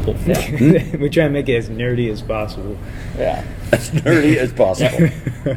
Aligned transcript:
possible. 0.00 0.98
we 0.98 1.08
try 1.08 1.24
and 1.24 1.32
make 1.32 1.48
it 1.48 1.56
as 1.56 1.68
nerdy 1.68 2.10
as 2.10 2.22
possible. 2.22 2.76
Yeah. 3.16 3.44
As 3.72 3.90
nerdy 3.90 4.36
as 4.36 4.52
possible. 4.52 5.08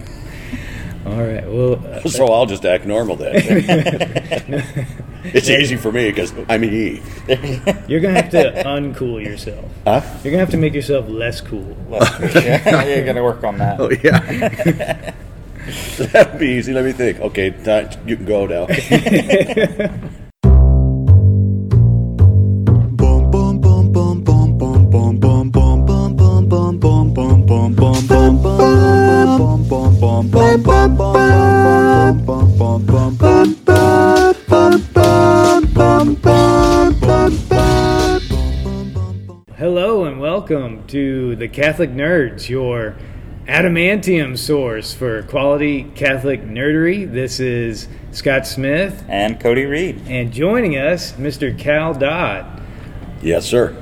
All 1.06 1.22
right. 1.22 1.46
Well, 1.46 1.86
uh, 1.86 2.08
so 2.08 2.28
I'll 2.28 2.46
just 2.46 2.66
act 2.66 2.86
normal 2.86 3.18
then. 3.18 3.34
it's 5.26 5.50
easy 5.50 5.76
for 5.76 5.92
me 5.92 6.10
because 6.10 6.34
I'm 6.48 6.64
he. 6.64 7.02
you're 7.88 8.00
gonna 8.00 8.22
have 8.22 8.30
to 8.32 8.64
uncool 8.64 9.24
yourself. 9.24 9.70
Huh? 9.84 10.02
You're 10.24 10.32
gonna 10.32 10.38
have 10.38 10.52
to 10.52 10.58
make 10.58 10.74
yourself 10.74 11.10
less 11.10 11.42
cool. 11.42 11.76
yeah, 11.92 12.86
you're 12.86 13.06
gonna 13.06 13.24
work 13.24 13.44
on 13.44 13.58
that. 13.58 13.82
Oh 13.82 13.90
yeah. 13.90 15.14
That'd 15.98 16.40
be 16.40 16.48
easy. 16.52 16.72
Let 16.74 16.86
me 16.86 16.94
think. 16.94 17.20
Okay, 17.20 17.52
time, 17.52 17.90
you 18.08 18.16
can 18.16 18.26
go 18.26 18.46
now. 18.48 20.20
The 41.44 41.50
Catholic 41.50 41.90
Nerds, 41.90 42.48
your 42.48 42.96
adamantium 43.50 44.38
source 44.38 44.94
for 44.94 45.24
quality 45.24 45.84
Catholic 45.94 46.42
nerdery. 46.42 47.04
This 47.12 47.42
is 47.42 47.90
Scott 48.14 48.48
Smith, 48.48 49.04
And 49.10 49.38
Cody 49.42 49.66
Reed. 49.66 50.04
and 50.08 50.32
joining 50.32 50.78
us, 50.78 51.12
Mr. 51.12 51.60
Cal 51.60 51.94
Dodd. 51.96 52.46
yes, 53.22 53.46
sir. 53.46 53.76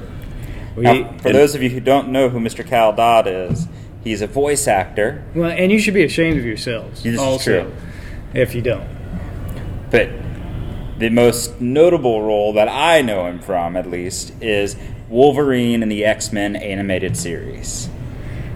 We, 0.75 0.81
Now, 0.85 1.15
for 1.20 1.31
those 1.31 1.53
of 1.53 1.61
you 1.61 1.70
who 1.70 1.79
don't 1.79 2.09
know 2.09 2.29
who 2.29 2.39
Mr. 2.39 2.65
Cal 2.65 2.93
Dodd 2.93 3.27
is, 3.27 3.67
he's 4.03 4.23
a 4.23 4.27
voice 4.27 4.67
actor, 4.67 5.23
well, 5.35 5.51
and 5.51 5.71
you 5.71 5.77
should 5.77 5.93
be 5.93 6.04
ashamed 6.04 6.39
of 6.39 6.45
yourselves. 6.45 7.04
This 7.04 7.13
is 7.13 7.20
also, 7.20 7.65
true. 7.65 7.73
if 8.34 8.55
you 8.55 8.63
don't. 8.63 8.87
but 9.91 10.09
the 10.98 11.09
most 11.09 11.62
notable 11.62 12.23
role 12.23 12.54
that 12.54 12.67
I 12.70 13.04
know 13.04 13.27
him 13.27 13.37
from, 13.37 13.77
at 13.77 13.87
least, 13.87 14.34
is 14.41 14.76
Wolverine 15.12 15.84
in 15.84 15.90
the 15.90 16.05
X 16.05 16.31
Men 16.31 16.55
animated 16.55 17.17
series. 17.17 17.90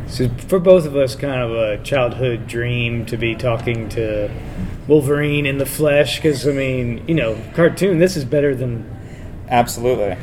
So 0.07 0.29
for 0.47 0.59
both 0.59 0.85
of 0.85 0.95
us, 0.95 1.15
kind 1.15 1.41
of 1.41 1.51
a 1.51 1.83
childhood 1.83 2.47
dream 2.47 3.05
to 3.07 3.17
be 3.17 3.35
talking 3.35 3.89
to 3.89 4.31
Wolverine 4.87 5.45
in 5.45 5.57
the 5.57 5.65
flesh, 5.65 6.15
because 6.15 6.47
I 6.47 6.51
mean, 6.51 7.03
you 7.07 7.15
know, 7.15 7.37
cartoon. 7.53 7.99
This 7.99 8.15
is 8.15 8.23
better 8.23 8.55
than. 8.55 8.89
Absolutely. 9.49 10.17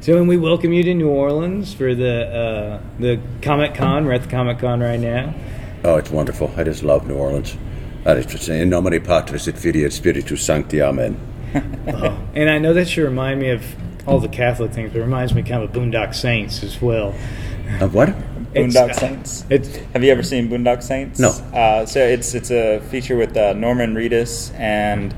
So, 0.00 0.16
and 0.16 0.26
we 0.26 0.38
welcome 0.38 0.72
you 0.72 0.82
to 0.82 0.94
New 0.94 1.10
Orleans 1.10 1.74
for 1.74 1.94
the 1.94 2.26
uh, 2.26 2.82
the 2.98 3.20
Comic 3.42 3.74
Con. 3.74 4.06
We're 4.06 4.12
at 4.12 4.22
the 4.22 4.30
Comic 4.30 4.60
Con 4.60 4.80
right 4.80 4.98
now. 4.98 5.34
Oh, 5.84 5.96
it's 5.96 6.10
wonderful. 6.10 6.50
I 6.56 6.64
just 6.64 6.82
love 6.82 7.06
New 7.06 7.16
Orleans. 7.16 7.56
I 8.06 8.14
just 8.22 8.44
say, 8.44 8.62
in 8.62 8.70
nomine 8.70 9.04
Patris 9.04 9.46
et 9.46 9.58
Filii 9.58 9.84
et 9.84 9.92
Spiritus 9.92 10.42
Sancti, 10.42 10.80
Amen. 10.80 11.20
And 11.52 12.48
I 12.48 12.58
know 12.58 12.72
that 12.72 12.96
you 12.96 13.04
remind 13.04 13.40
me 13.40 13.50
of 13.50 13.62
all 14.10 14.18
the 14.20 14.28
Catholic 14.28 14.72
things, 14.72 14.92
but 14.92 14.98
it 14.98 15.02
reminds 15.02 15.34
me 15.34 15.42
kind 15.42 15.62
of 15.62 15.70
Boondock 15.72 16.14
Saints 16.14 16.62
as 16.62 16.80
well. 16.82 17.14
Uh, 17.80 17.88
what? 17.88 18.08
It's- 18.08 18.74
Boondock 18.74 18.94
Saints. 18.94 19.44
It's 19.48 19.76
Have 19.92 20.02
you 20.02 20.10
ever 20.10 20.22
seen 20.24 20.48
Boondock 20.48 20.82
Saints? 20.82 21.20
No. 21.20 21.28
Uh, 21.28 21.86
so 21.86 22.00
it's 22.00 22.34
it's 22.34 22.50
a 22.50 22.80
feature 22.90 23.16
with 23.16 23.36
uh, 23.36 23.52
Norman 23.52 23.94
Reedus 23.94 24.52
and 24.58 25.14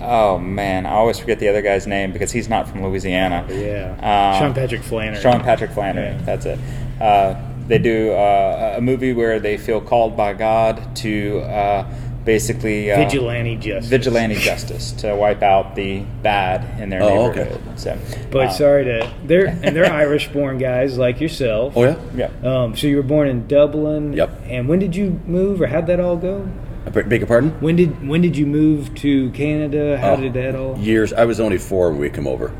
oh 0.00 0.38
man, 0.38 0.86
I 0.86 0.90
always 0.92 1.18
forget 1.18 1.38
the 1.38 1.48
other 1.48 1.62
guy's 1.62 1.86
name 1.86 2.12
because 2.12 2.32
he's 2.32 2.48
not 2.48 2.68
from 2.68 2.82
Louisiana. 2.82 3.44
yeah, 3.50 4.32
Um, 4.34 4.40
Sean 4.40 4.54
Patrick 4.54 4.82
Flannery. 4.82 5.20
Sean 5.20 5.40
Patrick 5.42 5.70
Flannery. 5.72 6.06
Yeah. 6.06 6.22
That's 6.24 6.46
it. 6.46 6.58
Uh, 7.00 7.34
they 7.68 7.78
do 7.78 8.12
uh, 8.12 8.74
a 8.76 8.80
movie 8.80 9.12
where 9.14 9.40
they 9.40 9.56
feel 9.56 9.80
called 9.80 10.16
by 10.16 10.32
God 10.34 10.94
to 10.96 11.40
uh, 11.40 11.86
basically 12.24 12.90
uh, 12.90 12.96
Vigilante 12.98 13.56
justice. 13.56 13.90
vigilante 13.90 14.34
justice 14.36 14.92
to 14.92 15.14
wipe 15.14 15.42
out 15.42 15.74
the 15.74 16.00
bad 16.22 16.80
in 16.80 16.88
their 16.88 17.02
Oh, 17.02 17.30
okay. 17.30 17.44
neighborhood. 17.44 17.78
So, 17.78 17.98
But 18.30 18.46
uh, 18.46 18.50
sorry 18.52 18.84
to 18.84 19.10
they're 19.24 19.46
and 19.62 19.76
they're 19.76 19.90
Irish-born 19.92 20.58
guys 20.58 20.96
like 20.98 21.20
yourself. 21.20 21.74
Oh, 21.76 21.82
yeah? 21.84 21.98
yeah. 22.16 22.30
Um, 22.62 22.76
so 22.76 22.86
you 22.86 22.96
were 22.96 23.02
born 23.02 23.28
in 23.28 23.46
Dublin. 23.46 24.12
Yep. 24.14 24.40
And 24.46 24.68
when 24.68 24.78
did 24.78 24.96
you 24.96 25.20
move, 25.26 25.60
or 25.60 25.66
how'd 25.66 25.86
that 25.86 26.00
all 26.00 26.16
go? 26.16 26.48
I 26.86 26.90
beg 26.90 27.08
beg 27.08 27.20
your 27.20 27.26
pardon? 27.28 27.50
When 27.60 27.76
did 27.76 28.06
when 28.06 28.20
did 28.20 28.36
you 28.36 28.44
move 28.46 28.94
to 28.96 29.30
Canada? 29.30 29.96
How 29.98 30.12
Oh, 30.14 30.20
did 30.20 30.34
that 30.34 30.54
all? 30.54 30.76
Years. 30.78 31.12
I 31.14 31.24
was 31.24 31.40
only 31.40 31.56
four 31.58 31.90
when 31.90 31.98
we 32.00 32.10
came 32.10 32.26
over. 32.26 32.52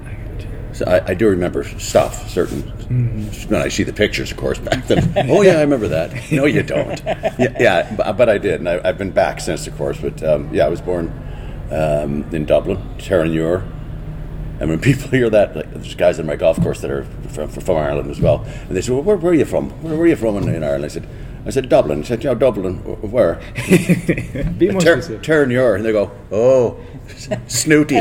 So 0.75 0.85
I, 0.87 1.11
I 1.11 1.15
do 1.15 1.29
remember 1.29 1.63
stuff, 1.79 2.29
certain. 2.29 2.63
When 3.49 3.63
I 3.63 3.69
see 3.69 3.85
the 3.85 3.93
pictures, 3.93 4.33
of 4.33 4.37
course, 4.37 4.59
back 4.59 4.87
then. 4.89 5.31
oh, 5.31 5.43
yeah, 5.43 5.59
I 5.59 5.61
remember 5.61 5.87
that. 5.89 6.13
No, 6.33 6.47
you 6.47 6.63
don't. 6.63 7.01
Yeah, 7.39 7.57
yeah 7.59 7.95
but, 7.97 8.17
but 8.17 8.29
I 8.29 8.39
did. 8.39 8.61
And 8.61 8.69
I, 8.69 8.81
I've 8.85 8.99
been 8.99 9.13
back 9.13 9.41
since, 9.41 9.67
of 9.67 9.77
course. 9.77 9.99
But 10.01 10.23
um, 10.25 10.53
yeah, 10.53 10.67
I 10.67 10.69
was 10.69 10.81
born 10.81 11.13
um, 11.71 12.25
in 12.35 12.45
Dublin, 12.45 12.79
Terenure. 12.99 13.71
And 14.61 14.69
when 14.69 14.81
people 14.81 15.11
hear 15.11 15.31
that, 15.31 15.55
like, 15.57 15.73
there's 15.73 15.95
guys 15.95 16.19
in 16.19 16.27
my 16.27 16.37
golf 16.37 16.61
course 16.61 16.81
that 16.81 16.91
are 16.91 17.05
from, 17.29 17.49
from 17.49 17.77
Ireland 17.77 18.11
as 18.11 18.21
well. 18.21 18.45
And 18.45 18.77
they 18.77 18.81
say, 18.81 18.93
well, 18.93 19.03
where, 19.03 19.17
where 19.17 19.33
are 19.33 19.37
you 19.37 19.45
from? 19.45 19.71
Where, 19.83 19.95
are 19.95 20.07
you 20.07 20.17
from 20.17 20.37
in, 20.37 20.49
in 20.49 20.65
Ireland? 20.65 20.85
I 20.85 20.89
said, 20.89 21.09
I 21.47 21.51
said, 21.51 21.69
Dublin. 21.69 22.01
I 22.01 22.03
said, 22.03 22.25
yeah, 22.25 22.35
Dublin. 22.35 22.77
Where? 23.11 23.35
Be 24.59 24.71
more 24.71 24.81
Ter- 24.81 25.03
specific. 25.03 25.23
Terenure. 25.23 25.77
And 25.77 25.85
they 25.85 25.93
go, 25.93 26.11
oh, 26.33 26.81
snooty. 27.47 28.01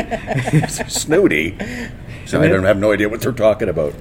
snooty. 0.68 1.58
So 2.26 2.40
I 2.40 2.48
don't 2.48 2.64
have 2.64 2.78
no 2.78 2.92
idea 2.92 3.08
what 3.08 3.20
they're 3.20 3.32
talking 3.32 3.68
about. 3.68 3.94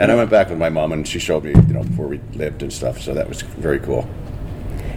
And 0.00 0.12
I 0.12 0.14
went 0.14 0.30
back 0.30 0.48
with 0.48 0.58
my 0.58 0.68
mom, 0.68 0.92
and 0.92 1.06
she 1.06 1.18
showed 1.18 1.44
me, 1.44 1.50
you 1.50 1.74
know, 1.74 1.82
where 1.82 2.06
we 2.08 2.20
lived 2.34 2.62
and 2.62 2.72
stuff. 2.72 3.00
So 3.00 3.14
that 3.14 3.28
was 3.28 3.42
very 3.42 3.80
cool. 3.80 4.08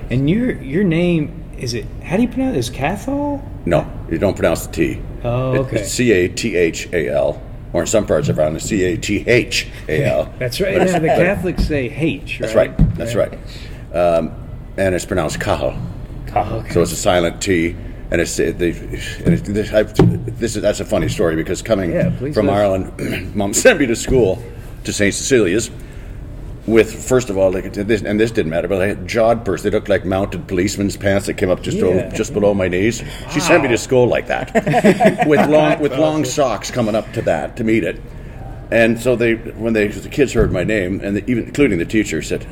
And 0.10 0.30
your 0.30 0.52
your 0.62 0.84
name 0.84 1.44
is 1.58 1.74
it? 1.74 1.86
How 2.04 2.18
do 2.18 2.24
you 2.24 2.28
pronounce 2.28 2.56
it? 2.56 2.60
Is 2.60 2.70
Cathal? 2.70 3.44
No, 3.66 3.90
you 4.10 4.18
don't 4.18 4.36
pronounce 4.36 4.68
the 4.68 4.74
T. 4.74 5.02
Oh, 5.24 5.54
It- 5.54 5.60
okay. 5.60 5.78
It's 5.82 5.92
C 5.92 6.12
A 6.12 6.28
T 6.28 6.56
H 6.56 6.88
A 6.94 7.08
L, 7.10 7.42
or 7.74 7.82
in 7.82 7.88
some 7.88 8.06
parts 8.06 8.30
of 8.30 8.38
Ireland, 8.40 8.62
C 8.62 8.84
A 8.84 8.98
T 8.98 9.24
H 9.28 9.68
A 9.88 10.04
L. 10.06 10.34
That's 10.40 10.60
right. 10.62 10.74
It's- 10.76 10.94
the 11.00 11.08
Catholics 11.08 11.68
say 11.68 11.90
H. 11.90 12.40
Right? 12.40 12.42
That's 12.42 12.56
right. 12.56 12.96
That's 12.96 13.16
right. 13.16 13.34
Um, 13.94 14.32
and 14.78 14.94
it's 14.96 15.06
pronounced 15.06 15.40
Cahill. 15.40 15.76
Oh, 16.36 16.40
okay. 16.60 16.70
So 16.72 16.82
it's 16.82 16.92
a 16.92 16.96
silent 16.96 17.42
T, 17.42 17.76
and 18.12 18.22
it's 18.22 18.40
uh, 18.40 18.54
the. 18.58 18.72
And 19.26 19.34
it, 19.34 19.44
this, 19.46 19.74
I, 19.74 19.84
this 19.84 20.56
is 20.56 20.62
that's 20.62 20.80
a 20.80 20.86
funny 20.86 21.10
story 21.10 21.36
because 21.36 21.62
coming 21.62 21.92
Yeah, 21.92 22.14
please 22.18 22.34
from 22.36 22.46
do. 22.48 22.52
Ireland, 22.52 23.36
mom 23.36 23.54
sent 23.54 23.80
me 23.80 23.86
to 23.88 23.96
school 23.96 24.42
to 24.84 24.94
St 24.94 25.14
Cecilia's 25.14 25.72
with 26.68 27.08
first 27.08 27.30
of 27.32 27.38
all, 27.38 27.52
like 27.52 27.74
this, 27.74 28.02
and 28.04 28.20
this 28.20 28.30
didn't 28.32 28.52
matter, 28.52 28.68
but 28.68 28.82
I 28.82 28.88
had 28.88 29.08
jodhpurs. 29.08 29.64
They 29.64 29.72
looked 29.72 29.90
like 29.90 30.06
mounted 30.06 30.48
policemen's 30.48 30.96
pants 30.96 31.26
that 31.26 31.34
came 31.36 31.50
up 31.50 31.62
just 31.64 31.78
Yeah. 31.78 31.86
o- 31.86 32.10
just 32.16 32.34
below 32.34 32.54
my 32.54 32.68
knees. 32.68 33.04
She 33.32 33.40
sent 33.40 33.64
me 33.64 33.70
to 33.70 33.78
school 33.78 34.06
like 34.08 34.28
that, 34.28 34.54
with 35.28 35.50
long 35.50 35.80
with 35.80 35.94
long 35.98 36.24
socks 36.26 36.70
coming 36.70 36.94
up 36.96 37.12
to 37.14 37.22
that 37.24 37.58
to 37.58 37.64
meet 37.64 37.84
it. 37.84 38.00
And 38.70 38.98
so 39.02 39.18
they, 39.18 39.34
when 39.36 39.74
they, 39.74 39.88
the 39.88 40.08
kids 40.08 40.32
heard 40.32 40.52
my 40.54 40.64
name, 40.64 41.02
and 41.04 41.18
the, 41.18 41.30
even 41.30 41.44
including 41.46 41.78
the 41.80 41.86
teacher, 41.86 42.22
said, 42.22 42.46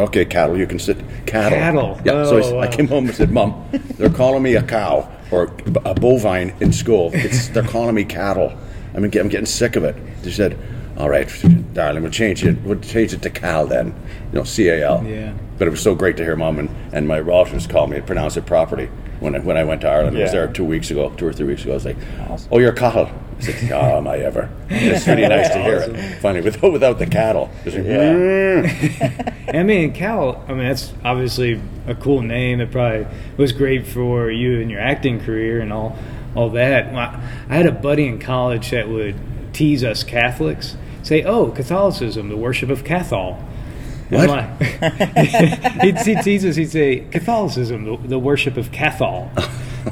"Okay, 0.00 0.24
cattle, 0.24 0.56
you 0.58 0.66
can 0.66 0.78
sit." 0.78 0.98
Cattle. 1.26 1.58
Cattle. 1.58 2.00
Yeah. 2.04 2.24
so 2.24 2.38
I, 2.38 2.42
Oh, 2.42 2.58
I 2.58 2.66
wow. 2.66 2.70
came 2.72 2.88
home 2.88 3.06
and 3.06 3.14
said, 3.14 3.30
"Mom, 3.30 3.64
they're 3.98 4.10
calling 4.10 4.42
me 4.42 4.54
a 4.56 4.62
cow 4.62 5.08
or 5.30 5.44
a 5.84 5.94
bovine 5.94 6.54
in 6.60 6.72
school. 6.72 7.10
It's, 7.14 7.48
they're 7.48 7.62
calling 7.62 7.94
me 7.94 8.04
cattle. 8.04 8.52
I'm, 8.94 9.04
I'm 9.04 9.10
getting 9.10 9.46
sick 9.46 9.76
of 9.76 9.84
it." 9.84 9.96
They 10.22 10.30
said, 10.30 10.58
"All 10.96 11.08
right, 11.08 11.28
darling, 11.72 12.02
we'll 12.02 12.12
change 12.12 12.44
it. 12.44 12.60
We'll 12.62 12.80
change 12.80 13.12
it 13.12 13.22
to 13.22 13.30
Cal 13.30 13.66
then. 13.66 13.94
You 14.32 14.38
know, 14.40 14.44
C 14.44 14.68
A 14.68 14.86
L." 14.86 15.04
Yeah. 15.06 15.32
But 15.58 15.68
it 15.68 15.70
was 15.70 15.82
so 15.82 15.94
great 15.94 16.16
to 16.16 16.24
hear 16.24 16.36
mom 16.36 16.58
and, 16.58 16.70
and 16.92 17.06
my 17.06 17.20
relatives 17.20 17.66
call 17.66 17.86
me 17.86 17.96
and 17.98 18.06
pronounce 18.06 18.36
it 18.36 18.46
properly. 18.46 18.88
When 19.20 19.34
I, 19.36 19.38
when 19.40 19.58
I 19.58 19.64
went 19.64 19.82
to 19.82 19.88
Ireland, 19.88 20.16
I 20.16 20.22
was 20.22 20.32
Yeah. 20.32 20.46
there 20.46 20.52
two 20.52 20.64
weeks 20.64 20.90
ago, 20.90 21.10
two 21.18 21.26
or 21.26 21.32
three 21.34 21.46
weeks 21.46 21.62
ago. 21.64 21.72
I 21.72 21.74
was 21.74 21.84
like, 21.84 21.96
"Oh, 22.50 22.58
you're 22.58 22.72
cattle." 22.72 23.10
I 23.48 23.52
said, 23.52 23.72
"Oh, 23.72 23.98
am 23.98 24.08
I 24.08 24.18
ever?" 24.18 24.50
It's 24.68 25.06
really 25.06 25.26
nice 25.28 25.48
to 25.50 25.62
hear 25.62 25.78
it. 25.78 26.20
Finally, 26.20 26.44
without 26.44 26.72
without 26.72 26.98
the 26.98 27.06
cattle. 27.06 27.50
It's 27.64 27.76
like, 27.76 27.84
mm. 27.84 29.34
I 29.58 29.62
mean, 29.62 29.92
Cal. 29.92 30.44
I 30.48 30.54
mean, 30.54 30.68
that's 30.68 30.92
obviously 31.04 31.60
a 31.86 31.94
cool 31.94 32.22
name. 32.22 32.60
It 32.60 32.70
probably 32.70 33.06
was 33.36 33.52
great 33.52 33.86
for 33.86 34.30
you 34.30 34.60
and 34.60 34.70
your 34.70 34.80
acting 34.80 35.20
career 35.20 35.60
and 35.60 35.72
all, 35.72 35.96
all 36.34 36.50
that. 36.50 36.94
I 37.48 37.54
had 37.54 37.66
a 37.66 37.72
buddy 37.72 38.06
in 38.06 38.18
college 38.18 38.70
that 38.70 38.88
would 38.88 39.16
tease 39.52 39.82
us 39.82 40.04
Catholics, 40.04 40.76
say, 41.02 41.22
"Oh, 41.24 41.50
Catholicism, 41.50 42.28
the 42.28 42.36
worship 42.36 42.70
of 42.70 42.84
Cathol." 42.84 43.34
What? 44.10 44.28
Like- 44.28 44.60
he'd, 45.82 45.98
he'd 45.98 46.22
tease 46.22 46.44
us. 46.44 46.56
He'd 46.56 46.70
say, 46.70 47.00
"Catholicism, 47.10 47.84
the, 47.84 47.96
the 48.08 48.18
worship 48.18 48.56
of 48.56 48.72
Cathol." 48.72 49.30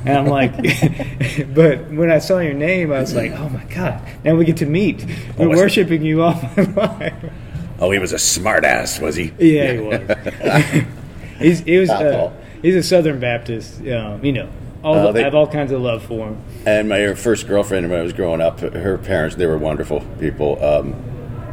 And 0.04 0.10
I'm 0.10 0.26
like, 0.26 0.52
but 1.54 1.90
when 1.90 2.10
I 2.10 2.18
saw 2.18 2.38
your 2.38 2.54
name, 2.54 2.92
I 2.92 3.00
was 3.00 3.14
like, 3.14 3.32
oh 3.32 3.48
my 3.48 3.64
God, 3.64 4.00
now 4.24 4.34
we 4.34 4.44
get 4.44 4.58
to 4.58 4.66
meet. 4.66 5.04
We're 5.36 5.46
Oh, 5.46 5.48
was 5.48 5.58
worshiping 5.58 6.02
you 6.02 6.22
all 6.22 6.34
my 6.56 6.62
life. 6.76 7.32
Oh, 7.80 7.90
he 7.90 7.98
was 7.98 8.12
a 8.12 8.18
smart 8.18 8.64
ass, 8.64 8.98
was 9.00 9.16
he? 9.16 9.32
Yeah, 9.38 9.72
he 9.72 9.78
was. 9.80 10.84
he's 11.38 11.60
he 11.60 11.78
was 11.78 11.90
uh, 11.90 11.98
Catholic. 11.98 12.32
he's 12.62 12.74
a 12.76 12.82
Southern 12.82 13.20
Baptist. 13.20 13.80
Um, 13.80 14.24
you 14.24 14.32
know, 14.32 14.48
all 14.82 14.94
Uh, 14.96 15.12
they- 15.12 15.20
I 15.20 15.24
have 15.24 15.34
all 15.34 15.46
kinds 15.46 15.70
of 15.72 15.80
love 15.80 16.02
for 16.02 16.28
him. 16.28 16.38
And 16.66 16.88
my 16.88 17.14
first 17.14 17.46
girlfriend 17.46 17.88
when 17.90 18.00
I 18.00 18.02
was 18.02 18.12
growing 18.12 18.40
up, 18.40 18.60
her 18.60 18.98
parents 18.98 19.36
they 19.36 19.46
were 19.46 19.58
wonderful 19.58 20.00
people. 20.18 20.62
Um, 20.64 20.92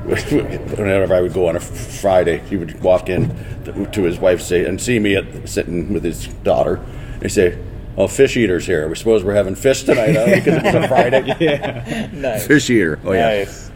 whenever 0.05 1.13
I 1.15 1.21
would 1.21 1.33
go 1.33 1.47
on 1.47 1.55
a 1.55 1.59
Friday, 1.59 2.39
he 2.49 2.57
would 2.57 2.81
walk 2.81 3.09
in 3.09 3.29
to, 3.65 3.85
to 3.91 4.03
his 4.03 4.19
wife 4.19 4.41
say 4.41 4.65
and 4.65 4.79
see 4.79 4.99
me 4.99 5.15
at, 5.15 5.47
sitting 5.49 5.93
with 5.93 6.03
his 6.03 6.27
daughter. 6.43 6.79
He'd 7.21 7.29
say, 7.29 7.57
"Oh, 7.97 8.07
fish 8.07 8.37
eaters 8.37 8.65
here. 8.65 8.87
We 8.87 8.95
suppose 8.95 9.23
we're 9.23 9.35
having 9.35 9.55
fish 9.55 9.83
tonight 9.83 10.15
huh? 10.15 10.25
because 10.25 10.63
it's 10.63 10.75
a 10.75 10.87
Friday." 10.87 11.35
Yeah. 11.39 12.09
Nice. 12.13 12.47
Fish 12.47 12.69
eater. 12.69 12.99
Oh 13.03 13.11
yeah. 13.11 13.29
Nice. 13.39 13.71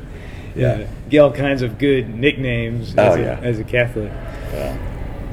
yeah. 0.56 0.88
Get 1.10 1.20
all 1.20 1.32
kinds 1.32 1.62
of 1.62 1.78
good 1.78 2.14
nicknames 2.14 2.90
as, 2.98 2.98
Oh, 2.98 3.20
a, 3.20 3.22
yeah. 3.24 3.40
as 3.42 3.60
a 3.60 3.64
Catholic. 3.64 4.12
Yeah. 4.54 4.78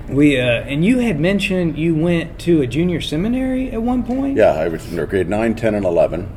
We 0.09 0.41
uh, 0.41 0.44
and 0.44 0.85
you 0.85 0.99
had 1.00 1.19
mentioned 1.19 1.77
you 1.77 1.94
went 1.94 2.38
to 2.41 2.62
a 2.62 2.67
junior 2.67 3.00
seminary 3.00 3.71
at 3.73 3.83
one 3.83 4.05
point. 4.05 4.37
Yeah, 4.37 4.53
I 4.53 4.69
was 4.69 4.93
in 4.93 5.05
grade 5.06 5.29
9, 5.29 5.55
10, 5.56 5.75
and 5.75 5.85
11. 5.85 6.29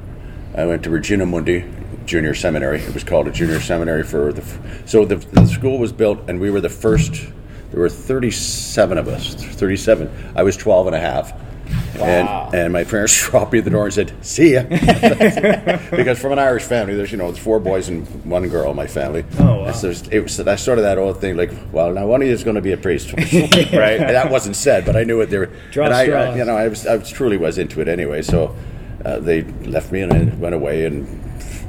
I 0.56 0.66
went 0.66 0.84
to 0.84 0.90
Regina 0.90 1.26
Mundi 1.28 1.66
Junior 2.06 2.34
Seminary. 2.34 2.80
It 2.80 2.94
was 2.94 3.04
called 3.04 3.28
a 3.28 3.32
junior 3.32 3.60
seminary 3.60 4.04
for 4.04 4.34
the. 4.34 4.44
So 4.88 5.06
the, 5.06 5.18
the 5.18 5.46
school 5.46 5.78
was 5.78 5.92
built, 5.92 6.28
and 6.28 6.40
we 6.40 6.50
were 6.50 6.62
the 6.62 6.70
first. 6.70 7.14
There 7.70 7.80
were 7.80 7.90
37 7.90 8.98
of 8.98 9.08
us, 9.08 9.36
37. 9.36 10.10
I 10.36 10.42
was 10.42 10.58
12 10.58 10.88
and 10.88 10.96
a 10.96 11.00
half. 11.00 11.32
Wow. 11.98 12.50
And, 12.52 12.56
and 12.56 12.74
my 12.74 12.84
parents 12.84 13.18
dropped 13.30 13.52
me 13.52 13.60
at 13.60 13.66
the 13.66 13.72
door 13.72 13.86
and 13.86 13.94
said, 13.94 14.14
"See 14.26 14.54
ya," 14.54 14.64
because 15.92 16.20
from 16.20 16.32
an 16.32 16.40
Irish 16.40 16.64
family, 16.64 16.96
there's 16.96 17.12
you 17.12 17.18
know 17.18 17.26
there's 17.32 17.44
four 17.44 17.60
boys 17.60 17.90
and 17.90 18.06
one 18.26 18.48
girl 18.48 18.72
in 18.72 18.76
my 18.76 18.88
family. 18.88 19.26
Oh, 19.40 19.64
wow. 19.64 19.72
So 19.72 19.88
there's- 19.88 20.08
it 20.12 20.20
was 20.22 20.38
that's 20.38 20.62
sort 20.64 20.78
of 20.78 20.84
that 20.84 20.98
old 20.98 21.20
thing, 21.22 21.36
like, 21.38 21.52
well, 21.72 21.92
now 21.92 22.08
one 22.08 22.22
of 22.22 22.28
you 22.28 22.34
is 22.34 22.44
going 22.44 22.56
to 22.56 22.62
be 22.62 22.72
a 22.72 22.78
priest, 22.78 23.12
right? 23.18 23.24
And 24.00 24.10
that 24.10 24.30
wasn't 24.32 24.56
said, 24.56 24.86
but 24.86 24.96
I 24.96 25.04
knew 25.04 25.20
it. 25.22 25.28
They 25.28 25.38
were, 25.40 25.50
Draw 25.72 25.86
and 25.86 25.94
I, 25.94 26.06
straws. 26.06 26.36
I, 26.36 26.38
you 26.38 26.46
know, 26.46 26.56
I 26.56 26.68
was, 26.70 26.88
I 26.88 26.96
was 26.96 27.10
truly 27.10 27.38
was 27.38 27.58
into 27.58 27.82
it 27.82 27.88
anyway. 27.88 28.22
So 28.22 28.56
uh, 29.06 29.20
they 29.20 29.44
left 29.44 29.92
me 29.92 30.02
and 30.02 30.14
I 30.14 30.24
went 30.36 30.56
away 30.56 30.86
and 30.86 31.06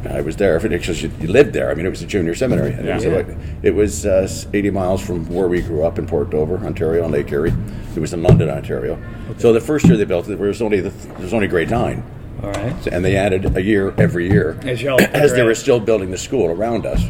I 0.08 0.20
was 0.22 0.36
there 0.36 0.58
because 0.58 1.02
you, 1.02 1.10
you 1.20 1.28
lived 1.28 1.52
there. 1.52 1.70
I 1.70 1.74
mean, 1.74 1.84
it 1.86 1.90
was 1.90 2.02
a 2.02 2.06
junior 2.06 2.34
seminary. 2.34 2.72
And 2.72 2.88
it 2.88 2.94
was, 2.94 3.04
Yeah. 3.04 3.16
like- 3.16 3.36
it 3.62 3.74
was 3.74 4.06
uh, 4.06 4.28
80 4.52 4.70
miles 4.70 5.00
from 5.02 5.28
where 5.28 5.48
we 5.48 5.60
grew 5.60 5.82
up 5.84 5.98
in 5.98 6.06
Port 6.06 6.30
Dover, 6.30 6.56
Ontario, 6.58 7.04
on 7.04 7.10
Lake 7.10 7.30
Erie. 7.32 7.52
It 7.94 8.00
was 8.00 8.12
in 8.12 8.22
London, 8.22 8.48
Ontario. 8.48 8.98
So 9.38 9.52
the 9.52 9.60
first 9.60 9.86
year 9.86 9.96
they 9.96 10.04
built 10.04 10.26
it, 10.28 10.38
there 10.38 10.46
was 10.46 10.62
only 10.62 10.80
the, 10.80 10.90
there 10.90 11.18
was 11.18 11.34
only 11.34 11.48
grade 11.48 11.70
nine, 11.70 12.02
All 12.42 12.50
right. 12.52 12.86
and 12.86 13.04
they 13.04 13.16
added 13.16 13.56
a 13.56 13.62
year 13.62 13.92
every 13.98 14.28
year 14.30 14.58
As 14.62 14.82
as 14.82 15.32
they 15.34 15.42
were 15.42 15.54
still 15.54 15.80
building 15.80 16.10
the 16.10 16.18
school 16.18 16.46
around 16.50 16.86
us. 16.86 17.02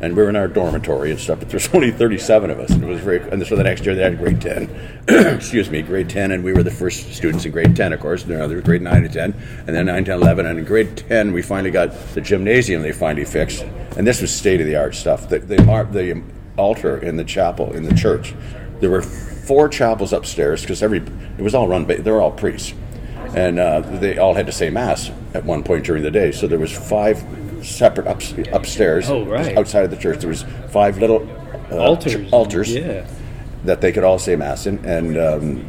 And 0.00 0.16
we 0.16 0.22
were 0.22 0.28
in 0.28 0.36
our 0.36 0.48
dormitory 0.48 1.10
and 1.10 1.18
stuff, 1.18 1.40
but 1.40 1.48
there's 1.48 1.68
only 1.74 1.90
37 1.90 2.50
of 2.50 2.60
us, 2.60 2.70
and 2.70 2.82
it 2.82 2.86
was 2.86 3.00
very. 3.00 3.20
And 3.30 3.44
so 3.46 3.56
the 3.56 3.64
next 3.64 3.84
year 3.84 3.94
they 3.94 4.02
had 4.02 4.18
grade 4.18 4.40
10, 4.40 4.70
excuse 5.08 5.70
me, 5.70 5.82
grade 5.82 6.08
10, 6.08 6.32
and 6.32 6.44
we 6.44 6.52
were 6.52 6.62
the 6.62 6.70
first 6.70 7.12
students 7.12 7.44
in 7.44 7.52
grade 7.52 7.74
10, 7.74 7.92
of 7.92 8.00
course. 8.00 8.24
And 8.24 8.32
there 8.32 8.60
grade 8.60 8.82
9 8.82 9.04
and 9.04 9.12
10, 9.12 9.34
and 9.66 9.76
then 9.76 9.86
9, 9.86 10.04
10, 10.04 10.14
11, 10.14 10.46
and 10.46 10.58
in 10.58 10.64
grade 10.64 10.96
10 10.96 11.32
we 11.32 11.42
finally 11.42 11.70
got 11.70 11.92
the 12.14 12.20
gymnasium. 12.20 12.82
They 12.82 12.92
finally 12.92 13.24
fixed, 13.24 13.62
and 13.96 14.06
this 14.06 14.20
was 14.20 14.34
state 14.34 14.60
of 14.60 14.66
the 14.66 14.76
art 14.76 14.94
stuff. 14.94 15.28
The 15.28 15.40
the, 15.40 15.56
the 15.56 16.22
altar 16.56 16.98
in 16.98 17.16
the 17.16 17.24
chapel 17.24 17.72
in 17.72 17.84
the 17.84 17.94
church, 17.94 18.34
there 18.80 18.90
were 18.90 19.02
four 19.02 19.68
chapels 19.68 20.12
upstairs 20.12 20.60
because 20.60 20.82
every 20.82 20.98
it 20.98 21.42
was 21.42 21.54
all 21.54 21.68
run 21.68 21.84
by 21.84 21.96
they 21.96 22.10
were 22.10 22.20
all 22.20 22.32
priests 22.32 22.74
and 23.34 23.58
uh, 23.58 23.80
they 23.80 24.18
all 24.18 24.34
had 24.34 24.46
to 24.46 24.52
say 24.52 24.70
mass 24.70 25.10
at 25.34 25.44
one 25.44 25.62
point 25.62 25.84
during 25.84 26.02
the 26.02 26.10
day. 26.10 26.32
So 26.32 26.46
there 26.46 26.58
was 26.58 26.72
five 26.72 27.22
separate 27.62 28.06
ups, 28.06 28.34
upstairs, 28.52 29.08
Oh, 29.10 29.24
right. 29.24 29.56
outside 29.56 29.84
of 29.84 29.90
the 29.90 29.96
church. 29.96 30.18
There 30.20 30.28
was 30.28 30.44
five 30.70 30.98
little 30.98 31.28
uh, 31.70 31.76
Altars. 31.76 32.14
ch- 32.14 32.32
altars 32.32 32.74
Yeah. 32.74 33.06
that 33.64 33.80
they 33.80 33.92
could 33.92 34.04
all 34.04 34.18
say 34.18 34.36
mass 34.36 34.66
in, 34.66 34.84
and 34.84 35.16
um, 35.18 35.64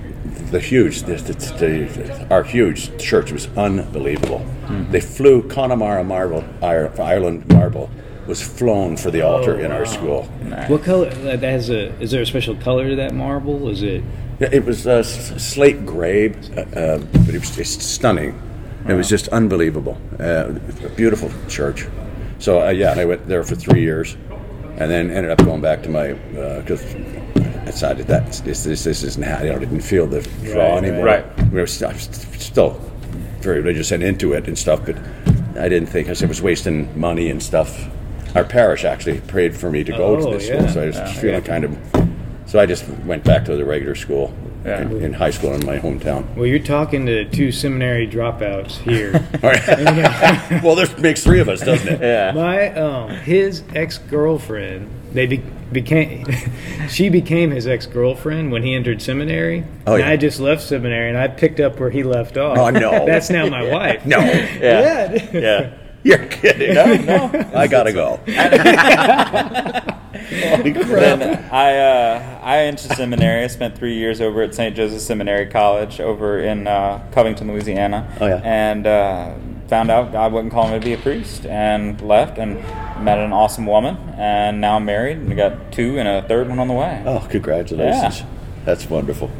the 0.52 0.60
huge, 0.60 1.04
the, 1.04 1.16
the, 1.16 1.34
the, 1.34 2.28
our 2.30 2.44
huge 2.44 2.98
church 2.98 3.32
was 3.32 3.48
unbelievable. 3.58 4.46
They 4.92 5.02
flew 5.02 5.42
Connemara 5.48 6.04
marble, 6.04 6.44
Ireland 6.62 7.48
marble 7.52 7.90
was 8.28 8.42
flown 8.44 8.96
for 8.96 9.10
the 9.10 9.22
altar 9.24 9.60
in 9.60 9.72
our 9.72 9.86
school. 9.88 10.24
What 10.68 10.84
color? 10.84 11.10
That 11.10 11.42
has 11.42 11.72
a. 11.72 11.88
Is 12.00 12.12
there 12.12 12.22
a 12.22 12.26
special 12.28 12.56
color 12.56 12.88
to 12.90 12.96
that 12.98 13.16
marble? 13.16 13.68
Is 13.70 13.82
it? 13.82 14.04
Yeah, 14.40 14.50
It 14.52 14.64
was 14.66 14.86
uh, 14.86 15.02
slate 15.02 15.84
gray, 15.86 16.30
uh, 16.56 16.62
uh, 16.62 16.98
but 17.26 17.34
it 17.34 17.40
was 17.40 17.56
just 17.56 17.82
stunning. 17.82 18.40
It 18.88 18.94
was 18.94 19.10
just 19.10 19.28
unbelievable. 19.30 19.98
Uh, 20.20 20.54
a 20.84 20.90
beautiful 20.96 21.31
church. 21.48 21.88
So 22.40 22.62
uh, 22.66 22.70
yeah, 22.70 22.94
I 22.98 23.06
went 23.06 23.28
there 23.28 23.44
for 23.44 23.56
three 23.56 23.81
years, 23.81 24.16
and 24.78 24.90
then 24.90 25.12
ended 25.12 25.31
up 25.31 25.40
going 25.44 25.62
back 25.62 25.84
to 25.84 25.90
my 25.90 26.14
because 26.14 26.84
I 26.96 27.66
decided 27.66 28.08
that 28.08 28.26
this 28.46 28.64
this 28.64 28.84
this 28.84 29.04
isn't 29.04 29.24
how 29.24 29.44
you 29.44 29.50
know 29.50 29.58
I 29.58 29.60
didn't 29.60 29.81
feel 29.81 30.08
the 30.08 30.22
draw 30.44 30.76
Right, 30.76 30.84
anymore. 30.84 31.06
right. 31.06 31.26
We 31.52 31.60
were 31.60 31.68
st- 31.68 31.92
I 31.92 31.94
was 31.94 32.04
still 32.40 32.80
very 33.42 33.60
religious 33.62 33.92
and 33.92 34.02
into 34.04 34.34
it 34.34 34.48
and 34.48 34.58
stuff, 34.58 34.86
but 34.86 34.98
I 35.58 35.68
didn't 35.70 35.88
think 35.90 36.08
I 36.08 36.12
was- 36.12 36.24
I 36.24 36.28
was 36.28 36.42
wasting 36.42 36.88
money 37.00 37.30
and 37.30 37.44
stuff. 37.44 37.88
Our 38.36 38.44
parish 38.46 38.86
actually 38.86 39.20
prayed 39.22 39.56
for 39.56 39.70
me 39.70 39.84
to 39.84 39.92
go 39.92 40.16
Oh, 40.18 40.31
to 40.31 40.38
this 40.38 40.48
yeah. 40.48 40.60
school, 40.60 40.70
so 40.70 40.81
I 40.84 40.86
was 40.88 40.96
Yeah. 40.96 41.14
feeling 41.14 41.42
kind 41.42 41.64
of. 41.66 41.78
So 42.46 42.60
I 42.60 42.66
just 42.66 42.86
went 43.06 43.24
back 43.24 43.46
to 43.46 43.56
the 43.56 43.66
regular 43.66 43.96
school 43.96 44.34
Yeah. 44.66 44.82
in, 44.82 45.02
in 45.04 45.14
high 45.14 45.30
school 45.32 45.54
in 45.54 45.66
my 45.66 45.78
hometown. 45.80 46.36
Well, 46.36 46.46
you're 46.46 46.60
talking 46.60 47.06
to 47.06 47.26
two 47.30 47.52
seminary 47.52 48.08
dropouts 48.08 48.72
here. 48.72 49.14
All 49.44 49.50
right. 49.50 50.62
well, 50.64 50.76
this 50.76 50.98
makes 50.98 51.24
three 51.24 51.40
of 51.40 51.48
us, 51.48 51.62
doesn't 51.62 51.88
it? 51.88 52.02
Yeah. 52.02 52.32
My 52.34 52.74
um, 52.74 53.10
his 53.12 53.64
ex 53.74 53.98
girlfriend. 53.98 54.90
They 55.14 55.26
be- 55.26 55.44
became. 55.72 56.26
she 56.90 57.10
became 57.10 57.52
his 57.52 57.66
ex 57.68 57.86
girlfriend 57.88 58.52
when 58.52 58.62
he 58.64 58.76
entered 58.76 59.02
seminary. 59.02 59.64
Oh, 59.88 59.94
and 59.94 60.04
yeah. 60.04 60.10
I 60.10 60.18
just 60.18 60.40
left 60.40 60.62
seminary, 60.62 61.10
and 61.10 61.18
I 61.18 61.28
picked 61.30 61.60
up 61.60 61.80
where 61.80 61.90
he 61.90 62.04
left 62.04 62.38
off. 62.38 62.58
Oh, 62.58 62.70
no. 62.70 63.06
That's 63.06 63.30
now 63.30 63.48
my 63.48 63.64
wife. 63.64 64.06
No, 64.06 64.20
Yeah. 64.20 65.12
Yeah. 65.14 65.30
Yeah. 65.34 65.74
you're 66.04 66.26
kidding. 66.28 66.74
No, 66.76 66.96
no. 66.98 67.52
I 67.56 67.68
gotta 67.68 67.94
go. 67.94 68.20
Then 70.30 71.51
I 71.51 71.77
uh, 71.77 72.39
I 72.42 72.56
went 72.57 72.80
to 72.80 72.95
seminary. 72.95 73.44
I 73.44 73.48
spent 73.48 73.77
three 73.77 73.95
years 73.95 74.21
over 74.21 74.42
at 74.42 74.56
St. 74.56 74.75
Joseph 74.75 75.01
Seminary 75.01 75.48
College 75.48 76.00
over 76.00 76.39
in 76.39 76.68
uh, 76.68 77.06
Covington, 77.12 77.51
Louisiana. 77.51 78.16
Oh, 78.19 78.27
yeah. 78.27 78.42
And 78.44 78.88
uh, 78.88 79.36
found 79.68 79.92
out 79.92 80.12
God 80.12 80.33
wasn't 80.33 80.51
calling 80.51 80.74
me 80.74 80.80
to 80.80 80.86
be 80.86 80.94
a 80.94 80.98
priest, 80.98 81.45
and 81.45 82.00
left 82.01 82.38
and 82.38 82.56
met 83.04 83.19
an 83.19 83.31
awesome 83.31 83.66
woman, 83.66 83.98
and 84.18 84.60
now 84.62 84.75
I'm 84.75 84.86
married. 84.86 85.18
And 85.18 85.30
we 85.30 85.36
got 85.36 85.71
two 85.71 85.98
and 86.00 86.07
a 86.07 86.27
third 86.27 86.50
one 86.50 86.60
on 86.60 86.68
the 86.68 86.74
way. 86.74 87.04
Oh, 87.06 87.25
congratulations. 87.30 88.19
Yeah. 88.19 88.25
That's 88.66 88.89
wonderful. 88.89 89.31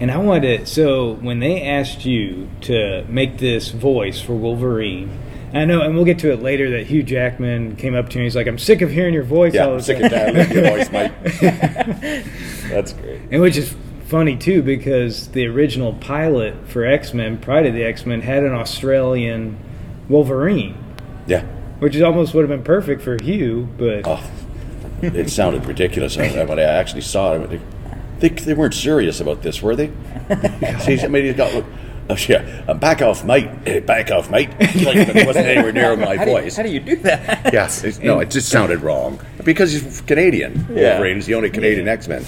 And 0.00 0.10
I 0.10 0.16
wanted 0.16 0.60
to, 0.60 0.66
so 0.66 1.14
when 1.16 1.40
they 1.40 1.62
asked 1.62 2.06
you 2.06 2.48
to 2.62 3.04
make 3.06 3.36
this 3.38 3.68
voice 3.68 4.18
for 4.20 4.32
Wolverine, 4.32 5.18
I 5.52 5.64
know, 5.64 5.80
and 5.82 5.94
we'll 5.96 6.04
get 6.04 6.18
to 6.20 6.32
it 6.32 6.42
later 6.42 6.70
that 6.78 6.86
Hugh 6.86 7.02
Jackman 7.02 7.76
came 7.76 7.94
up 7.94 8.08
to 8.10 8.18
me. 8.18 8.24
He's 8.24 8.36
like, 8.36 8.46
"I'm 8.46 8.58
sick 8.58 8.82
of 8.82 8.90
hearing 8.90 9.12
your 9.14 9.24
voice 9.24 9.54
Yeah, 9.54 9.66
all 9.66 9.74
I'm 9.74 9.80
sick 9.80 9.98
time." 9.98 10.04
of 10.04 10.10
that. 10.34 10.50
Your 10.54 10.64
voice, 10.70 10.90
Mike. 10.92 11.12
That's 12.70 12.92
great. 12.92 13.20
And 13.30 13.42
which 13.42 13.56
is 13.56 13.74
funny 14.06 14.36
too 14.36 14.62
because 14.62 15.28
the 15.28 15.46
original 15.46 15.92
pilot 15.94 16.54
for 16.68 16.84
X 16.84 17.12
Men, 17.14 17.38
Pride 17.38 17.66
of 17.66 17.74
the 17.74 17.84
X 17.84 18.06
Men, 18.06 18.20
had 18.22 18.42
an 18.44 18.52
Australian 18.52 19.56
Wolverine, 20.08 20.76
Yeah. 21.26 21.42
which 21.78 21.94
is 21.94 22.02
almost 22.02 22.34
would 22.34 22.42
have 22.42 22.48
been 22.50 22.64
perfect 22.64 23.02
for 23.02 23.16
Hugh, 23.22 23.68
but 23.78 24.02
Oh, 24.04 24.30
it 25.02 25.30
sounded 25.30 25.64
ridiculous 25.66 26.16
when 26.16 26.58
I 26.58 26.62
actually 26.62 27.02
saw 27.02 27.34
it. 27.34 27.60
They, 28.20 28.28
they 28.28 28.54
weren't 28.54 28.74
serious 28.74 29.20
about 29.20 29.42
this, 29.42 29.62
were 29.62 29.74
they? 29.74 29.86
See, 30.80 31.00
I 31.00 31.08
mean, 31.08 31.24
he's 31.24 31.36
got. 31.36 31.64
Oh, 32.20 32.24
yeah, 32.28 32.64
uh, 32.68 32.74
back 32.74 33.02
off, 33.02 33.24
mate. 33.24 33.48
Eh, 33.66 33.80
Back 33.80 34.10
off, 34.10 34.30
mate. 34.30 34.50
Like, 34.50 34.96
it 34.96 35.26
wasn't 35.26 35.46
anywhere 35.46 35.72
near 35.72 35.96
my 35.96 36.16
How 36.16 36.24
do, 36.24 36.30
you, 36.30 36.36
voice. 36.40 36.56
how 36.56 36.62
do 36.62 36.68
you 36.70 36.80
do 36.80 36.96
that? 36.96 37.52
Yes, 37.52 37.84
it's, 37.84 37.98
no, 38.10 38.20
it 38.20 38.30
just 38.30 38.48
sounded 38.48 38.80
wrong 38.82 39.20
because 39.44 39.72
he's 39.72 40.00
Canadian. 40.02 40.66
Yeah. 40.70 40.92
Wolverine 40.94 41.18
is 41.18 41.26
the 41.26 41.34
only 41.34 41.50
Canadian 41.50 41.88
X 41.88 42.08
Men. 42.08 42.24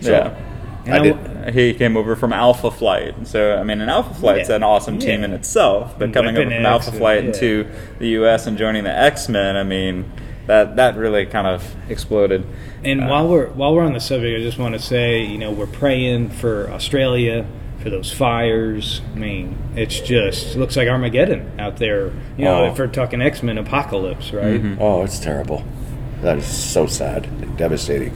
So 0.00 0.10
Yeah. 0.12 0.42
And 0.86 0.94
I 0.94 0.98
I 0.98 1.00
did. 1.02 1.54
He 1.54 1.74
came 1.74 1.96
over 1.96 2.14
from 2.16 2.32
Alpha 2.32 2.70
Flight, 2.70 3.26
so 3.26 3.56
I 3.58 3.64
mean, 3.64 3.80
an 3.80 3.88
Alpha 3.88 4.14
Flight's 4.14 4.48
Yeah. 4.48 4.56
an 4.56 4.62
awesome 4.62 4.98
team 5.00 5.20
Yeah. 5.20 5.26
in 5.26 5.32
itself. 5.32 5.98
But 5.98 6.12
coming 6.12 6.34
Weapon 6.36 6.52
over 6.52 6.56
from 6.56 6.66
X 6.66 6.72
Alpha 6.72 6.90
and- 6.90 6.98
Flight 6.98 7.22
yeah. 7.22 7.26
into 7.30 7.66
the 7.98 8.08
U.S. 8.20 8.46
and 8.46 8.56
joining 8.56 8.84
the 8.84 8.96
X 8.96 9.28
Men, 9.28 9.56
I 9.56 9.64
mean, 9.64 10.04
that 10.46 10.76
that 10.76 10.96
really 10.96 11.26
kind 11.26 11.46
of 11.48 11.74
exploded. 11.88 12.44
And 12.84 13.02
Uh, 13.02 13.06
while 13.08 13.26
we're 13.28 13.46
while 13.48 13.74
we're 13.74 13.82
on 13.84 13.94
the 13.94 14.00
subject, 14.00 14.38
I 14.38 14.42
just 14.44 14.58
want 14.58 14.74
to 14.74 14.80
say, 14.80 15.22
you 15.24 15.38
know, 15.38 15.50
we're 15.50 15.66
praying 15.66 16.30
for 16.30 16.70
Australia 16.70 17.44
for 17.86 17.90
those 17.90 18.12
fires. 18.12 19.00
I 19.14 19.18
mean, 19.18 19.56
it's 19.76 20.00
just 20.00 20.56
looks 20.56 20.76
like 20.76 20.88
Armageddon 20.88 21.52
out 21.60 21.76
there. 21.76 22.06
You 22.36 22.44
know, 22.46 22.64
Oh. 22.64 22.72
if 22.72 22.78
we're 22.80 22.88
talking 22.88 23.22
X 23.22 23.44
Men 23.44 23.58
apocalypse, 23.58 24.32
right? 24.32 24.60
Oh, 24.80 25.04
it's 25.04 25.20
terrible. 25.20 25.62
That 26.22 26.36
is 26.38 26.46
so 26.46 26.86
sad, 26.86 27.26
and 27.40 27.56
devastating. 27.56 28.12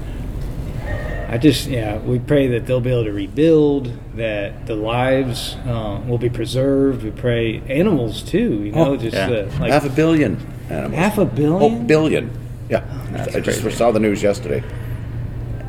I 1.29 1.39
just 1.39 1.69
yeah, 1.69 1.99
we 1.99 2.19
pray 2.19 2.49
that 2.49 2.67
they'll 2.67 2.81
be 2.81 2.91
able 2.91 3.05
to 3.05 3.13
rebuild, 3.13 3.93
that 4.17 4.67
the 4.67 4.75
lives 4.75 5.55
uh, 5.69 6.01
will 6.05 6.19
be 6.19 6.29
preserved. 6.31 7.05
We 7.05 7.13
pray 7.13 7.63
animals 7.69 8.23
too. 8.23 8.65
You 8.65 8.73
know, 8.73 8.87
Oh, 8.95 8.97
just 8.97 9.15
yeah. 9.15 9.27
uh, 9.31 9.51
like 9.61 9.71
half 9.71 9.85
a 9.85 9.91
billion 9.91 10.39
animals. 10.69 10.95
half 10.99 11.17
a 11.19 11.25
billion. 11.25 11.63
Oh, 11.63 11.69
billion. 11.85 11.87
billion. 11.87 12.31
Yeah, 12.69 12.83
That's 13.13 13.37
I 13.37 13.41
just 13.41 13.63
crazy. 13.63 13.77
saw 13.77 13.93
the 13.93 14.01
news 14.01 14.21
yesterday. 14.21 14.65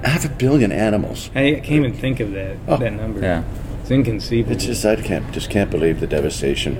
Half 0.03 0.25
a 0.25 0.29
billion 0.29 0.71
animals. 0.71 1.29
I 1.35 1.51
can't 1.63 1.69
even 1.85 1.93
think 1.93 2.19
of 2.19 2.31
that 2.31 2.55
Oh. 2.67 2.77
that 2.77 2.93
number. 2.93 3.19
Yeah. 3.21 3.43
It's 3.91 4.07
inconceivable. 4.07 4.55
It's 4.55 4.65
just 4.65 4.85
I 4.85 4.95
can't 4.95 5.29
just 5.33 5.49
can't 5.49 5.69
believe 5.69 5.99
the 5.99 6.07
devastation. 6.07 6.77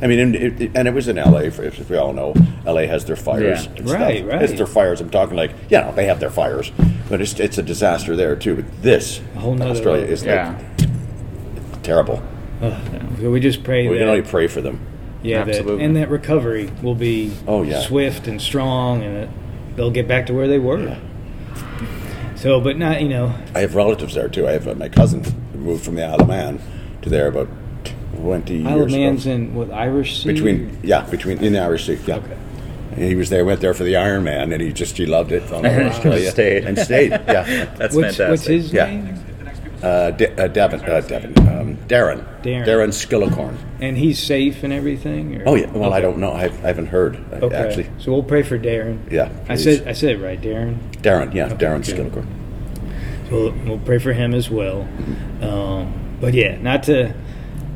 I 0.00 0.06
mean, 0.06 0.20
and 0.20 0.36
it, 0.36 0.70
and 0.76 0.86
it 0.86 0.94
was 0.94 1.08
in 1.08 1.18
L.A. 1.18 1.50
For, 1.50 1.62
as 1.64 1.88
we 1.90 1.96
all 1.96 2.12
know, 2.12 2.32
LA 2.64 2.82
has 2.82 3.04
their 3.04 3.16
fires. 3.16 3.64
Yeah. 3.66 3.72
and 3.72 3.88
stuff. 3.88 4.00
Right, 4.00 4.24
right. 4.24 4.40
It's 4.40 4.52
their 4.54 4.66
fires. 4.68 5.00
I'm 5.00 5.10
talking 5.10 5.36
like, 5.36 5.50
yeah, 5.68 5.80
no, 5.82 5.92
they 5.92 6.06
have 6.06 6.20
their 6.20 6.30
fires, 6.30 6.70
but 7.08 7.20
it's 7.20 7.38
it's 7.40 7.58
a 7.58 7.62
disaster 7.62 8.14
there 8.14 8.36
too. 8.36 8.56
But 8.56 8.82
this, 8.82 9.20
whole 9.36 9.54
nother 9.54 9.72
Australia 9.72 10.06
is 10.06 10.22
Yeah. 10.24 10.56
like 10.78 11.82
terrible. 11.82 12.22
So 13.20 13.30
we 13.30 13.40
just 13.40 13.64
pray 13.64 13.88
We 13.88 13.94
that 13.94 14.00
can 14.00 14.08
only 14.08 14.22
pray 14.22 14.46
for 14.46 14.60
them. 14.60 14.80
yeah, 15.22 15.42
that, 15.44 15.56
Absolutely. 15.56 15.84
and 15.84 15.96
that 15.96 16.08
recovery 16.08 16.70
will 16.82 16.94
be 16.94 17.32
Oh, 17.48 17.62
yeah. 17.62 17.80
swift 17.80 18.28
and 18.28 18.40
strong, 18.40 19.02
and 19.02 19.16
that 19.16 19.28
they'll 19.76 19.90
get 19.90 20.06
back 20.06 20.26
to 20.26 20.34
where 20.34 20.46
they 20.46 20.58
were. 20.60 20.78
Yeah. 20.78 20.98
So, 22.36 22.60
but 22.60 22.78
not 22.78 23.02
you 23.02 23.08
know, 23.08 23.34
I 23.56 23.60
have 23.60 23.74
relatives 23.74 24.14
there 24.14 24.28
too. 24.28 24.46
I 24.46 24.52
have 24.52 24.68
uh, 24.68 24.74
my 24.76 24.88
cousin 24.88 25.24
who 25.24 25.49
moved 25.60 25.84
from 25.84 25.94
the 25.96 26.04
Isle 26.04 26.22
of 26.22 26.28
Man 26.28 26.60
to 27.02 27.08
there 27.08 27.28
about 27.28 27.48
twenty 28.14 28.66
Isle 28.66 28.82
of 28.82 28.90
years 28.90 28.92
Man's 29.00 29.26
ago. 29.26 29.34
in 29.34 29.54
what 29.54 29.70
Irish 29.70 30.22
Sea? 30.22 30.32
Between 30.32 30.78
yeah, 30.82 31.02
between 31.02 31.38
in 31.38 31.52
the 31.52 31.60
Irish 31.60 31.86
Sea. 31.86 31.98
Yeah. 32.06 32.16
Okay. 32.16 32.36
And 32.92 33.04
he 33.04 33.14
was 33.14 33.30
there, 33.30 33.44
went 33.44 33.60
there 33.60 33.72
for 33.72 33.84
the 33.84 33.94
Iron 33.96 34.24
Man, 34.24 34.52
and 34.52 34.60
he 34.60 34.72
just 34.72 34.96
he 34.96 35.06
loved 35.06 35.30
it. 35.32 35.50
All 35.52 35.64
over 35.64 35.82
Australia 35.84 36.30
Stayed. 36.32 36.64
and 36.64 36.76
stayed. 36.78 37.10
Yeah. 37.12 37.44
That's 37.76 37.94
what's, 37.94 38.16
fantastic. 38.16 38.28
what's 38.30 38.44
his 38.46 38.72
Yeah. 38.72 38.86
name? 38.86 39.14
Uh, 39.82 40.10
De- 40.10 40.44
uh, 40.44 40.46
Devin, 40.48 40.80
uh, 40.80 41.00
Devin, 41.00 41.38
um, 41.48 41.74
Darren, 41.88 42.22
Darren. 42.42 42.66
Darren 42.66 42.88
Skillicorn. 42.92 43.56
And 43.80 43.96
he's 43.96 44.18
safe 44.18 44.62
and 44.62 44.74
everything. 44.74 45.40
Or? 45.40 45.44
Oh 45.50 45.54
yeah. 45.54 45.70
Well, 45.70 45.94
I 45.94 46.02
don't 46.02 46.18
know. 46.18 46.32
I, 46.32 46.44
I 46.44 46.48
haven't 46.48 46.88
heard 46.88 47.16
uh, 47.32 47.36
Okay. 47.46 47.56
actually. 47.56 47.90
So 47.98 48.12
we'll 48.12 48.22
pray 48.22 48.42
for 48.42 48.58
Darren. 48.58 49.10
Yeah. 49.10 49.30
I 49.48 49.54
said 49.54 49.88
I 49.88 49.92
said 49.92 50.16
it 50.16 50.22
right, 50.22 50.38
Darren. 50.38 50.76
Darren. 51.00 51.32
Yeah, 51.32 51.48
Darren 51.48 51.82
good. 51.86 51.96
Skillicorn. 52.12 52.26
We'll, 53.30 53.52
we'll 53.52 53.78
pray 53.78 53.98
for 53.98 54.12
him 54.12 54.34
as 54.34 54.50
well. 54.50 54.88
Um, 55.40 56.16
but 56.20 56.34
yeah, 56.34 56.60
not 56.60 56.82
to 56.84 57.14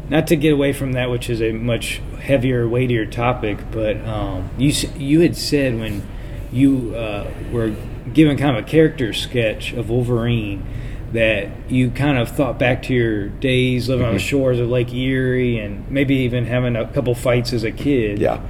not 0.09 0.27
to 0.27 0.37
get 0.37 0.53
away 0.53 0.73
from 0.73 0.93
that, 0.93 1.11
which 1.11 1.31
is 1.31 1.41
a 1.41 1.53
much 1.53 2.01
heavier, 2.21 2.69
weightier 2.69 3.07
topic. 3.07 3.59
But 3.71 3.97
um, 4.07 4.51
you 4.59 4.73
you 4.97 5.21
had 5.21 5.37
said 5.37 5.79
when 5.79 6.07
you 6.53 6.95
uh, 6.95 7.31
were 7.53 7.75
given 8.13 8.37
kind 8.37 8.57
of 8.57 8.65
a 8.65 8.67
character 8.67 9.13
sketch 9.13 9.73
of 9.73 9.91
Wolverine 9.91 10.65
that 11.13 11.49
you 11.71 11.91
kind 11.91 12.19
of 12.19 12.29
thought 12.29 12.59
back 12.59 12.83
to 12.83 12.93
your 12.93 13.29
days 13.29 13.89
living 13.89 14.05
on 14.05 14.15
the 14.15 14.19
shores 14.19 14.59
of 14.59 14.69
Lake 14.69 14.93
Erie 14.93 15.59
and 15.59 15.89
maybe 15.89 16.17
even 16.17 16.45
having 16.45 16.75
a 16.75 16.87
couple 16.89 17.15
fights 17.15 17.53
as 17.53 17.63
a 17.63 17.71
kid. 17.71 18.19
Yeah. 18.19 18.41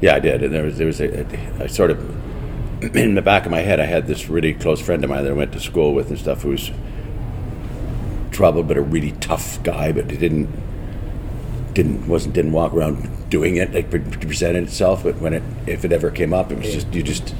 Yeah, 0.00 0.14
I 0.14 0.20
did. 0.20 0.44
And 0.44 0.54
there 0.54 0.62
was 0.62 0.78
there 0.78 0.86
was 0.86 1.00
a, 1.00 1.20
a, 1.20 1.64
a 1.64 1.68
sort 1.68 1.90
of 1.90 1.98
in 2.94 3.14
the 3.14 3.22
back 3.22 3.44
of 3.44 3.50
my 3.50 3.60
head, 3.60 3.80
I 3.80 3.86
had 3.86 4.06
this 4.06 4.28
really 4.28 4.54
close 4.54 4.80
friend 4.80 5.02
of 5.02 5.10
mine 5.10 5.24
that 5.24 5.30
I 5.30 5.34
went 5.34 5.52
to 5.52 5.60
school 5.60 5.94
with 5.94 6.10
and 6.10 6.18
stuff, 6.18 6.42
who 6.42 6.50
was 6.50 6.70
troubled, 8.30 8.68
but 8.68 8.76
a 8.76 8.82
really 8.82 9.12
tough 9.12 9.62
guy, 9.62 9.90
but 9.92 10.10
he 10.10 10.16
didn't 10.16 10.48
didn't 11.74 12.08
wasn't 12.08 12.34
didn't 12.34 12.52
walk 12.52 12.72
around 12.72 13.30
doing 13.30 13.56
it 13.56 13.72
like 13.72 13.90
pre- 13.90 14.00
presented 14.00 14.64
itself. 14.64 15.02
But 15.02 15.16
when 15.16 15.34
it 15.34 15.42
if 15.66 15.84
it 15.84 15.92
ever 15.92 16.10
came 16.10 16.32
up, 16.32 16.52
it 16.52 16.58
was 16.58 16.72
just 16.72 16.92
you 16.94 17.02
just 17.02 17.34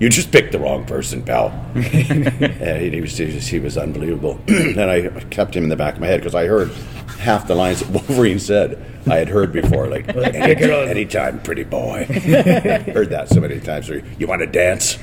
you 0.00 0.08
just 0.08 0.32
picked 0.32 0.52
the 0.52 0.58
wrong 0.58 0.84
person, 0.84 1.22
pal. 1.22 1.48
and 1.74 2.94
he, 2.94 3.00
was 3.00 3.16
he 3.16 3.26
was, 3.26 3.46
he 3.46 3.58
was 3.60 3.76
unbelievable. 3.78 4.40
and 4.48 4.80
I 4.80 5.08
kept 5.30 5.54
him 5.54 5.62
in 5.64 5.68
the 5.68 5.76
back 5.76 5.94
of 5.94 6.00
my 6.00 6.06
head 6.08 6.20
because 6.20 6.34
I 6.34 6.46
heard 6.46 6.70
half 7.18 7.46
the 7.46 7.54
lines 7.54 7.80
that 7.80 7.90
Wolverine 8.08 8.38
said 8.38 8.82
I 9.06 9.16
had 9.16 9.28
heard 9.28 9.52
before, 9.52 9.86
like 9.88 10.06
pick 10.06 10.16
it 10.60 10.70
on. 10.70 10.82
any, 10.88 10.90
anytime, 10.90 11.40
pretty 11.42 11.64
boy. 11.64 12.04
heard 12.08 13.10
that 13.10 13.28
so 13.28 13.40
many 13.40 13.60
times. 13.60 13.88
Or 13.90 14.02
you 14.18 14.26
want 14.26 14.40
to 14.40 14.46
dance? 14.46 14.98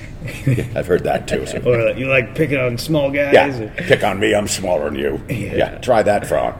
I've 0.75 0.88
heard 0.88 1.04
that 1.06 1.27
too. 1.27 1.46
So. 1.46 1.60
Or 1.60 1.92
you 1.98 2.08
like 2.08 2.36
picking 2.36 2.58
on 2.60 2.77
small 2.77 3.12
guys? 3.12 3.34
Yeah, 3.34 3.60
or- 3.60 3.70
pick 3.70 4.04
on 4.04 4.20
me. 4.20 4.34
I'm 4.36 4.48
smaller 4.48 4.89
than 4.89 4.96
you. 5.00 5.22
Yeah, 5.30 5.77
try 5.80 6.04
that 6.04 6.27
frog. 6.27 6.56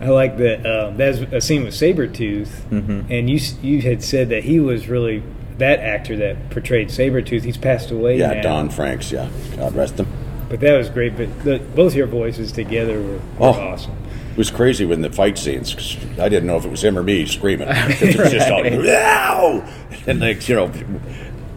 I 0.00 0.08
like 0.08 0.38
that. 0.38 0.64
Um, 0.66 0.96
that's 0.96 1.18
a 1.18 1.40
scene 1.42 1.64
with 1.64 1.74
Sabretooth, 1.74 2.48
Mm-hmm. 2.70 3.12
and 3.12 3.28
you 3.28 3.38
you 3.60 3.82
had 3.82 4.02
said 4.02 4.30
that 4.30 4.44
he 4.44 4.58
was 4.58 4.88
really 4.88 5.22
that 5.60 5.78
actor 5.80 6.16
that 6.16 6.50
portrayed 6.50 6.88
Sabretooth. 6.88 7.42
He's 7.44 7.56
passed 7.56 7.90
away 7.90 8.18
Yeah, 8.18 8.34
now. 8.34 8.42
Don 8.42 8.70
Franks. 8.70 9.10
Yeah, 9.12 9.28
God 9.56 9.74
rest 9.74 9.98
him. 9.98 10.06
But 10.48 10.60
that 10.60 10.76
was 10.76 10.90
great. 10.90 11.16
But 11.16 11.44
the, 11.44 11.58
both 11.58 11.94
your 11.94 12.06
voices 12.08 12.50
together 12.52 13.00
were, 13.00 13.12
were 13.14 13.20
Oh. 13.38 13.50
awesome. 13.52 13.92
It 14.32 14.36
was 14.36 14.50
crazy 14.50 14.84
when 14.84 15.00
the 15.02 15.10
fight 15.10 15.38
scenes. 15.38 15.74
'cause 15.74 15.96
I 16.18 16.28
didn't 16.28 16.46
know 16.46 16.56
if 16.56 16.64
it 16.64 16.70
was 16.70 16.82
him 16.84 16.98
or 16.98 17.02
me 17.02 17.26
screaming. 17.26 17.68
It 17.70 18.16
was 18.18 18.30
just 18.30 18.50
all, 18.50 18.64
"Ow!" 18.66 19.64
and 20.06 20.20
like 20.20 20.48
you 20.48 20.54
know, 20.56 20.72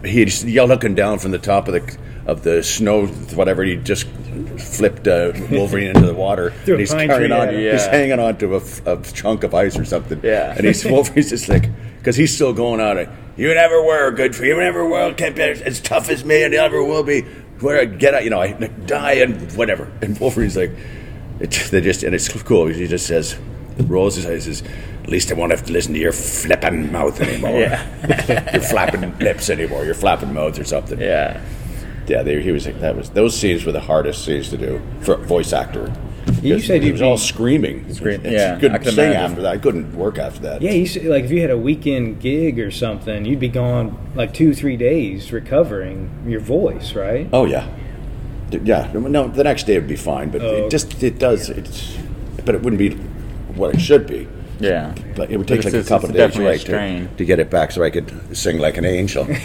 he 0.04 0.24
just 0.24 0.44
yelled 0.44 0.68
looking 0.70 0.94
down 0.94 1.18
from 1.18 1.30
the 1.30 1.38
top 1.38 1.68
of 1.68 1.74
the 1.74 1.96
of 2.26 2.42
the 2.42 2.62
snow, 2.62 3.06
whatever. 3.06 3.62
He 3.64 3.76
just 3.76 4.06
flipped 4.58 5.06
uh, 5.06 5.32
Wolverine 5.50 5.88
into 5.88 6.06
the 6.06 6.14
water, 6.14 6.52
and 6.66 6.78
he's 6.80 6.92
pine 6.92 7.08
carrying 7.08 7.30
tree 7.30 7.38
on. 7.38 7.48
at 7.48 7.54
him. 7.54 7.72
He's 7.72 7.86
hanging 7.86 8.18
on 8.18 8.36
to 8.38 8.54
a, 8.54 8.58
f- 8.58 8.86
a 8.86 8.96
chunk 9.12 9.44
of 9.44 9.54
ice 9.54 9.78
or 9.78 9.84
something. 9.84 10.20
Yeah. 10.22 10.54
and 10.56 10.66
he's 10.66 10.84
Wolverine's 10.84 11.30
just 11.30 11.48
like 11.48 11.68
because 11.98 12.16
he's 12.16 12.34
still 12.34 12.52
going 12.52 12.80
on 12.80 12.98
it. 12.98 13.08
You 13.36 13.52
never 13.54 13.82
were 13.82 14.10
good 14.12 14.36
for 14.36 14.44
you. 14.44 14.56
Never 14.56 14.86
were 14.88 15.12
kept 15.14 15.38
as, 15.38 15.60
as 15.60 15.80
tough 15.80 16.08
as 16.08 16.24
me, 16.24 16.42
and 16.44 16.52
never 16.52 16.82
will 16.82 17.02
be. 17.02 17.22
Where 17.60 17.80
I 17.80 17.84
get 17.84 18.14
out, 18.14 18.24
you 18.24 18.30
know, 18.30 18.40
I 18.40 18.52
die 18.52 19.14
and 19.14 19.52
whatever. 19.56 19.90
And 20.02 20.18
Wolverine's 20.18 20.56
like, 20.56 20.72
it, 21.40 21.50
they 21.70 21.80
just 21.80 22.02
and 22.02 22.14
it's 22.14 22.30
cool. 22.42 22.66
He 22.66 22.86
just 22.86 23.06
says, 23.06 23.36
rolls 23.78 24.16
his 24.16 24.26
eyes, 24.26 24.44
says, 24.44 24.62
"At 25.02 25.08
least 25.08 25.30
I 25.30 25.34
won't 25.34 25.50
have 25.50 25.64
to 25.66 25.72
listen 25.72 25.94
to 25.94 26.00
your 26.00 26.12
flipping 26.12 26.92
mouth 26.92 27.20
anymore. 27.20 27.58
Yeah. 27.58 28.52
your 28.52 28.62
flapping 28.62 29.18
lips 29.18 29.50
anymore. 29.50 29.84
Your 29.84 29.94
flapping 29.94 30.32
mouth 30.32 30.58
or 30.58 30.64
something." 30.64 31.00
Yeah. 31.00 31.40
yeah. 32.06 32.22
They, 32.22 32.40
he 32.40 32.52
was 32.52 32.66
like, 32.66 32.80
that 32.80 32.96
was 32.96 33.10
those 33.10 33.36
scenes 33.36 33.64
were 33.64 33.72
the 33.72 33.80
hardest 33.80 34.24
scenes 34.24 34.50
to 34.50 34.56
do 34.56 34.80
for 35.00 35.14
a 35.14 35.18
voice 35.18 35.52
actor. 35.52 35.92
You 36.44 36.60
said 36.60 36.82
he 36.82 36.92
was 36.92 37.02
all 37.02 37.16
screaming. 37.16 37.92
Scream- 37.92 38.20
It's- 38.20 38.32
yeah, 38.32 38.58
couldn't 38.58 38.84
sing 38.84 38.94
imagine. 39.10 39.16
after 39.22 39.42
that. 39.42 39.52
I 39.54 39.58
couldn't 39.58 39.94
work 39.96 40.18
after 40.18 40.40
that. 40.42 40.62
Yeah, 40.62 40.72
you 40.72 40.86
said, 40.86 41.04
like 41.06 41.24
if 41.24 41.30
you 41.30 41.40
had 41.40 41.50
a 41.50 41.58
weekend 41.58 42.20
gig 42.20 42.58
or 42.60 42.70
something, 42.70 43.24
you'd 43.24 43.40
be 43.40 43.48
gone 43.48 43.96
like 44.14 44.32
two, 44.34 44.54
three 44.54 44.76
days 44.76 45.32
recovering 45.32 46.10
your 46.26 46.40
voice, 46.40 46.94
right? 46.94 47.28
Oh 47.32 47.44
yeah, 47.46 47.66
yeah. 48.62 48.90
No, 48.92 49.26
the 49.28 49.44
next 49.44 49.64
day 49.66 49.78
would 49.78 49.88
be 49.88 49.96
fine, 49.96 50.30
but 50.30 50.42
Oh, 50.42 50.66
it 50.66 50.70
just 50.70 51.02
it 51.02 51.18
does 51.18 51.48
it's, 51.50 51.96
but 52.44 52.54
it 52.54 52.62
wouldn't 52.62 52.78
be 52.78 52.90
what 53.56 53.74
it 53.74 53.80
should 53.80 54.06
be. 54.06 54.28
Yeah. 54.60 54.94
But 55.16 55.30
it 55.30 55.36
would 55.36 55.48
take 55.48 55.58
It's- 55.60 55.74
like 55.74 55.84
a 55.84 55.88
couple 55.88 56.08
of 56.10 56.14
days 56.14 56.38
right, 56.38 56.60
to, 56.60 57.06
to 57.16 57.24
get 57.24 57.40
it 57.40 57.50
back 57.50 57.72
so 57.72 57.82
I 57.82 57.90
could 57.90 58.36
sing 58.36 58.58
like 58.58 58.76
an 58.76 58.84
angel. 58.84 59.26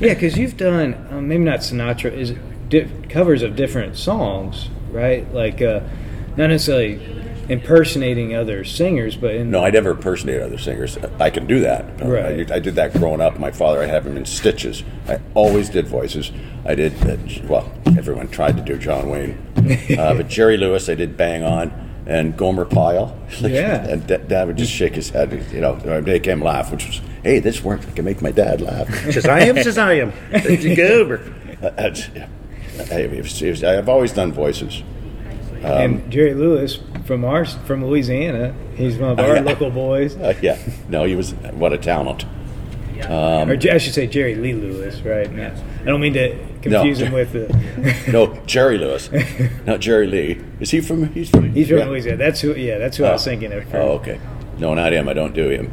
Yeah, 0.00 0.14
because 0.14 0.36
you've 0.36 0.56
done 0.56 0.94
um, 1.10 1.28
maybe 1.28 1.44
not 1.44 1.60
Sinatra 1.60 2.12
is 2.12 2.34
di- 2.68 2.88
covers 3.08 3.42
of 3.42 3.54
different 3.54 3.96
songs, 3.96 4.68
right? 4.92 5.32
Like 5.34 5.60
uh, 5.62 5.80
not 6.36 6.48
necessarily 6.50 7.00
impersonating 7.48 8.34
other 8.36 8.64
singers, 8.64 9.16
but 9.16 9.34
in 9.34 9.50
no, 9.50 9.64
I 9.64 9.70
never 9.70 9.90
impersonate 9.90 10.40
other 10.40 10.58
singers. 10.58 10.96
I 11.18 11.28
can 11.30 11.46
do 11.46 11.60
that. 11.60 12.00
Right. 12.00 12.50
I, 12.50 12.56
I 12.56 12.58
did 12.60 12.76
that 12.76 12.92
growing 12.92 13.20
up. 13.20 13.38
My 13.38 13.50
father, 13.50 13.82
I 13.82 13.86
have 13.86 14.06
him 14.06 14.16
in 14.16 14.24
stitches. 14.24 14.84
I 15.08 15.20
always 15.34 15.68
did 15.68 15.86
voices. 15.88 16.30
I 16.64 16.74
did, 16.76 16.94
uh, 17.08 17.16
well, 17.48 17.72
everyone 17.86 18.28
tried 18.28 18.56
to 18.58 18.62
do 18.62 18.78
John 18.78 19.08
Wayne. 19.10 19.38
Uh, 19.98 20.14
but 20.14 20.28
Jerry 20.28 20.56
Lewis, 20.56 20.88
I 20.88 20.94
did 20.94 21.16
Bang 21.16 21.42
On. 21.44 21.70
And 22.06 22.36
Gomer 22.36 22.64
Pyle. 22.64 23.16
Yeah. 23.40 23.86
and 23.86 24.04
Da- 24.06 24.16
Dad 24.18 24.48
would 24.48 24.56
just 24.56 24.72
shake 24.72 24.94
his 24.96 25.10
head, 25.10 25.32
you 25.52 25.60
know, 25.60 25.78
or 25.84 26.02
make 26.02 26.24
him 26.24 26.40
laugh, 26.40 26.72
which 26.72 26.84
was, 26.86 27.00
hey, 27.22 27.38
this 27.38 27.62
worked. 27.62 27.86
I 27.86 27.92
can 27.92 28.04
make 28.04 28.20
my 28.22 28.32
dad 28.32 28.60
laugh. 28.60 28.88
Shazam, 28.88 29.54
Shazam. 29.62 30.12
Let's 30.32 30.76
go 30.76 31.00
over. 31.00 31.16
That's- 31.60 32.08
yeah. 32.14 32.26
Hey, 32.88 33.04
it 33.04 33.22
was- 33.22 33.42
it 33.42 33.50
was- 33.50 33.64
I've 33.64 33.88
always 33.88 34.12
done 34.12 34.32
voices. 34.32 34.82
and 35.62 36.10
Jerry 36.10 36.34
Lewis 36.34 36.78
from 37.04 37.24
our 37.24 37.44
from 37.44 37.84
Louisiana. 37.86 38.52
He's 38.76 38.96
one 38.96 39.10
of 39.12 39.20
our 39.20 39.36
yeah. 39.36 39.42
local 39.42 39.70
boys. 39.70 40.16
Uh, 40.16 40.34
yeah, 40.42 40.56
no, 40.88 41.04
he 41.04 41.14
was 41.14 41.32
what 41.52 41.72
a 41.72 41.78
talent. 41.78 42.24
or 43.08 43.52
I 43.70 43.78
should 43.78 43.94
say 43.94 44.06
Jerry 44.06 44.34
Lee 44.34 44.54
Lewis, 44.54 45.00
right? 45.02 45.32
Not- 45.32 45.52
I 45.82 45.84
don't 45.86 46.00
mean 46.00 46.14
to 46.14 46.36
confuse 46.62 47.00
No. 47.00 47.06
him 47.06 47.12
with 47.12 47.32
the. 47.32 47.92
No, 48.12 48.38
Jerry 48.46 48.78
Lewis, 48.78 49.10
not 49.66 49.80
Jerry 49.80 50.06
Lee. 50.06 50.38
Is 50.60 50.70
he 50.70 50.80
from? 50.80 51.12
He's 51.12 51.28
from. 51.30 51.52
He's 51.52 51.68
from 51.68 51.78
yeah. 51.78 51.84
Louisiana. 51.86 52.18
That's 52.18 52.40
who. 52.40 52.54
Yeah, 52.54 52.78
that's 52.78 52.96
who 52.96 53.04
I 53.04 53.12
was 53.12 53.24
thinking 53.24 53.52
of. 53.52 53.72
Oh, 53.74 53.92
okay. 54.00 54.18
No, 54.58 54.74
not 54.74 54.92
him. 54.92 55.08
I 55.08 55.12
don't 55.12 55.34
do 55.34 55.48
him. 55.48 55.70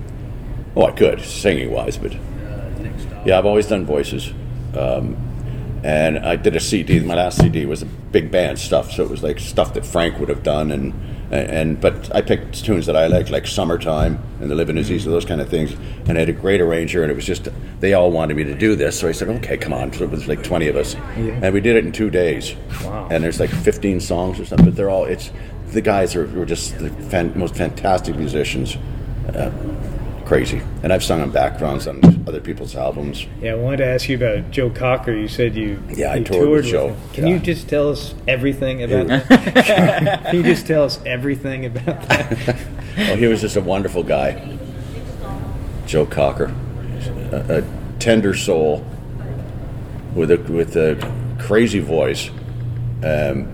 Oh, 0.76 0.86
I 0.86 0.92
could 0.92 1.22
singing 1.22 1.72
wise, 1.72 1.98
but 1.98 2.14
yeah, 3.26 3.38
I've 3.38 3.46
always 3.46 3.68
done 3.68 3.86
voices. 3.86 4.34
Um, 4.78 5.18
and 5.84 6.20
I 6.20 6.36
did 6.36 6.56
a 6.56 6.60
CD. 6.60 7.00
My 7.00 7.16
last 7.16 7.40
CD 7.40 7.66
was 7.66 7.82
a 7.82 7.86
big 7.86 8.32
band 8.32 8.60
stuff, 8.60 8.92
so 8.92 9.04
it 9.04 9.10
was 9.10 9.24
like 9.24 9.40
stuff 9.40 9.74
that 9.74 9.86
Frank 9.86 10.20
would 10.20 10.30
have 10.30 10.44
done, 10.44 10.72
and 10.72 10.94
and 11.32 11.80
but 11.80 12.14
I 12.16 12.22
picked 12.22 12.66
tunes 12.66 12.86
that 12.88 12.96
I 12.96 13.08
liked, 13.08 13.30
like 13.30 13.48
"Summertime" 13.48 14.20
and 14.42 14.50
"The 14.50 14.56
Living 14.56 14.78
Is 14.78 14.92
Easy," 14.92 15.10
those 15.10 15.26
kind 15.26 15.42
of 15.42 15.50
things. 15.50 15.74
And 16.08 16.18
I 16.18 16.22
had 16.22 16.30
a 16.30 16.34
great 16.34 16.60
arranger, 16.60 17.04
and 17.04 17.12
it 17.12 17.16
was 17.16 17.26
just 17.26 17.48
they 17.80 17.94
all 17.94 18.12
wanted 18.12 18.36
me 18.36 18.44
to 18.46 18.56
do 18.56 18.76
this, 18.76 19.00
so 19.00 19.08
I 19.08 19.12
said, 19.12 19.30
"Okay, 19.30 19.58
come 19.58 19.74
on." 19.74 19.94
So 19.94 20.04
it 20.04 20.10
was 20.10 20.28
like 20.28 20.44
twenty 20.44 20.68
of 20.68 20.76
us, 20.76 20.96
and 21.16 21.54
we 21.54 21.62
did 21.62 21.76
it 21.76 21.86
in 21.86 21.92
two 21.92 22.10
days. 22.10 22.56
Wow. 22.84 23.08
And 23.12 23.24
there's 23.24 23.40
like 23.40 23.50
fifteen 23.50 24.00
songs 24.00 24.40
or 24.40 24.46
something, 24.46 24.66
but 24.66 24.76
they're 24.76 24.90
all 24.90 25.06
it's 25.06 25.32
the 25.72 25.82
guys 25.82 26.16
are 26.16 26.26
were 26.28 26.46
just 26.46 26.78
the 26.80 26.90
fan, 26.90 27.38
most 27.38 27.56
fantastic 27.56 28.16
musicians. 28.16 28.78
Uh, 29.34 29.52
crazy, 30.30 30.62
and 30.84 30.94
I've 30.94 31.04
sung 31.04 31.22
on 31.22 31.32
backgrounds 31.32 31.88
on 31.88 32.00
other 32.28 32.40
people's 32.40 32.76
albums. 32.76 33.26
Yeah, 33.42 33.54
I 33.54 33.56
wanted 33.56 33.78
to 33.78 33.86
ask 33.88 34.08
you 34.08 34.16
about 34.16 34.52
Joe 34.52 34.70
Cocker. 34.70 35.12
You 35.12 35.28
said 35.28 35.56
you 35.56 35.82
Yeah, 35.90 36.12
I 36.12 36.18
you 36.18 36.24
toured 36.24 36.50
with 36.50 36.66
with 36.66 36.72
Joe. 36.72 36.88
him. 36.90 36.98
Can 37.14 37.28
Yeah. 37.28 37.34
you 37.34 37.40
just 37.40 37.68
tell 37.68 37.90
us 37.90 38.14
everything 38.28 38.84
about 38.84 39.08
that? 39.08 40.22
Can 40.26 40.36
you 40.36 40.44
just 40.44 40.68
tell 40.68 40.84
us 40.84 41.00
everything 41.06 41.66
about 41.66 42.02
that? 42.08 42.58
Oh, 43.02 43.16
he 43.16 43.28
was 43.28 43.40
just 43.40 43.56
a 43.56 43.62
wonderful 43.62 44.04
guy. 44.04 44.58
Joe 45.86 46.06
Cocker, 46.06 46.54
a, 47.32 47.60
a 47.60 47.64
tender 47.98 48.34
soul 48.36 48.86
with 50.14 50.32
a 50.32 50.38
with 50.52 50.76
a 50.76 50.96
crazy 51.40 51.80
voice. 51.80 52.30
Um, 53.04 53.48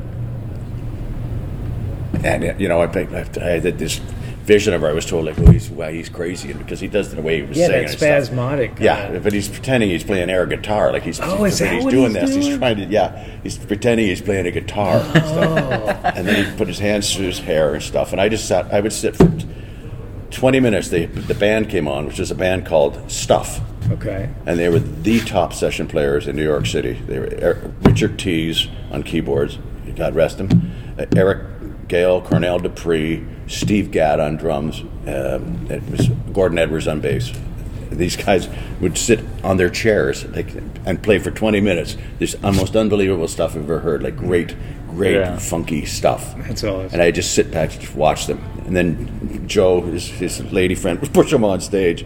and 2.24 2.60
you 2.60 2.68
know, 2.68 2.82
I, 2.82 2.88
think- 2.88 3.14
I 3.14 3.24
had 3.50 3.64
this 3.78 4.02
vision 4.46 4.74
of 4.74 4.82
her. 4.82 4.88
I 4.90 4.94
was 4.94 5.06
told 5.06 5.26
like, 5.26 5.38
oh, 5.40 5.52
he's 5.52 5.70
well, 5.70 5.90
he's 5.92 6.08
crazy, 6.10 6.52
and 6.52 6.60
because 6.60 6.80
he 6.80 6.88
does 6.88 7.08
it 7.08 7.12
in 7.12 7.16
the 7.18 7.22
way 7.24 7.42
he 7.42 7.48
was 7.48 7.58
Yeah, 7.58 7.68
saying 7.68 7.72
that 7.88 7.90
and 7.92 7.98
stuff. 7.98 8.00
spasmodic. 8.26 8.80
Yeah, 8.80 8.94
uh, 9.16 9.20
but 9.20 9.34
he's 9.34 9.48
pretending 9.50 9.90
he's 9.90 10.04
playing 10.04 10.30
air 10.30 10.46
guitar, 10.46 10.92
like 10.94 11.04
he's, 11.04 11.20
Oh, 11.22 11.44
is 11.46 11.60
that 11.60 11.74
he's 11.74 11.84
what 11.84 11.92
doing 11.92 12.12
he's 12.12 12.22
this. 12.22 12.30
doing? 12.32 12.42
He's 12.44 12.58
trying 12.58 12.78
to, 12.78 12.86
yeah, 12.86 13.26
he's 13.44 13.58
pretending 13.58 14.08
he's 14.08 14.22
playing 14.22 14.46
a 14.48 14.52
guitar 14.52 14.98
and 15.00 15.26
stuff. 15.26 16.16
And 16.16 16.28
then 16.28 16.46
he 16.46 16.58
put 16.58 16.68
his 16.68 16.80
hands 16.80 17.14
through 17.16 17.26
his 17.28 17.40
hair 17.40 17.74
and 17.74 17.84
stuff. 17.84 18.12
And 18.12 18.22
I 18.22 18.30
just 18.30 18.48
sat, 18.48 18.72
I 18.74 18.80
would 18.82 18.94
sit 18.94 19.16
for 19.16 19.28
t- 19.28 19.48
20 20.32 20.60
minutes. 20.60 20.90
They, 20.90 21.06
the 21.06 21.36
band 21.36 21.70
came 21.70 21.88
on, 21.88 22.06
which 22.06 22.20
is 22.20 22.32
a 22.32 22.36
band 22.36 22.66
called 22.66 23.10
Stuff. 23.12 23.60
okay. 23.92 24.30
And 24.46 24.60
they 24.60 24.70
were 24.70 24.80
the 24.80 25.20
top 25.22 25.54
session 25.54 25.88
players 25.88 26.28
in 26.28 26.36
New 26.36 26.44
York 26.44 26.66
City. 26.66 26.94
They 26.94 27.20
were 27.20 27.26
Er- 27.42 27.74
Richard 27.82 28.18
Tees 28.20 28.68
on 28.92 29.04
keyboards, 29.04 29.58
God 29.96 30.14
rest 30.16 30.40
him, 30.40 30.72
uh, 31.00 31.06
Eric 31.16 31.55
Gale, 31.88 32.22
Cornell 32.22 32.60
Dupree, 32.60 33.26
Steve 33.48 33.92
Gadd 33.92 34.20
on 34.20 34.38
drums, 34.38 34.82
um, 35.08 35.68
it 35.70 35.84
was 35.90 36.08
Gordon 36.34 36.58
Edwards 36.58 36.88
on 36.88 37.00
bass. 37.02 37.32
These 37.92 38.16
guys 38.18 38.50
would 38.82 38.98
sit 38.98 39.20
on 39.44 39.58
their 39.58 39.70
chairs 39.70 40.26
like, 40.26 40.48
and 40.86 41.02
play 41.02 41.20
for 41.20 41.32
20 41.32 41.62
minutes. 41.62 41.96
This 42.20 42.36
almost 42.44 42.76
unbelievable 42.76 43.28
stuff 43.28 43.52
I've 43.56 43.64
ever 43.64 43.80
heard, 43.80 44.02
like 44.04 44.18
great, 44.18 44.56
great, 44.90 45.16
Yeah. 45.16 45.38
funky 45.38 45.86
stuff. 45.86 46.36
That's 46.40 46.64
awesome. 46.64 46.90
And 46.92 47.02
I 47.02 47.12
just 47.12 47.34
sit 47.36 47.52
back 47.52 47.72
and 47.74 47.82
just 47.82 47.96
watch 47.96 48.26
them. 48.28 48.44
And 48.66 48.76
then 48.76 49.48
Joe, 49.48 49.82
his, 49.82 50.08
his 50.08 50.42
lady 50.52 50.74
friend, 50.76 51.00
would 51.00 51.14
push 51.14 51.32
him 51.32 51.44
on 51.46 51.62
stage. 51.62 52.06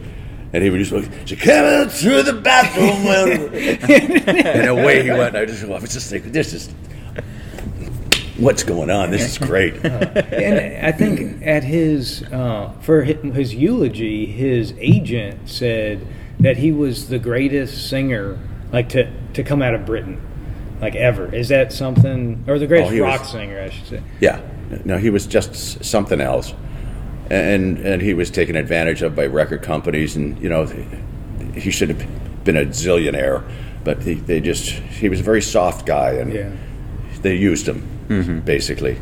And 0.52 0.64
he 0.64 0.70
would 0.70 0.80
just 0.80 0.92
look, 0.92 1.06
she 1.26 1.36
came 1.36 1.64
out 1.64 1.92
through 1.92 2.24
the 2.24 2.34
bathroom. 2.34 3.06
window." 3.06 3.50
and 4.60 4.68
away 4.68 5.04
he 5.04 5.10
went. 5.12 5.36
I 5.36 5.46
just, 5.46 5.64
I 5.64 5.68
was 5.80 5.94
just 5.94 6.10
thinking, 6.10 6.32
this 6.34 6.54
is, 6.54 6.70
what's 8.40 8.64
going 8.64 8.90
on? 8.90 9.12
This 9.12 9.24
is 9.30 9.38
great. 9.38 9.74
and 9.86 10.86
I 10.86 10.92
think 10.92 11.46
at 11.46 11.64
his 11.64 12.24
uh, 12.24 12.74
for 12.82 13.04
his 13.04 13.54
eulogy, 13.54 14.26
his 14.26 14.74
agent 14.80 15.50
said 15.50 16.06
that 16.40 16.58
he 16.58 16.72
was 16.72 17.10
the 17.10 17.20
greatest 17.20 17.90
singer, 17.90 18.38
like 18.72 18.90
to 18.90 19.12
to 19.34 19.44
come 19.44 19.62
out 19.62 19.74
of 19.74 19.86
Britain, 19.86 20.20
like 20.82 20.96
ever. 20.96 21.34
Is 21.34 21.50
that 21.50 21.74
something, 21.74 22.44
or 22.48 22.60
the 22.60 22.68
greatest 22.68 22.92
Oh, 22.92 22.94
he 22.94 23.02
was- 23.02 23.18
rock 23.20 23.26
singer, 23.26 23.60
I 23.62 23.70
should 23.70 23.88
say? 23.88 24.04
Yeah. 24.20 24.42
No, 24.86 24.98
he 24.98 25.10
was 25.10 25.26
just 25.26 25.84
something 25.84 26.22
else. 26.22 26.54
And 27.30 27.78
and 27.80 28.02
he 28.02 28.14
was 28.14 28.32
taken 28.32 28.56
advantage 28.56 29.02
of 29.02 29.16
by 29.16 29.26
record 29.28 29.62
companies, 29.62 30.16
and 30.16 30.42
you 30.42 30.50
know, 30.50 30.66
he 31.54 31.70
should 31.72 31.90
have 31.90 32.44
been 32.44 32.58
a 32.58 32.66
zillionaire, 32.66 33.44
but 33.84 34.02
he, 34.02 34.16
they 34.16 34.40
just 34.40 34.70
he 34.70 35.10
was 35.10 35.20
a 35.20 35.24
very 35.24 35.42
soft 35.42 35.86
guy, 35.86 36.12
and 36.14 36.34
Yeah. 36.34 36.50
they 37.22 37.36
used 37.36 37.68
him 37.68 37.88
basically. 38.10 38.98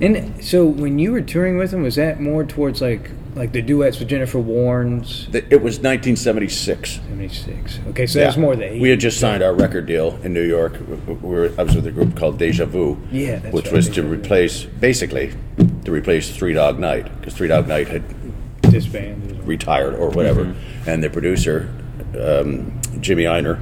And 0.00 0.44
so 0.44 0.66
when 0.66 0.98
you 0.98 1.12
were 1.12 1.22
touring 1.22 1.56
with 1.56 1.72
him, 1.72 1.82
was 1.82 1.96
that 1.96 2.20
more 2.20 2.44
towards 2.44 2.80
like 2.82 3.10
like 3.34 3.52
the 3.52 3.60
duets 3.62 3.98
with 3.98 4.08
Jennifer 4.08 4.38
Warnes? 4.38 5.30
Th- 5.32 5.44
It 5.50 5.62
was 5.62 5.78
1976. 5.78 6.90
Seventy 7.00 7.28
six. 7.28 7.78
Okay, 7.88 8.06
so 8.06 8.18
that's 8.18 8.36
more 8.36 8.56
the 8.56 8.64
80s. 8.64 8.80
We 8.80 8.90
had 8.90 9.00
just 9.00 9.18
signed 9.20 9.42
our 9.42 9.54
record 9.54 9.86
deal 9.86 10.18
in 10.22 10.32
New 10.34 10.42
York. 10.46 10.74
We 11.06 11.14
were, 11.14 11.50
I 11.58 11.62
was 11.62 11.74
with 11.74 11.86
a 11.86 11.90
group 11.92 12.16
called 12.16 12.38
Deja 12.38 12.64
Vu, 12.66 12.98
Yeah, 13.10 13.36
that's 13.38 13.54
which 13.54 13.66
right, 13.66 13.74
was 13.74 13.88
Deja 13.88 14.02
to 14.02 14.08
Vu. 14.08 14.14
replace, 14.14 14.64
basically, 14.64 15.32
to 15.84 15.90
replace 15.92 16.34
Three 16.34 16.52
Dog 16.54 16.78
Night, 16.78 17.04
because 17.20 17.34
Three 17.34 17.48
Dog 17.48 17.68
Night 17.68 17.88
had 17.88 18.02
disbanded. 18.62 19.46
retired 19.46 19.94
or 19.94 20.10
whatever. 20.10 20.54
And 20.86 21.02
the 21.02 21.10
producer, 21.10 21.68
um, 22.20 22.80
Jimmy 23.00 23.24
Ienner, 23.24 23.58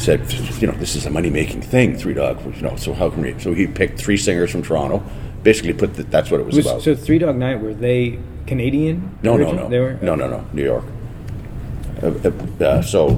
said, 0.00 0.32
you 0.60 0.66
know, 0.66 0.72
this 0.74 0.96
is 0.96 1.06
a 1.06 1.10
money 1.10 1.30
making 1.30 1.62
thing, 1.62 1.96
Three 1.96 2.14
Dog. 2.14 2.44
You 2.56 2.62
know, 2.62 2.76
so 2.76 2.92
how 2.94 3.10
can 3.10 3.22
we? 3.22 3.38
So 3.38 3.52
he 3.52 3.66
picked 3.66 3.98
three 3.98 4.16
singers 4.16 4.50
from 4.50 4.62
Toronto. 4.62 5.02
Basically, 5.42 5.72
put 5.72 5.94
the, 5.94 6.02
that's 6.04 6.30
what 6.30 6.40
it 6.40 6.46
was, 6.46 6.56
Was, 6.56 6.66
about. 6.66 6.82
so 6.82 6.94
Three 6.94 7.18
Dog 7.18 7.36
Night 7.36 7.60
were 7.60 7.74
they 7.74 8.18
Canadian? 8.46 9.18
No, 9.22 9.36
no, 9.36 9.52
no, 9.52 9.68
They 9.68 9.78
were 9.78 9.98
no, 10.02 10.14
no, 10.14 10.28
no, 10.28 10.44
New 10.52 10.64
York. 10.64 10.84
Uh, 12.02 12.12
uh, 12.24 12.64
uh, 12.64 12.82
so 12.82 13.10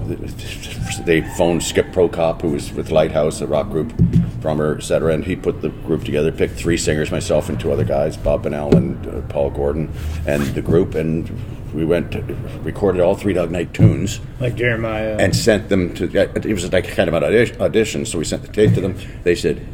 they 1.05 1.23
phoned 1.37 1.63
Skip 1.63 1.87
Prokop, 1.87 2.43
who 2.43 2.51
was 2.51 2.73
with 2.73 2.91
Lighthouse, 2.91 3.41
a 3.41 3.47
rock 3.47 3.71
group, 3.71 3.93
drummer, 4.41 4.77
etc., 4.77 5.15
and 5.15 5.25
he 5.25 5.37
put 5.37 5.63
the 5.63 5.69
group 5.69 6.05
together. 6.05 6.33
Picked 6.33 6.57
three 6.57 6.77
singers, 6.77 7.13
myself 7.13 7.49
and 7.49 7.59
two 7.61 7.73
other 7.73 7.85
guys, 7.85 8.17
Bob 8.17 8.43
Bennell 8.43 8.75
and 8.77 9.07
uh, 9.07 9.21
Paul 9.29 9.51
Gordon, 9.51 9.93
and 10.27 10.43
the 10.55 10.63
group, 10.63 10.97
and 10.97 11.31
we 11.75 11.85
went, 11.85 12.13
to, 12.13 12.21
recorded 12.63 13.01
all 13.01 13.15
Three 13.15 13.33
Dog 13.33 13.51
Night 13.51 13.73
tunes, 13.75 14.21
like 14.41 14.55
Jeremiah. 14.57 15.17
and 15.19 15.35
sent 15.35 15.69
them 15.69 15.95
to. 15.95 16.05
It 16.15 16.53
was 16.53 16.73
like 16.73 16.89
kind 16.89 17.09
of 17.09 17.15
an 17.15 17.61
audition, 17.61 18.07
so 18.07 18.19
we 18.19 18.25
sent 18.25 18.43
the 18.43 18.53
tape 18.53 18.75
to 18.75 18.81
them. 18.81 18.97
They 19.25 19.35
said, 19.35 19.67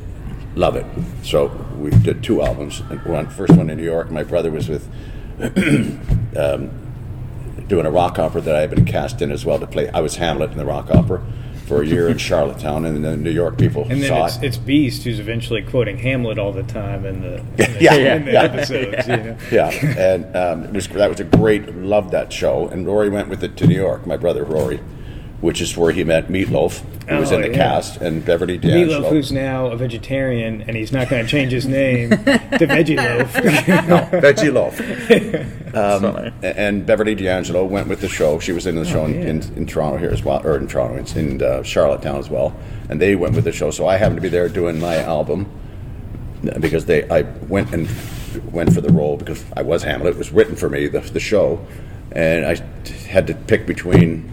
"Love 0.54 0.76
it." 0.76 0.86
So 1.22 1.48
we 1.78 1.90
did 1.90 2.22
two 2.22 2.42
albums. 2.42 2.80
One 3.04 3.28
first 3.28 3.56
one 3.56 3.70
in 3.70 3.78
New 3.78 3.84
York. 3.84 4.10
My 4.10 4.22
brother 4.22 4.50
was 4.50 4.68
with 4.68 4.88
um, 6.36 6.70
doing 7.68 7.86
a 7.86 7.90
rock 7.90 8.18
opera 8.18 8.40
that 8.40 8.54
I 8.54 8.60
had 8.60 8.70
been 8.70 8.84
cast 8.84 9.20
in 9.22 9.30
as 9.30 9.44
well 9.44 9.58
to 9.58 9.66
play. 9.66 9.88
I 9.90 10.00
was 10.00 10.16
Hamlet 10.16 10.50
in 10.52 10.58
the 10.58 10.64
rock 10.64 10.90
opera 10.90 11.22
for 11.68 11.82
a 11.82 11.86
year 11.86 12.08
in 12.08 12.18
Charlottetown, 12.28 12.84
and 12.86 13.04
the 13.04 13.16
New 13.16 13.30
York 13.30 13.58
people 13.58 13.82
And 13.88 14.02
then 14.02 14.08
saw 14.08 14.26
it's, 14.26 14.36
it. 14.38 14.44
it's 14.44 14.56
Beast 14.56 15.04
who's 15.04 15.20
eventually 15.20 15.62
quoting 15.62 15.98
Hamlet 15.98 16.38
all 16.38 16.52
the 16.52 16.62
time 16.64 17.04
in 17.04 17.20
the, 17.20 17.34
in 17.64 17.72
the, 17.74 17.78
Yeah, 17.80 17.94
in 18.16 18.24
the 18.24 18.32
yeah. 18.32 18.42
episodes. 18.42 19.06
You 19.06 19.16
know? 19.18 19.36
yeah, 19.52 19.70
and 19.98 20.36
um, 20.36 20.64
it 20.64 20.72
was 20.72 20.88
that 20.88 21.08
was 21.10 21.20
a 21.20 21.24
great. 21.24 21.74
Loved 21.76 22.10
that 22.12 22.32
show. 22.32 22.68
And 22.68 22.86
Rory 22.86 23.08
went 23.08 23.28
with 23.28 23.44
it 23.44 23.56
to 23.58 23.66
New 23.66 23.76
York. 23.76 24.06
My 24.06 24.16
brother 24.16 24.44
Rory, 24.44 24.80
which 25.40 25.60
is 25.60 25.76
where 25.76 25.92
he 25.92 26.02
met 26.02 26.28
Meatloaf, 26.28 26.80
who 27.08 27.16
was 27.18 27.30
Oh, 27.30 27.36
in 27.36 27.42
the 27.42 27.48
yeah. 27.50 27.54
cast, 27.54 28.00
and 28.00 28.24
Beverly 28.24 28.58
Meatloaf, 28.58 29.08
who's 29.08 29.30
now 29.30 29.66
a 29.68 29.76
vegetarian, 29.76 30.62
and 30.62 30.76
he's 30.76 30.90
not 30.90 31.08
going 31.08 31.24
to 31.24 31.30
change 31.30 31.52
his 31.52 31.64
name 31.66 32.10
to 32.10 32.16
Veggie 32.66 32.96
Loaf. 32.96 33.34
no, 33.88 34.20
Veggie 34.20 34.52
Loaf. 34.52 35.54
Um, 35.68 36.00
Sorry. 36.00 36.32
and 36.42 36.86
Beverly 36.86 37.14
D'Angelo 37.14 37.62
went 37.62 37.88
with 37.88 38.00
the 38.00 38.08
show. 38.08 38.38
She 38.40 38.52
was 38.52 38.66
in 38.66 38.74
the 38.74 38.86
show 38.86 39.04
in, 39.04 39.12
Oh, 39.12 39.18
yeah. 39.18 39.26
in, 39.28 39.42
in 39.54 39.66
Toronto 39.66 39.98
here 39.98 40.08
as 40.10 40.24
well, 40.24 40.40
or 40.44 40.56
in 40.56 40.66
Toronto, 40.66 40.96
it's 40.96 41.14
in 41.14 41.42
uh, 41.42 41.62
Charlottetown 41.62 42.16
as 42.18 42.30
well. 42.30 42.56
And 42.88 42.98
they 43.00 43.14
went 43.14 43.34
with 43.36 43.44
the 43.44 43.52
show. 43.52 43.70
So 43.70 43.86
I 43.86 43.98
happened 43.98 44.16
to 44.16 44.22
be 44.22 44.30
there 44.30 44.48
doing 44.48 44.80
my 44.80 44.96
album 44.96 45.46
because 46.58 46.86
they 46.86 47.08
I 47.10 47.20
went 47.48 47.72
and 47.74 47.86
went 48.50 48.72
for 48.72 48.80
the 48.80 48.90
role 48.90 49.18
because 49.18 49.44
I 49.56 49.62
was 49.62 49.82
Hamlet. 49.82 50.14
It 50.14 50.18
was 50.18 50.32
written 50.32 50.56
for 50.56 50.70
me, 50.70 50.86
the, 50.88 51.00
the 51.00 51.20
show, 51.20 51.64
and 52.12 52.46
I 52.46 52.54
had 53.08 53.26
to 53.26 53.34
pick 53.34 53.66
between 53.66 54.32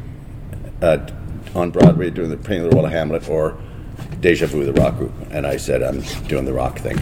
uh, 0.82 1.06
on 1.54 1.72
Broadway 1.72 2.10
doing 2.10 2.30
the 2.30 2.38
playing 2.38 2.64
the 2.64 2.70
role 2.76 2.86
of 2.86 2.92
Hamlet 2.92 3.28
or 3.30 3.58
Deja 4.20 4.46
Vu, 4.48 4.66
the 4.66 4.74
rock 4.74 4.98
group. 4.98 5.14
And 5.32 5.46
I 5.48 5.58
said 5.58 5.82
I'm 5.84 6.02
doing 6.28 6.46
the 6.46 6.54
rock 6.54 6.80
thing. 6.80 6.98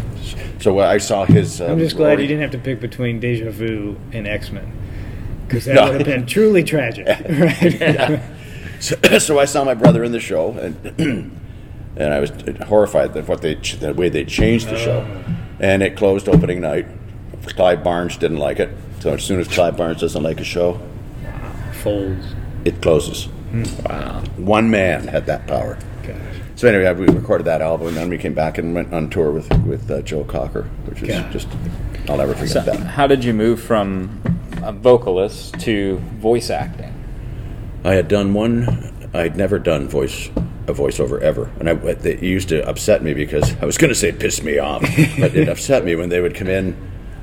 So 0.59 0.79
I 0.79 0.97
saw 0.97 1.25
his. 1.25 1.59
Uh, 1.61 1.65
I'm 1.67 1.79
just 1.79 1.95
glad 1.97 2.11
Rory- 2.13 2.21
you 2.23 2.27
didn't 2.27 2.41
have 2.41 2.51
to 2.51 2.57
pick 2.59 2.79
between 2.79 3.19
Deja 3.19 3.49
Vu 3.51 3.97
and 4.11 4.27
X 4.27 4.51
Men. 4.51 4.71
Because 5.47 5.65
that 5.65 5.75
No. 5.75 5.83
would 5.91 5.95
have 6.01 6.05
been 6.05 6.25
truly 6.25 6.63
tragic. 6.73 7.05
Right? 7.29 8.21
So, 8.79 8.95
so 9.19 9.39
I 9.39 9.45
saw 9.45 9.63
my 9.63 9.73
brother 9.75 10.03
in 10.03 10.11
the 10.11 10.19
show, 10.19 10.51
and 10.53 10.75
and 11.95 12.13
I 12.13 12.19
was 12.19 12.31
horrified 12.67 13.15
at 13.15 13.27
what 13.27 13.41
they 13.41 13.55
the 13.55 13.93
way 13.93 14.09
they 14.09 14.25
changed 14.25 14.69
the 14.69 14.77
show, 14.77 15.05
and 15.59 15.81
it 15.83 15.95
closed 15.95 16.27
opening 16.29 16.61
night. 16.61 16.85
Clive 17.45 17.83
Barnes 17.83 18.17
didn't 18.17 18.37
like 18.37 18.59
it, 18.59 18.69
so 18.99 19.13
as 19.13 19.23
soon 19.23 19.39
as 19.39 19.47
Clive 19.49 19.75
Barnes 19.77 19.99
doesn't 20.01 20.23
like 20.23 20.39
a 20.39 20.43
show, 20.45 20.79
Folds. 21.81 22.25
it 22.65 22.81
closes. 22.81 23.27
Wow. 23.53 24.21
One 24.37 24.69
man 24.69 25.07
had 25.07 25.25
that 25.27 25.45
power. 25.47 25.77
Gosh. 26.05 26.17
So 26.55 26.67
anyway, 26.67 26.93
we 26.93 27.07
recorded 27.13 27.45
that 27.45 27.61
album, 27.61 27.87
and 27.87 27.97
then 27.97 28.09
we 28.09 28.17
came 28.17 28.33
back 28.33 28.57
and 28.57 28.73
went 28.73 28.93
on 28.93 29.09
tour 29.09 29.31
with 29.31 29.51
with 29.63 29.89
uh, 29.89 30.01
Joe 30.01 30.23
Cocker, 30.23 30.63
which 30.85 31.01
is 31.01 31.09
God. 31.09 31.31
just 31.31 31.47
I'll 32.09 32.17
never 32.17 32.33
forget 32.33 32.49
So, 32.49 32.61
that. 32.61 32.79
how 32.79 33.07
did 33.07 33.23
you 33.23 33.33
move 33.33 33.61
from 33.61 34.21
a 34.63 34.71
vocalist 34.71 35.59
to 35.61 35.97
voice 36.19 36.49
acting? 36.49 36.93
I 37.83 37.93
had 37.93 38.07
done 38.07 38.33
one. 38.33 38.91
I'd 39.13 39.35
never 39.37 39.59
done 39.59 39.87
voice 39.87 40.29
a 40.67 40.73
voiceover 40.73 41.19
ever, 41.21 41.51
and 41.59 41.69
I, 41.69 41.73
it 41.73 42.23
used 42.23 42.49
to 42.49 42.65
upset 42.67 43.03
me 43.03 43.13
because 43.13 43.53
I 43.61 43.65
was 43.65 43.77
going 43.77 43.89
to 43.89 43.95
say 43.95 44.11
piss 44.13 44.41
me 44.41 44.59
off, 44.59 44.81
but 45.19 45.35
it 45.35 45.49
upset 45.49 45.83
me 45.83 45.95
when 45.95 46.07
they 46.09 46.21
would 46.21 46.33
come 46.35 46.47
in 46.47 46.75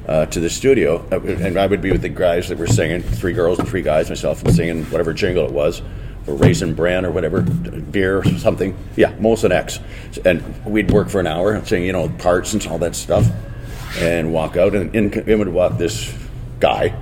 uh, 0.07 0.27
to 0.27 0.41
the 0.41 0.51
studio, 0.51 1.05
uh, 1.11 1.21
and 1.21 1.59
I 1.59 1.67
would 1.67 1.81
be 1.81 1.91
with 1.91 2.03
the 2.03 2.11
guys 2.11 2.49
that 2.51 2.59
were 2.59 2.67
singing, 2.67 3.01
three 3.03 3.33
girls 3.33 3.59
and 3.59 3.67
three 3.67 3.81
guys, 3.83 4.11
myself, 4.11 4.43
and 4.43 4.55
singing 4.55 4.85
whatever 4.87 5.15
jingle 5.15 5.47
it 5.47 5.53
was, 5.53 5.81
or 6.31 6.35
Raisin 6.37 6.75
Bran 6.75 7.05
or 7.05 7.11
whatever, 7.11 7.43
beer 7.43 8.19
or 8.19 8.25
something. 8.39 8.77
Yeah, 8.97 9.13
Molson 9.15 9.51
Ex, 9.51 9.81
and 10.25 10.65
we'd 10.65 10.91
work 10.91 11.09
for 11.09 11.21
an 11.21 11.27
hour 11.27 11.63
sing, 11.65 11.83
you 11.85 11.93
know, 11.93 12.09
parts 12.09 12.53
and 12.53 12.65
all 12.67 12.79
that 12.79 12.95
stuff, 12.95 13.29
and 13.99 14.33
walk 14.33 14.57
out, 14.57 14.75
and 14.75 14.95
in, 14.95 15.13
in 15.29 15.39
would 15.39 15.49
walk 15.49 15.79
this 15.79 16.17
guy. 16.61 16.95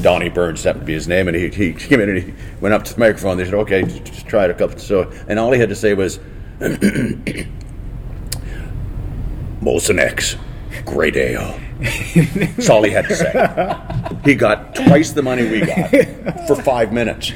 Donnie 0.00 0.28
Burns, 0.30 0.62
that 0.62 0.76
would 0.76 0.86
be 0.86 0.94
his 0.94 1.08
name, 1.08 1.28
and 1.28 1.36
he, 1.36 1.48
he 1.48 1.72
came 1.74 2.00
in 2.00 2.08
and 2.08 2.22
he 2.22 2.32
went 2.60 2.74
up 2.74 2.84
to 2.84 2.94
the 2.94 3.00
microphone. 3.00 3.36
They 3.36 3.44
said, 3.44 3.54
"Okay, 3.54 3.82
just 3.82 4.04
just 4.04 4.26
try 4.26 4.44
it 4.44 4.50
a 4.50 4.54
couple." 4.54 4.78
So, 4.78 5.12
and 5.28 5.38
all 5.38 5.52
he 5.52 5.58
had 5.58 5.68
to 5.68 5.74
say 5.74 5.94
was, 5.94 6.18
"Molson 9.60 9.98
Ex," 9.98 10.36
Great 10.84 11.16
ale. 11.16 11.58
That's 12.34 12.68
all 12.68 12.82
he 12.82 12.90
had 12.90 13.06
to 13.08 13.16
say. 13.16 14.20
He 14.24 14.34
got 14.34 14.74
twice 14.74 15.12
the 15.12 15.22
money 15.22 15.48
we 15.50 15.60
got 15.60 15.90
for 16.46 16.56
five 16.56 16.92
minutes. 16.92 17.32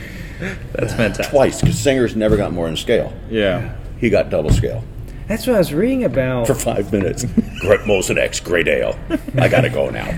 That's 0.73 0.93
fantastic. 0.95 1.29
Twice, 1.31 1.61
because 1.61 1.79
singers 1.79 2.15
never 2.17 2.37
got 2.37 2.53
more 2.53 2.69
in 2.69 2.77
scale. 2.77 3.13
Yeah. 3.31 3.75
He 3.99 4.11
got 4.11 4.29
double 4.29 4.51
scale 4.51 4.85
That's 5.29 5.47
what 5.47 5.57
I 5.57 5.59
was 5.59 5.73
reading 5.73 6.05
about. 6.05 6.47
for 6.47 6.55
five 6.55 6.93
minutes. 6.93 7.25
Great 7.61 7.81
Molson 7.81 8.19
Ex, 8.19 8.41
great 8.41 8.69
ale. 8.69 8.99
I 9.39 9.49
gotta 9.49 9.71
go 9.71 9.89
now. 9.89 10.05
I 10.07 10.11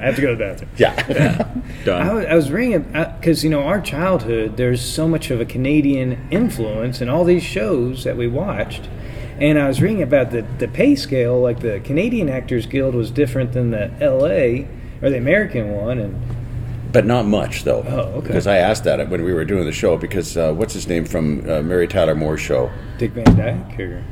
have 0.00 0.16
to 0.16 0.22
go 0.22 0.34
to 0.34 0.36
the 0.36 0.38
bathroom. 0.38 0.70
Yeah. 0.78 0.94
I 0.98 1.84
Done. 1.84 2.16
was, 2.16 2.24
I 2.26 2.34
was 2.34 2.50
reading 2.50 2.82
because 2.84 3.42
uh, 3.42 3.44
you 3.44 3.50
know 3.50 3.62
our 3.64 3.80
childhood. 3.82 4.56
There's 4.56 4.80
so 4.80 5.06
much 5.06 5.30
of 5.30 5.40
a 5.40 5.44
Canadian 5.44 6.26
influence 6.30 7.00
in 7.02 7.08
all 7.10 7.24
these 7.24 7.42
shows 7.42 8.04
that 8.04 8.16
we 8.16 8.26
watched, 8.28 8.88
and 9.38 9.58
I 9.58 9.68
was 9.68 9.82
reading 9.82 10.02
about 10.02 10.30
the 10.30 10.42
the 10.58 10.68
pay 10.68 10.94
scale. 10.94 11.38
Like 11.40 11.60
the 11.60 11.80
Canadian 11.80 12.30
Actors 12.30 12.64
Guild 12.64 12.94
was 12.94 13.10
different 13.10 13.52
than 13.52 13.70
the 13.72 13.90
L.A. 14.00 14.66
or 15.02 15.10
the 15.10 15.18
American 15.18 15.72
one, 15.72 15.98
and 15.98 16.37
But 16.92 17.04
not 17.04 17.26
much, 17.26 17.64
though. 17.64 17.84
Oh, 17.86 18.18
okay. 18.18 18.28
Because 18.28 18.46
I 18.46 18.56
asked 18.58 18.84
that 18.84 19.08
when 19.10 19.22
we 19.22 19.32
were 19.32 19.44
doing 19.44 19.64
the 19.66 19.72
show. 19.72 19.96
Because 19.98 20.36
uh, 20.36 20.52
what's 20.54 20.72
his 20.72 20.86
name 20.88 21.04
from 21.04 21.48
uh, 21.48 21.60
Mary 21.62 21.86
Tyler 21.86 22.14
Moore 22.14 22.38
show? 22.38 22.70
Dick 22.98 23.10
Van 23.12 23.36
Dyke 23.36 23.78
or 23.80 24.02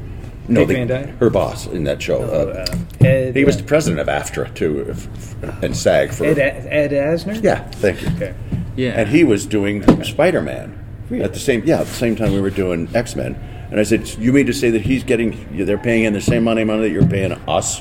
No, 0.49 0.61
Dick 0.61 0.69
the- 0.69 0.75
Van 0.75 0.87
Dyke. 0.87 1.19
her 1.19 1.31
boss 1.31 1.67
in 1.67 1.85
that 1.85 2.03
show. 2.03 2.19
Oh, 2.19 2.49
uh, 2.51 2.67
uh, 3.03 3.07
Ed, 3.07 3.35
he 3.35 3.45
was 3.45 3.57
the 3.57 3.63
president 3.63 4.01
of 4.01 4.09
AFTRA 4.09 4.55
too, 4.55 4.87
f- 4.91 5.09
f- 5.43 5.63
and 5.63 5.75
SAG 5.77 6.13
for. 6.13 6.25
Ed, 6.27 6.39
Ed 6.39 6.91
Asner. 6.93 7.43
yeah, 7.43 7.63
thank 7.71 8.03
you. 8.03 8.09
Okay. 8.09 8.35
Yeah. 8.77 8.91
And 9.01 9.09
he 9.09 9.25
was 9.25 9.47
doing 9.47 9.83
Spider 10.05 10.43
Man 10.43 10.79
Really? 11.09 11.25
at 11.25 11.33
the 11.33 11.39
same 11.41 11.63
yeah 11.65 11.81
at 11.81 11.87
the 11.87 11.95
same 11.95 12.15
time 12.15 12.33
we 12.35 12.41
were 12.43 12.51
doing 12.51 12.89
X 12.95 13.17
Men. 13.17 13.35
And 13.71 13.81
I 13.81 13.85
said, 13.85 14.07
you 14.19 14.33
mean 14.35 14.47
to 14.47 14.53
say 14.53 14.71
that 14.71 14.83
he's 14.83 15.03
getting 15.03 15.49
they're 15.65 15.79
paying 15.79 16.05
him 16.05 16.13
the 16.13 16.21
same 16.21 16.45
money 16.45 16.63
money 16.63 16.83
that 16.83 16.91
you're 16.91 17.07
paying 17.07 17.33
us 17.49 17.81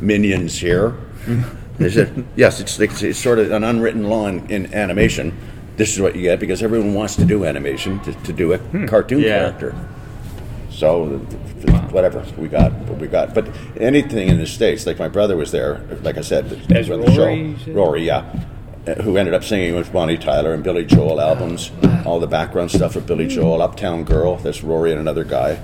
minions 0.00 0.58
here? 0.58 0.94
yes. 1.78 2.60
It's, 2.60 2.78
it's 2.78 3.02
it's 3.02 3.18
sort 3.18 3.38
of 3.38 3.50
an 3.50 3.64
unwritten 3.64 4.08
law 4.08 4.26
in, 4.26 4.50
in 4.50 4.72
animation. 4.74 5.36
This 5.76 5.92
is 5.92 6.00
what 6.00 6.16
you 6.16 6.22
get 6.22 6.40
because 6.40 6.62
everyone 6.62 6.94
wants 6.94 7.16
to 7.16 7.24
do 7.24 7.44
animation 7.44 8.00
to, 8.00 8.12
to 8.12 8.32
do 8.32 8.52
a 8.52 8.58
hmm. 8.58 8.86
cartoon 8.86 9.20
Yeah. 9.20 9.50
character. 9.50 9.74
So, 10.70 11.18
th- 11.30 11.66
th- 11.66 11.92
whatever 11.92 12.22
we 12.36 12.48
got, 12.48 12.72
what 12.72 12.98
we 12.98 13.06
got. 13.06 13.34
But 13.34 13.48
anything 13.78 14.28
in 14.28 14.38
the 14.38 14.46
states, 14.46 14.86
like 14.86 14.98
my 14.98 15.08
brother 15.08 15.36
was 15.36 15.50
there. 15.50 15.80
Like 16.02 16.18
I 16.18 16.20
said, 16.20 16.44
As 16.70 16.90
Rory, 16.90 17.04
the 17.04 17.12
show, 17.12 17.64
said? 17.64 17.74
Rory, 17.74 18.04
yeah, 18.04 18.24
who 19.02 19.16
ended 19.16 19.34
up 19.34 19.44
singing 19.44 19.74
with 19.74 19.92
Bonnie 19.92 20.16
Tyler 20.16 20.54
and 20.54 20.62
Billy 20.62 20.84
Joel 20.84 21.20
albums, 21.20 21.72
all 22.04 22.20
the 22.20 22.26
background 22.26 22.70
stuff 22.70 22.94
with 22.94 23.06
Billy 23.06 23.26
Joel, 23.26 23.62
Uptown 23.62 24.04
Girl. 24.04 24.36
That's 24.36 24.62
Rory 24.62 24.92
and 24.92 25.00
another 25.00 25.24
guy 25.24 25.58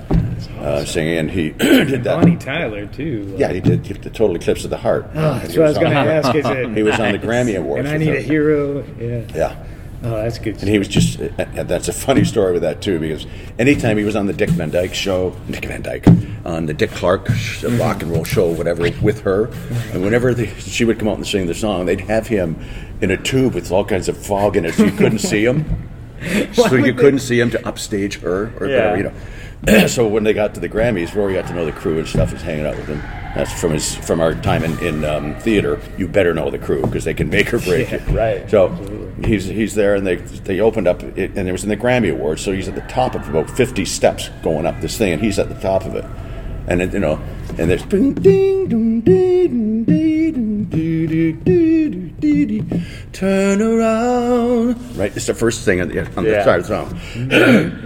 uh, 0.59 0.85
singing, 0.85 1.17
and 1.17 1.31
he 1.31 1.49
did 1.51 2.03
that. 2.03 2.21
Bonnie 2.21 2.37
Tyler 2.37 2.85
too. 2.87 3.33
Yeah, 3.37 3.51
he 3.51 3.61
did 3.61 3.83
the 3.85 4.09
Total 4.09 4.35
Eclipse 4.35 4.63
of 4.63 4.69
the 4.69 4.77
Heart. 4.77 5.09
Oh, 5.13 5.39
that's 5.39 5.55
what 5.55 5.65
I 5.65 5.69
was 5.69 5.77
going 5.77 5.91
to 5.91 5.97
ask. 5.97 6.35
Is 6.35 6.45
it? 6.45 6.69
He 6.73 6.81
was 6.83 6.99
on 6.99 7.11
the 7.11 7.19
Grammy 7.19 7.57
Awards. 7.57 7.87
And 7.87 7.95
I 7.95 7.97
need 7.97 8.15
a 8.15 8.21
hero. 8.21 8.83
Yeah. 8.99 9.25
Yeah. 9.35 9.63
Oh, 10.05 10.21
that's 10.21 10.37
good. 10.37 10.59
And 10.59 10.67
he 10.67 10.77
was 10.77 10.89
just, 10.89 11.17
and 11.19 11.69
that's 11.69 11.87
a 11.87 11.93
funny 11.93 12.25
story 12.25 12.51
with 12.51 12.61
that 12.63 12.81
too, 12.81 12.99
because 12.99 13.25
anytime 13.57 13.97
he 13.97 14.03
was 14.03 14.17
on 14.17 14.25
the 14.25 14.33
Dick 14.33 14.49
Van 14.49 14.69
Dyke 14.69 14.93
show, 14.93 15.33
Dick 15.49 15.63
Van 15.65 15.81
Dyke, 15.81 16.05
on 16.43 16.65
the 16.65 16.73
Dick 16.73 16.91
Clark 16.91 17.29
sh- 17.31 17.63
rock 17.63 18.01
and 18.03 18.11
roll 18.11 18.25
show, 18.25 18.51
whatever, 18.51 18.81
with 19.01 19.21
her, 19.21 19.45
and 19.93 20.03
whenever 20.03 20.33
they, 20.33 20.47
she 20.59 20.83
would 20.83 20.99
come 20.99 21.07
out 21.07 21.15
and 21.15 21.25
sing 21.25 21.47
the 21.47 21.53
song, 21.53 21.85
they'd 21.85 22.01
have 22.01 22.27
him 22.27 22.57
in 22.99 23.11
a 23.11 23.17
tube 23.17 23.53
with 23.53 23.71
all 23.71 23.85
kinds 23.85 24.09
of 24.09 24.17
fog 24.17 24.57
in 24.57 24.65
it, 24.65 24.73
so 24.73 24.83
you 24.83 24.91
couldn't 24.91 25.19
see 25.19 25.45
him. 25.45 25.89
so 26.53 26.75
you 26.75 26.93
couldn't 26.93 27.19
see 27.19 27.39
him 27.39 27.49
to 27.51 27.65
upstage 27.67 28.19
her 28.19 28.53
or 28.59 28.67
Yeah. 28.67 28.91
whatever, 28.91 28.97
you 28.97 29.03
know. 29.71 29.87
so 29.87 30.05
when 30.05 30.23
they 30.25 30.33
got 30.33 30.53
to 30.55 30.59
the 30.59 30.67
Grammys, 30.69 31.15
Rory 31.15 31.33
got 31.35 31.47
to 31.47 31.53
know 31.53 31.63
the 31.65 31.71
crew 31.71 31.97
and 31.99 32.07
stuff. 32.07 32.33
Was 32.33 32.41
hanging 32.41 32.65
out 32.65 32.75
with 32.75 32.87
them. 32.87 33.01
That's 33.35 33.51
from 33.59 33.71
his 33.71 33.95
from 33.95 34.21
our 34.21 34.35
time 34.35 34.63
in, 34.63 34.77
in 34.79 35.03
um, 35.03 35.35
theater. 35.39 35.81
You 35.97 36.07
better 36.07 36.33
know 36.33 36.51
the 36.51 36.59
crew 36.59 36.81
because 36.81 37.03
they 37.03 37.15
can 37.15 37.29
make 37.29 37.53
or 37.53 37.59
break 37.59 37.91
yeah, 37.91 38.07
you. 38.07 38.17
Right. 38.17 38.49
So 38.49 38.69
absolutely. 38.69 39.27
he's 39.27 39.45
he's 39.45 39.75
there, 39.75 39.95
and 39.95 40.05
they 40.05 40.17
they 40.17 40.59
opened 40.59 40.87
up, 40.87 41.01
it, 41.01 41.35
and 41.35 41.49
it 41.49 41.51
was 41.51 41.63
in 41.63 41.69
the 41.69 41.77
Grammy 41.77 42.11
Awards. 42.11 42.43
So 42.43 42.51
he's 42.51 42.67
at 42.67 42.75
the 42.75 42.81
top 42.81 43.15
of 43.15 43.27
about 43.27 43.49
50 43.49 43.85
steps 43.85 44.29
going 44.43 44.65
up 44.65 44.79
this 44.81 44.97
thing, 44.97 45.13
and 45.13 45.21
he's 45.21 45.39
at 45.39 45.49
the 45.49 45.59
top 45.59 45.85
of 45.85 45.95
it, 45.95 46.05
and 46.67 46.81
it, 46.81 46.93
you 46.93 46.99
know, 46.99 47.19
and 47.57 47.71
there's 47.71 47.83
ding 47.83 48.13
ding 48.13 48.69
ding 48.69 49.01
ding 49.01 49.83
ding 49.85 50.65
ding 50.65 51.39
ding 51.39 52.85
turn 53.13 53.61
around. 53.61 54.97
Right, 54.97 55.15
it's 55.15 55.27
the 55.27 55.33
first 55.33 55.65
thing 55.65 55.81
on 55.81 55.87
the, 55.87 56.17
on 56.17 56.25
yeah. 56.25 56.43
side 56.43 56.59
of 56.59 56.67
the 56.67 56.85
song. 56.85 57.31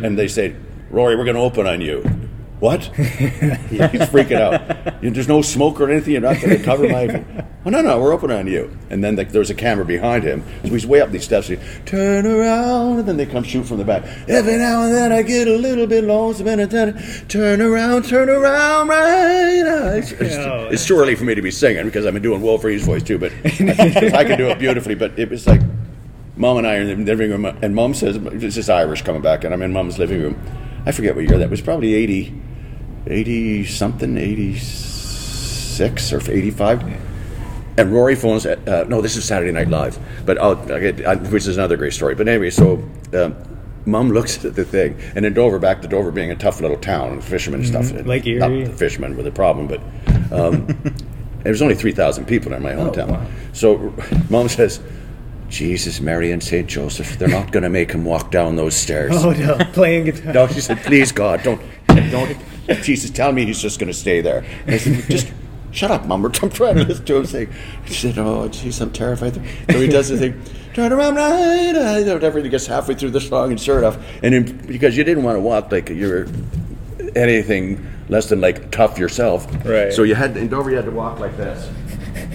and 0.04 0.18
they 0.18 0.28
say, 0.28 0.56
Rory, 0.90 1.16
we're 1.16 1.26
going 1.26 1.36
to 1.36 1.42
open 1.42 1.68
on 1.68 1.82
you. 1.82 2.04
What? 2.60 2.84
He's 2.96 4.08
freaking 4.10 4.42
out. 4.42 5.04
You- 5.04 5.12
There's 5.12 5.28
no 5.28 5.42
smoke 5.44 5.80
or 5.80 5.92
anything. 5.92 6.14
You're 6.14 6.22
not 6.22 6.42
going 6.42 6.58
to 6.58 6.64
cover 6.64 6.88
my. 6.90 7.24
Oh 7.66 7.70
no, 7.70 7.82
no, 7.82 8.00
we're 8.00 8.14
open 8.14 8.32
on 8.32 8.48
you. 8.48 8.72
And 8.90 9.04
then 9.04 9.18
like, 9.18 9.34
there's 9.34 9.50
a 9.50 9.54
camera 9.54 9.84
behind 9.84 10.24
him, 10.24 10.42
so 10.64 10.70
he's 10.70 10.88
way 10.88 11.02
up 11.02 11.12
these 11.12 11.26
steps. 11.26 11.48
He 11.50 11.58
turn 11.86 12.26
around, 12.26 13.00
and 13.00 13.06
then 13.10 13.18
they 13.18 13.26
come 13.26 13.44
shoot 13.44 13.66
from 13.66 13.76
the 13.78 13.84
back. 13.84 14.06
Every 14.30 14.56
now 14.56 14.84
and 14.84 14.94
then 14.96 15.12
I 15.12 15.22
get 15.22 15.50
a 15.50 15.58
little 15.58 15.86
bit 15.86 16.06
lonesome, 16.06 16.48
and 16.48 16.62
I 16.62 16.66
turn, 16.68 16.98
turn 17.28 17.60
around, 17.62 18.06
turn 18.06 18.30
around, 18.30 18.88
right. 18.88 19.98
It's, 19.98 20.12
it's, 20.14 20.36
Oh. 20.38 20.70
it's 20.72 20.86
too 20.88 20.98
early 20.98 21.16
for 21.16 21.26
me 21.26 21.36
to 21.36 21.42
be 21.42 21.52
singing 21.52 21.84
because 21.84 22.06
I've 22.06 22.14
been 22.14 22.24
doing 22.24 22.42
Wolverine's 22.42 22.86
voice 22.86 23.04
too, 23.04 23.18
but 23.20 23.34
I 23.44 24.24
can 24.24 24.38
do 24.38 24.48
it 24.48 24.60
beautifully. 24.60 24.96
But 24.96 25.20
it 25.20 25.30
was 25.30 25.46
like. 25.46 25.60
Mom 26.38 26.56
and 26.58 26.68
I 26.68 26.76
are 26.78 26.82
in 26.84 27.04
the 27.04 27.16
living 27.16 27.32
room, 27.32 27.46
and 27.46 27.76
Mom 27.76 27.96
says, 27.96 28.18
"This 28.20 28.56
is 28.58 28.70
Irish 28.70 29.02
coming 29.02 29.24
back," 29.24 29.44
and 29.44 29.54
I'm 29.54 29.62
in 29.64 29.74
Mom's 29.74 29.98
living 30.00 30.22
room. 30.22 30.40
I 30.88 30.92
forget 30.94 31.16
what 31.18 31.28
year 31.28 31.38
that 31.40 31.50
was. 31.50 31.60
Probably 31.60 31.94
80, 31.96 32.34
80 33.08 33.66
something, 33.66 34.18
86 34.18 36.14
or 36.14 36.22
85. 36.32 36.84
And 37.78 37.92
Rory 37.94 38.16
phones. 38.16 38.46
At, 38.46 38.66
uh, 38.68 38.86
no, 38.86 39.02
this 39.02 39.18
is 39.18 39.26
Saturday 39.26 39.52
Night 39.52 39.68
Live, 39.68 40.00
but 40.26 40.38
I'll, 40.38 40.58
I'll 40.72 40.80
get, 40.80 41.06
I, 41.06 41.16
which 41.16 41.46
is 41.46 41.58
another 41.58 41.76
great 41.76 41.92
story. 41.92 42.16
But 42.16 42.30
anyway, 42.30 42.52
so 42.52 42.82
um, 43.14 43.36
Mom 43.86 44.10
looks 44.14 44.46
at 44.46 44.56
the 44.56 44.64
thing, 44.64 44.98
and 45.14 45.26
in 45.26 45.34
Dover, 45.34 45.60
back 45.60 45.82
to 45.82 45.90
Dover 45.90 46.12
being 46.12 46.32
a 46.32 46.36
tough 46.38 46.62
little 46.62 46.78
town, 46.78 47.20
fishermen 47.20 47.60
and 47.60 47.68
stuff. 47.70 47.92
Lake 48.06 48.26
Not 48.26 48.50
Erie. 48.52 48.64
the 48.64 48.72
fishermen 48.74 49.18
with 49.18 49.28
a 49.28 49.32
problem, 49.32 49.68
but 49.68 49.82
um, 50.32 50.68
there 51.44 51.52
was 51.52 51.62
only 51.62 51.76
three 51.76 51.92
thousand 51.92 52.28
people 52.28 52.54
in 52.54 52.64
my 52.64 52.72
hometown. 52.72 53.10
wow. 53.10 53.26
So 53.52 53.94
Mom 54.30 54.48
says. 54.48 54.80
Jesus, 55.50 56.02
Mary, 56.02 56.32
and 56.32 56.44
Saint 56.44 56.68
Joseph, 56.68 57.18
they're 57.18 57.28
not 57.28 57.52
going 57.52 57.64
to 57.64 57.70
make 57.70 57.92
him 57.92 58.04
walk 58.04 58.32
down 58.32 58.56
those 58.56 58.76
stairs. 58.76 59.14
Oh 59.16 59.32
no, 59.32 59.58
playing 59.74 60.06
guitar. 60.06 60.34
No, 60.34 60.48
she 60.48 60.62
said, 60.62 60.78
please 60.80 61.12
God, 61.12 61.42
don't, 61.44 61.62
don't. 61.88 62.38
Jesus, 62.84 63.10
tell 63.10 63.32
me 63.32 63.46
he's 63.46 63.62
just 63.62 63.80
going 63.80 63.88
to 63.88 63.98
stay 63.98 64.22
there. 64.22 64.44
And 64.66 64.76
I 64.76 64.78
said, 64.78 65.10
just 65.10 65.32
shut 65.72 65.90
up, 65.92 66.06
Mum. 66.06 66.26
I'm 66.26 66.32
trying 66.32 66.76
to 66.76 66.84
listen 66.84 67.06
to 67.06 67.16
him 67.18 67.26
say. 67.26 67.48
She 67.86 67.94
said, 67.94 68.18
oh, 68.18 68.50
jeez, 68.50 68.82
I'm 68.82 68.92
terrified. 68.92 69.36
So 69.36 69.80
he 69.80 69.88
does 69.88 70.10
the 70.10 70.18
thing, 70.18 70.42
turn 70.74 70.92
around, 70.92 71.16
right, 71.16 71.74
right, 71.74 72.06
whatever. 72.14 72.40
He 72.40 72.50
gets 72.50 72.68
halfway 72.68 72.96
through 72.96 73.12
the 73.12 73.22
song 73.22 73.52
and 73.52 73.60
sure 73.60 73.80
enough, 73.80 73.98
and 74.22 74.36
in, 74.36 74.58
because 74.68 74.98
you 74.98 75.04
didn't 75.04 75.24
want 75.24 75.38
to 75.38 75.42
walk 75.42 75.72
like 75.72 75.90
you're 75.90 76.28
anything 77.16 77.86
less 78.10 78.30
than 78.30 78.42
like 78.42 78.72
tough 78.72 78.98
yourself. 78.98 79.48
Right. 79.66 79.92
So 79.94 80.04
you 80.04 80.16
had 80.16 80.36
in 80.38 80.48
Dover, 80.50 80.70
you 80.70 80.76
had 80.76 80.86
to 80.86 80.92
walk 80.92 81.20
like 81.20 81.36
this. 81.38 81.70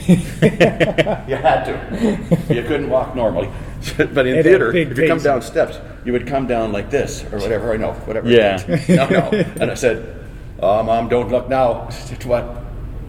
you 1.29 1.37
had 1.37 1.65
to. 1.65 2.55
You 2.55 2.63
couldn't 2.63 2.91
walk 2.91 3.15
normally. 3.15 3.51
but 3.97 4.27
in 4.27 4.39
a 4.39 4.43
theater, 4.43 4.73
big 4.73 4.91
if 4.91 4.99
you 4.99 5.09
come 5.09 5.19
down 5.19 5.43
steps, 5.43 5.79
you 6.05 6.13
would 6.13 6.27
come 6.27 6.47
down 6.47 6.73
like 6.73 6.91
this 6.91 7.25
or 7.33 7.39
whatever. 7.39 7.73
I 7.73 7.77
know, 7.77 7.93
whatever. 7.93 8.29
Yeah. 8.29 8.63
no, 8.89 9.09
no. 9.09 9.31
And 9.61 9.71
I 9.71 9.75
said, 9.75 10.25
"Oh, 10.61 10.83
mom, 10.83 11.09
don't 11.09 11.31
look 11.31 11.49
now." 11.49 11.89
She 11.91 12.03
said, 12.03 12.25
"What?" 12.25 12.45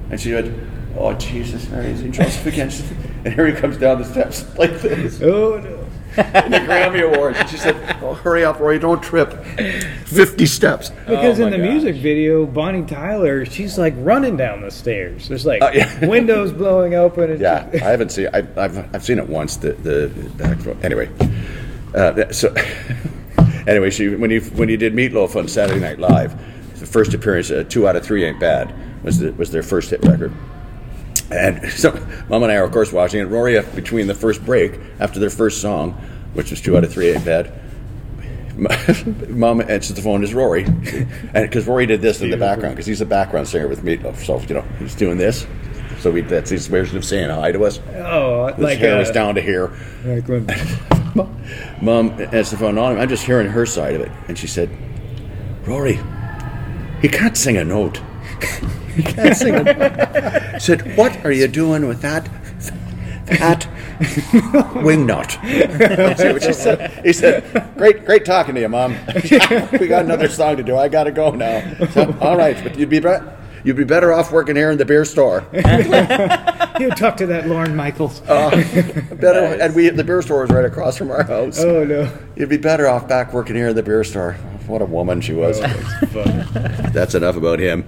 And 0.10 0.20
she 0.20 0.34
went, 0.34 0.54
"Oh, 0.98 1.14
Jesus, 1.14 1.70
Mary, 1.70 1.96
St. 1.96 2.14
Joseph 2.14 2.46
again." 2.46 2.72
And 3.26 3.34
here 3.34 3.48
he 3.48 3.54
comes 3.54 3.78
down 3.78 4.00
the 4.00 4.06
steps 4.06 4.46
like 4.58 4.82
this 4.82 5.22
Oh 5.22 5.58
no. 5.58 5.83
In 6.18 6.52
the 6.52 6.60
Grammy 6.60 7.02
Awards. 7.14 7.38
And 7.40 7.50
she 7.50 7.58
said, 7.58 7.76
"Oh, 8.02 8.14
hurry 8.14 8.44
up, 8.46 8.60
Roy, 8.60 8.78
don't 8.80 9.02
trip." 9.02 9.32
Fifty 10.06 10.46
steps. 10.46 10.90
Because 11.08 11.40
Oh 11.40 11.46
in 11.46 11.52
the 11.52 11.58
gosh. 11.58 11.68
music 11.70 11.96
video, 11.96 12.46
Bonnie 12.46 12.84
Tyler, 12.86 13.46
she's 13.46 13.78
like 13.78 13.94
running 13.98 14.38
down 14.38 14.62
the 14.62 14.72
stairs. 14.72 15.28
There's 15.28 15.46
like 15.46 15.62
Uh, 15.62 15.72
yeah. 15.74 16.06
windows 16.08 16.52
blowing 16.52 16.94
open. 16.96 17.32
And 17.32 17.40
Yeah, 17.42 17.70
she- 17.72 17.82
I 17.82 17.90
haven't 17.90 18.12
seen. 18.12 18.30
I've, 18.34 18.58
I've, 18.58 18.96
I've 18.96 19.04
seen 19.04 19.20
it 19.20 19.28
once. 19.28 19.58
The 19.58 19.74
the 19.74 20.10
back 20.38 20.58
anyway. 20.84 21.10
Uh, 21.96 22.32
so 22.32 22.54
anyway, 23.68 23.90
she 23.90 24.10
when 24.10 24.32
you 24.32 24.42
when 24.42 24.70
you 24.70 24.78
did 24.78 24.94
Meatloaf 24.94 25.36
on 25.36 25.48
Saturday 25.48 25.80
Night 25.80 26.00
Live, 26.00 26.36
the 26.80 26.86
first 26.86 27.14
appearance, 27.14 27.52
uh, 27.52 27.64
two 27.68 27.88
out 27.88 27.96
of 27.96 28.04
three 28.06 28.24
ain't 28.26 28.40
bad, 28.40 28.74
was 29.04 29.20
the, 29.20 29.32
was 29.34 29.52
their 29.52 29.64
first 29.64 29.90
hit 29.90 30.04
record. 30.06 30.32
And 31.32 31.72
so 31.72 31.92
Mom 32.30 32.44
and 32.44 32.52
I 32.52 32.56
are 32.56 32.64
of 32.66 32.72
course 32.72 32.92
watching 32.92 33.20
it. 33.22 33.26
Rory, 33.26 33.60
between 33.76 34.08
the 34.08 34.16
first 34.16 34.46
break 34.46 34.80
after 35.00 35.20
their 35.20 35.30
first 35.30 35.62
song, 35.62 35.94
which 36.34 36.52
was 36.52 36.62
two 36.62 36.78
out 36.78 36.84
of 36.84 36.92
three 36.92 37.12
ain't 37.12 37.26
bad. 37.26 37.52
Mom 39.30 39.62
answers 39.62 39.96
the 39.96 40.02
phone. 40.02 40.24
Is 40.24 40.34
Rory, 40.34 40.64
and 40.66 41.34
because 41.34 41.66
Rory 41.66 41.88
did 41.88 42.02
this 42.02 42.22
in 42.22 42.30
the 42.30 42.38
background 42.38 42.76
because 42.76 42.86
he's 42.86 43.02
a 43.02 43.06
background 43.06 43.48
singer 43.48 43.68
with 43.68 43.84
me. 43.84 44.00
so 44.16 44.40
you 44.42 44.56
know 44.56 44.62
he's 44.80 44.96
doing 44.96 45.18
this. 45.18 45.48
So 46.00 46.12
we, 46.12 46.22
that's 46.22 46.50
his 46.50 46.68
version 46.68 46.98
of 46.98 47.06
saying 47.06 47.30
hi 47.30 47.52
to 47.52 47.64
us. 47.64 47.80
oh, 47.96 48.48
His 48.48 48.60
like 48.60 48.78
hair 48.78 48.96
uh, 48.96 49.00
was 49.00 49.10
down 49.10 49.36
to 49.36 49.42
here. 49.42 49.72
Like 50.04 50.28
when, 50.28 50.46
Mom 51.82 52.10
answers 52.20 52.52
the 52.52 52.58
phone 52.58 52.78
on 52.78 52.94
him. 52.94 53.00
I'm 53.00 53.10
just 53.10 53.26
hearing 53.26 53.48
her 53.48 53.66
side 53.66 53.96
of 53.96 54.02
it, 54.02 54.12
and 54.28 54.38
she 54.38 54.46
said, 54.48 54.70
"Rory, 55.66 56.00
he 57.02 57.08
can't 57.08 57.36
sing 57.36 57.58
a 57.58 57.64
note." 57.64 58.02
Can't 58.40 59.36
sing 59.36 59.54
it. 59.56 60.62
Said, 60.62 60.96
what 60.98 61.24
are 61.26 61.32
you 61.32 61.48
doing 61.48 61.88
with 61.88 62.02
that 62.02 62.28
fat 63.26 63.68
wing 64.84 65.06
nut? 65.06 65.32
See 65.44 66.32
what 66.32 66.44
she 66.44 66.54
said? 66.54 66.92
He 67.06 67.14
said, 67.14 67.44
great, 67.78 68.06
great 68.06 68.26
talking 68.26 68.54
to 68.56 68.62
you, 68.62 68.70
Mom. 68.70 68.96
we 69.72 69.88
got 69.88 70.06
another 70.06 70.28
song 70.28 70.58
to 70.58 70.64
do. 70.64 70.78
I 70.78 70.90
got 70.90 71.06
to 71.06 71.12
go 71.12 71.32
now. 71.32 71.74
So, 71.92 72.16
all 72.22 72.38
right, 72.38 72.62
but 72.64 72.78
you'd 72.78 72.90
be 72.90 73.00
better. 73.00 73.38
You'd 73.64 73.78
be 73.78 73.86
better 73.86 74.12
off 74.12 74.32
working 74.32 74.58
here 74.58 74.72
in 74.72 74.78
the 74.78 74.84
beer 74.86 75.06
store. 75.06 75.46
You 75.54 76.90
talk 76.90 77.16
to 77.18 77.26
that 77.28 77.46
Lorne 77.48 77.76
Michaels. 77.76 78.22
Oh, 78.28 78.50
better, 79.16 79.62
and 79.62 79.74
we 79.74 79.88
the 79.90 80.04
beer 80.04 80.22
store 80.22 80.44
is 80.44 80.50
right 80.50 80.66
across 80.66 80.98
from 80.98 81.12
our 81.12 81.24
house. 81.24 81.60
oh 81.60 81.86
no. 81.86 82.12
You'd 82.36 82.50
be 82.50 82.58
better 82.58 82.88
off 82.90 83.08
back 83.08 83.32
working 83.32 83.56
here 83.56 83.70
in 83.70 83.76
the 83.76 83.84
beer 83.84 84.04
store. 84.04 84.34
What 84.68 84.82
a 84.82 84.86
woman 84.86 85.22
she 85.22 85.34
was. 85.34 85.62
Oh, 85.62 85.70
that's 86.94 87.16
enough 87.16 87.38
about 87.38 87.60
him. 87.60 87.86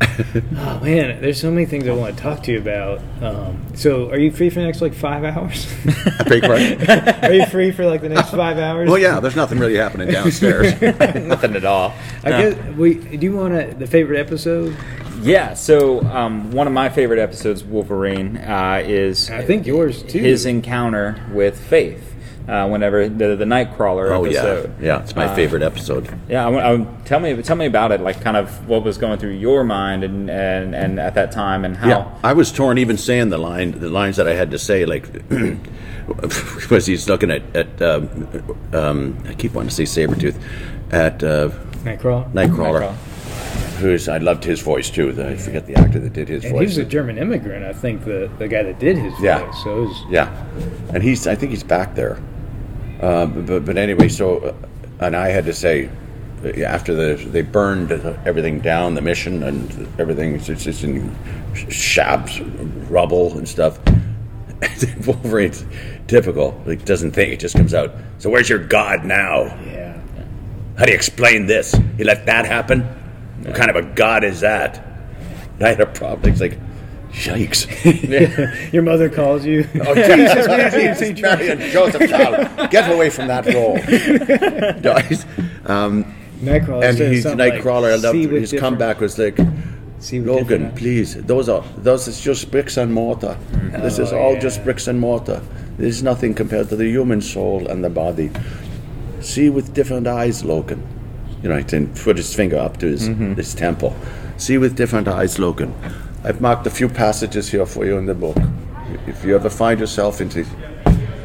Oh 0.56 0.80
man, 0.80 1.20
there's 1.20 1.40
so 1.40 1.50
many 1.50 1.64
things 1.64 1.86
I 1.86 1.92
want 1.92 2.16
to 2.16 2.22
talk 2.22 2.42
to 2.44 2.52
you 2.52 2.58
about. 2.58 3.00
Um, 3.22 3.64
so, 3.74 4.10
are 4.10 4.18
you 4.18 4.32
free 4.32 4.50
for 4.50 4.60
the 4.60 4.66
next 4.66 4.80
like 4.80 4.92
five 4.92 5.22
hours? 5.24 5.72
Big 6.28 6.42
part. 6.42 6.60
are 7.24 7.32
you 7.32 7.46
free 7.46 7.70
for 7.70 7.86
like 7.86 8.00
the 8.00 8.08
next 8.08 8.30
five 8.30 8.58
hours? 8.58 8.88
Well, 8.88 8.98
yeah, 8.98 9.20
there's 9.20 9.36
nothing 9.36 9.58
really 9.58 9.76
happening 9.76 10.10
downstairs. 10.10 10.80
Nothing 10.80 11.56
at 11.56 11.64
all. 11.64 11.94
I 12.24 12.30
guess 12.30 12.76
we. 12.76 12.94
Do 12.94 13.24
you 13.24 13.36
want 13.36 13.54
to 13.54 13.76
the 13.76 13.86
favorite 13.86 14.18
episode? 14.18 14.76
Yeah, 15.20 15.54
so 15.54 16.02
um, 16.02 16.52
one 16.52 16.66
of 16.66 16.72
my 16.72 16.88
favorite 16.88 17.18
episodes, 17.18 17.64
Wolverine, 17.64 18.36
uh, 18.38 18.82
is 18.84 19.30
I 19.30 19.44
think 19.44 19.66
yours 19.66 20.02
too. 20.02 20.18
his 20.18 20.46
encounter 20.46 21.20
with 21.32 21.58
Faith. 21.58 22.14
Uh, 22.48 22.66
whenever 22.66 23.06
the 23.10 23.36
the 23.36 23.44
Nightcrawler 23.44 24.10
oh 24.10 24.24
yeah, 24.24 24.38
episode. 24.42 24.74
yeah, 24.80 25.02
it's 25.02 25.14
my 25.14 25.26
Uh, 25.26 25.34
favorite 25.34 25.62
episode. 25.62 26.08
Yeah, 26.30 26.48
I, 26.48 26.72
I, 26.76 26.86
tell 27.04 27.20
me 27.20 27.42
tell 27.42 27.56
me 27.56 27.66
about 27.66 27.92
it. 27.92 28.00
Like, 28.00 28.22
kind 28.22 28.38
of 28.38 28.66
what 28.66 28.82
was 28.84 28.96
going 28.96 29.18
through 29.18 29.32
your 29.32 29.64
mind 29.64 30.02
and 30.02 30.30
and, 30.30 30.74
and 30.74 30.98
at 30.98 31.12
that 31.14 31.30
time, 31.30 31.66
and 31.66 31.76
how. 31.76 31.88
Yeah, 31.88 32.14
I 32.24 32.32
was 32.32 32.50
torn 32.50 32.78
even 32.78 32.96
saying 32.96 33.28
the 33.28 33.36
line, 33.36 33.72
the 33.78 33.90
lines 33.90 34.16
that 34.16 34.26
I 34.26 34.32
had 34.32 34.50
to 34.52 34.58
say, 34.58 34.86
like, 34.86 35.06
was 36.70 36.86
he's 36.86 37.06
looking 37.08 37.30
at, 37.30 37.42
at 37.54 37.82
um, 37.82 38.56
um, 38.72 39.18
I 39.28 39.34
keep 39.34 39.52
wanting 39.52 39.68
to 39.70 39.74
say 39.74 39.84
Sabretooth, 40.06 40.40
at 40.90 41.22
uh, 41.22 41.50
Nightcrawler. 41.84 42.32
Nightcrawler, 42.32 42.94
who's, 43.78 44.08
I 44.08 44.18
loved 44.18 44.42
his 44.44 44.60
voice 44.60 44.90
too. 44.90 45.10
I 45.22 45.36
forget 45.36 45.66
the 45.66 45.74
actor 45.76 45.98
that 46.00 46.12
did 46.14 46.28
his 46.28 46.44
And 46.44 46.54
he 46.54 46.58
voice. 46.60 46.68
was 46.70 46.78
a 46.78 46.84
German 46.84 47.18
immigrant, 47.18 47.64
I 47.64 47.72
think. 47.72 48.04
The 48.04 48.30
the 48.38 48.48
guy 48.48 48.62
that 48.62 48.78
did 48.78 48.96
his 48.96 49.12
Yeah. 49.20 49.44
voice. 49.44 49.62
So 49.64 49.82
it 49.82 49.86
was, 49.88 50.02
Yeah, 50.10 50.44
and 50.94 51.02
he's, 51.02 51.26
I 51.26 51.34
think 51.34 51.50
he's 51.50 51.62
back 51.62 51.94
there. 51.94 52.18
Uh, 53.00 53.26
but, 53.26 53.64
but 53.64 53.76
anyway, 53.76 54.08
so, 54.08 54.38
uh, 54.38 54.54
and 55.00 55.16
I 55.16 55.28
had 55.28 55.44
to 55.44 55.54
say, 55.54 55.88
uh, 56.44 56.48
after 56.62 56.94
the 56.94 57.22
they 57.30 57.42
burned 57.42 57.92
everything 58.26 58.60
down, 58.60 58.94
the 58.94 59.00
mission 59.00 59.42
and 59.42 59.70
everything, 60.00 60.34
it's 60.34 60.46
just, 60.46 60.82
in 60.82 61.14
shabs, 61.54 62.40
rubble 62.90 63.36
and 63.38 63.48
stuff. 63.48 63.78
Wolverine's 65.06 65.64
typical. 66.08 66.60
Like 66.66 66.84
doesn't 66.84 67.12
think 67.12 67.32
it 67.32 67.40
just 67.40 67.56
comes 67.56 67.74
out. 67.74 67.94
So 68.18 68.30
where's 68.30 68.48
your 68.48 68.58
god 68.58 69.04
now? 69.04 69.44
yeah. 69.66 69.88
How 70.76 70.84
do 70.84 70.92
you 70.92 70.96
explain 70.96 71.46
this? 71.46 71.74
You 71.98 72.04
let 72.04 72.26
that 72.26 72.46
happen? 72.46 72.82
What 73.42 73.56
kind 73.56 73.68
of 73.68 73.76
a 73.76 73.82
god 73.82 74.22
is 74.22 74.40
that? 74.40 74.78
And 75.54 75.66
I 75.66 75.70
had 75.70 75.80
a 75.80 75.86
problem. 75.86 76.30
It's 76.30 76.40
like, 76.40 76.56
yikes. 77.12 77.66
Your 78.72 78.82
mother 78.82 79.08
calls 79.08 79.44
you. 79.44 79.66
Oh, 79.86 79.94
Jesus, 79.94 80.72
Jesus, 80.74 81.20
Mary 81.20 81.48
and 81.50 81.60
Joseph 81.60 82.08
Child, 82.10 82.70
get 82.70 82.90
away 82.92 83.10
from 83.10 83.28
that 83.28 83.46
role. 83.46 83.78
Um, 85.66 86.14
Nightcrawler. 86.40 86.84
and 86.88 86.98
he's 86.98 87.22
something 87.24 87.38
like, 87.38 87.54
Nightcrawler. 87.62 87.92
I 87.92 87.96
loved 87.96 88.12
"See 88.16 88.26
with 88.26 88.40
his 88.42 88.50
different- 88.52 88.78
comeback 88.78 89.00
was 89.00 89.18
like, 89.18 89.38
see 89.98 90.20
Logan, 90.20 90.72
please, 90.76 91.14
those 91.24 91.48
are 91.48 91.64
those 91.78 92.06
is 92.08 92.20
just 92.20 92.50
bricks 92.50 92.76
and 92.76 92.92
mortar. 92.94 93.36
This 93.82 93.98
is 93.98 94.12
Oh, 94.12 94.18
all 94.18 94.32
yeah. 94.34 94.38
just 94.40 94.62
bricks 94.64 94.86
and 94.86 95.00
mortar. 95.00 95.42
This 95.76 95.96
is 95.96 96.02
nothing 96.02 96.34
compared 96.34 96.68
to 96.70 96.76
the 96.76 96.86
human 96.86 97.20
soul 97.20 97.66
and 97.66 97.84
the 97.84 97.90
body. 97.90 98.30
See 99.20 99.50
with 99.50 99.74
different 99.74 100.06
eyes, 100.06 100.44
Logan. 100.44 100.82
You 101.42 101.48
know, 101.48 101.56
he 101.58 101.64
can 101.64 101.88
put 101.94 102.16
his 102.16 102.34
finger 102.34 102.56
up 102.58 102.76
to 102.78 102.86
his, 102.86 103.08
Mm-hmm. 103.08 103.34
his 103.34 103.54
temple. 103.54 103.94
See 104.38 104.58
with 104.58 104.76
different 104.76 105.08
eyes, 105.08 105.38
Logan. 105.38 105.74
I've 106.24 106.40
marked 106.40 106.66
a 106.66 106.70
few 106.70 106.88
passages 106.88 107.48
here 107.48 107.66
for 107.66 107.84
you 107.84 107.96
in 107.96 108.06
the 108.06 108.14
book. 108.14 108.36
If 109.06 109.24
you 109.24 109.34
ever 109.34 109.48
find 109.48 109.78
yourself 109.78 110.20
into, 110.20 110.44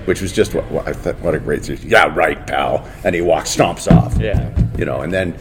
which 0.05 0.21
was 0.21 0.31
just 0.31 0.53
what, 0.53 0.69
what 0.71 0.87
I 0.87 0.93
thought, 0.93 1.19
what 1.21 1.33
a 1.33 1.39
great, 1.39 1.67
yeah, 1.83 2.13
right, 2.15 2.45
pal. 2.45 2.87
And 3.03 3.15
he 3.15 3.21
walks, 3.21 3.55
stomps 3.55 3.91
off. 3.91 4.17
Yeah. 4.19 4.62
You 4.77 4.85
know, 4.85 5.01
and 5.01 5.13
then 5.13 5.37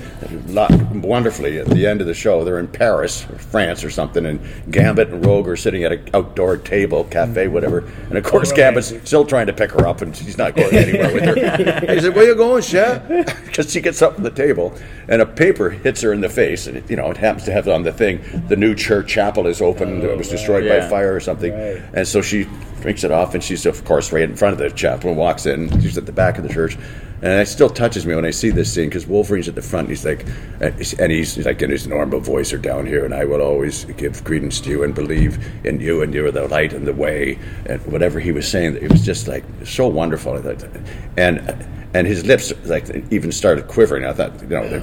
wonderfully 1.00 1.58
at 1.58 1.66
the 1.66 1.86
end 1.86 2.00
of 2.00 2.06
the 2.06 2.14
show, 2.14 2.44
they're 2.44 2.58
in 2.58 2.68
Paris 2.68 3.24
or 3.30 3.38
France 3.38 3.82
or 3.82 3.90
something, 3.90 4.26
and 4.26 4.40
Gambit 4.70 5.08
and 5.08 5.24
Rogue 5.24 5.48
are 5.48 5.56
sitting 5.56 5.84
at 5.84 5.92
an 5.92 6.10
outdoor 6.12 6.58
table, 6.58 7.04
cafe, 7.04 7.48
whatever. 7.48 7.78
And 8.08 8.18
of 8.18 8.24
course, 8.24 8.52
oh, 8.52 8.56
Gambit's 8.56 8.92
still 9.04 9.24
trying 9.24 9.46
to 9.46 9.52
pick 9.52 9.72
her 9.72 9.86
up, 9.86 10.02
and 10.02 10.14
she's 10.14 10.36
not 10.36 10.54
going 10.54 10.74
anywhere 10.74 11.14
with 11.14 11.24
her. 11.24 11.32
He 11.92 12.00
said, 12.00 12.14
"Where 12.14 12.26
you 12.26 12.34
going, 12.34 12.62
chef?" 12.62 13.02
Because 13.52 13.70
she 13.70 13.80
gets 13.80 14.00
up 14.00 14.14
from 14.14 14.24
the 14.24 14.30
table, 14.30 14.74
and 15.08 15.20
a 15.20 15.26
paper 15.26 15.70
hits 15.70 16.00
her 16.00 16.12
in 16.12 16.20
the 16.20 16.28
face, 16.28 16.66
and 16.66 16.78
it, 16.78 16.90
you 16.90 16.96
know 16.96 17.10
it 17.10 17.16
happens 17.16 17.44
to 17.44 17.52
have 17.52 17.68
on 17.68 17.82
the 17.82 17.92
thing, 17.92 18.20
the 18.48 18.56
new 18.56 18.74
church 18.74 19.08
chapel 19.08 19.46
is 19.46 19.60
open, 19.60 20.02
it 20.02 20.16
was 20.16 20.28
oh, 20.28 20.32
destroyed 20.32 20.68
by 20.68 20.86
fire 20.88 21.14
or 21.14 21.20
something, 21.20 21.52
and 21.52 22.06
so 22.06 22.22
she 22.22 22.46
drinks 22.80 23.04
it 23.04 23.10
off, 23.10 23.34
and 23.34 23.42
she's 23.42 23.66
of 23.66 23.84
course 23.84 24.12
right 24.12 24.22
in 24.22 24.36
front 24.36 24.52
of 24.52 24.58
the 24.58 24.70
chapel 24.70 25.10
and 25.10 25.18
walks 25.18 25.46
in. 25.46 25.68
She's 25.80 25.98
at 25.98 26.06
the 26.06 26.12
back 26.12 26.38
of 26.38 26.44
the 26.44 26.52
church, 26.52 26.76
and 27.22 27.40
it 27.40 27.46
still 27.48 27.70
touches 27.70 28.04
me 28.04 28.14
when 28.14 28.24
I 28.24 28.30
see 28.30 28.50
this 28.50 28.72
scene 28.74 28.88
because 28.88 29.06
Wolverine's 29.06 29.48
at 29.48 29.54
the 29.54 29.62
front. 29.62 29.88
And 29.88 29.96
He's 29.96 30.04
like, 30.04 30.26
and 30.60 30.74
he's, 30.74 30.92
and 30.94 31.12
he's 31.12 31.38
like 31.46 31.62
in 31.62 31.70
his 31.70 31.86
normal 31.86 32.20
voice 32.20 32.52
or 32.52 32.58
down 32.58 32.84
here, 32.86 33.04
and 33.04 33.14
I 33.14 33.24
will 33.24 33.40
always 33.40 33.84
give 33.84 34.22
credence 34.24 34.60
to 34.62 34.70
you 34.70 34.82
and 34.82 34.94
believe 34.94 35.38
in 35.64 35.80
you, 35.80 36.02
and 36.02 36.12
you're 36.12 36.30
the 36.32 36.48
light 36.48 36.72
and 36.72 36.86
the 36.86 36.92
way, 36.92 37.38
and 37.66 37.80
whatever 37.86 38.18
he 38.20 38.32
was 38.32 38.46
saying, 38.48 38.76
it 38.76 38.90
was 38.90 39.04
just 39.04 39.28
like 39.28 39.44
so 39.64 39.86
wonderful. 39.86 40.34
I 40.34 40.42
thought- 40.54 40.68
And 41.16 41.66
and 41.94 42.06
his 42.06 42.24
lips 42.24 42.52
like 42.64 42.88
even 43.12 43.30
started 43.30 43.68
quivering. 43.68 44.04
I 44.06 44.12
thought, 44.14 44.40
you 44.42 44.48
know, 44.48 44.66
they 44.68 44.78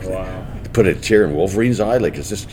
put 0.74 0.86
a 0.86 0.94
tear 0.94 1.26
in 1.26 1.34
Wolverine's 1.36 1.80
eye. 1.80 1.98
Like 1.98 2.16
it's 2.16 2.30
just, 2.30 2.50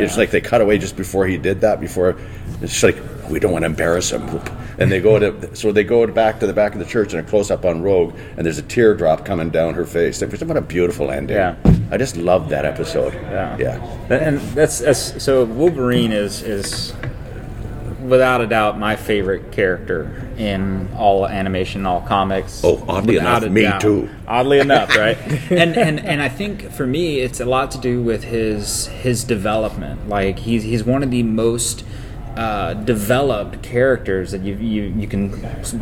it's 0.00 0.16
like 0.16 0.30
they 0.30 0.40
cut 0.40 0.60
away 0.60 0.78
just 0.78 0.96
before 0.96 1.26
he 1.26 1.36
did 1.36 1.60
that. 1.62 1.80
Before 1.80 2.16
it's 2.62 2.82
like 2.82 2.96
we 3.30 3.40
don't 3.40 3.52
want 3.52 3.62
to 3.62 3.66
embarrass 3.66 4.10
him. 4.10 4.40
And 4.78 4.90
they 4.90 5.00
go 5.00 5.18
to 5.18 5.56
so 5.56 5.72
they 5.72 5.84
go 5.84 6.06
back 6.06 6.40
to 6.40 6.46
the 6.46 6.52
back 6.52 6.72
of 6.72 6.78
the 6.78 6.84
church 6.84 7.12
and 7.12 7.26
a 7.26 7.28
close 7.28 7.50
up 7.50 7.64
on 7.64 7.82
Rogue, 7.82 8.14
and 8.36 8.44
there's 8.46 8.58
a 8.58 8.62
teardrop 8.62 9.24
coming 9.24 9.50
down 9.50 9.74
her 9.74 9.84
face. 9.84 10.22
It 10.22 10.30
was 10.30 10.44
what 10.44 10.56
a 10.56 10.60
beautiful 10.60 11.10
ending. 11.10 11.36
Yeah. 11.36 11.56
I 11.90 11.96
just 11.96 12.16
loved 12.16 12.50
that 12.50 12.64
episode. 12.64 13.14
Yeah. 13.14 13.56
yeah. 13.58 14.14
And 14.14 14.40
that's, 14.40 14.80
that's 14.80 15.22
so 15.22 15.44
Wolverine 15.44 16.12
is 16.12 16.42
is 16.42 16.94
without 18.08 18.40
a 18.40 18.46
doubt 18.46 18.78
my 18.78 18.96
favorite 18.96 19.52
character 19.52 20.28
in 20.38 20.88
all 20.96 21.26
animation, 21.26 21.84
all 21.84 22.00
comics. 22.00 22.62
Oh, 22.64 22.84
oddly 22.88 23.14
Without 23.14 23.42
enough, 23.42 23.52
me 23.52 23.62
doubt. 23.62 23.80
too. 23.80 24.08
Oddly 24.26 24.60
enough, 24.60 24.96
right? 24.96 25.18
and 25.50 25.76
and 25.76 26.00
and 26.00 26.22
I 26.22 26.28
think 26.28 26.70
for 26.70 26.86
me, 26.86 27.20
it's 27.20 27.40
a 27.40 27.44
lot 27.44 27.70
to 27.72 27.78
do 27.78 28.02
with 28.02 28.24
his 28.24 28.86
his 28.88 29.24
development. 29.24 30.08
Like 30.08 30.38
he's 30.40 30.62
he's 30.62 30.84
one 30.84 31.02
of 31.02 31.10
the 31.10 31.22
most 31.22 31.84
uh, 32.38 32.74
developed 32.74 33.62
characters 33.62 34.30
that 34.32 34.42
you 34.42 34.54
you 34.56 34.82
you 35.00 35.06
can 35.08 35.24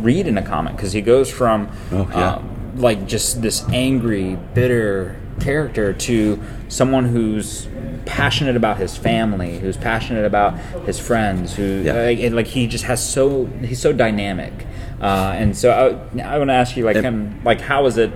read 0.01 0.25
in 0.27 0.37
a 0.37 0.41
comic 0.41 0.75
because 0.75 0.91
he 0.93 1.01
goes 1.01 1.29
from 1.31 1.69
Oh, 1.91 2.07
yeah. 2.09 2.35
um, 2.35 2.71
like 2.87 3.07
just 3.07 3.41
this 3.41 3.63
angry, 3.69 4.37
bitter 4.53 5.15
character 5.39 5.93
to 5.93 6.39
someone 6.67 7.05
who's 7.05 7.67
passionate 8.05 8.55
about 8.55 8.77
his 8.77 8.97
family, 8.97 9.59
who's 9.59 9.77
passionate 9.77 10.25
about 10.25 10.57
his 10.85 10.97
friends, 10.99 11.55
who 11.55 11.81
Yeah. 11.85 11.93
like, 11.93 12.31
like 12.33 12.47
he 12.47 12.65
just 12.67 12.85
has 12.85 12.99
so 13.07 13.45
he's 13.61 13.79
so 13.79 13.93
dynamic. 13.93 14.53
Uh, 14.99 15.33
and 15.41 15.55
so 15.55 15.69
I, 15.71 16.21
I 16.23 16.37
want 16.39 16.49
to 16.49 16.53
ask 16.55 16.75
you, 16.75 16.85
like 16.85 16.95
And- 16.95 17.05
him, 17.05 17.41
like 17.43 17.61
how 17.61 17.85
is 17.85 17.97
it? 17.97 18.11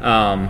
Um, 0.00 0.48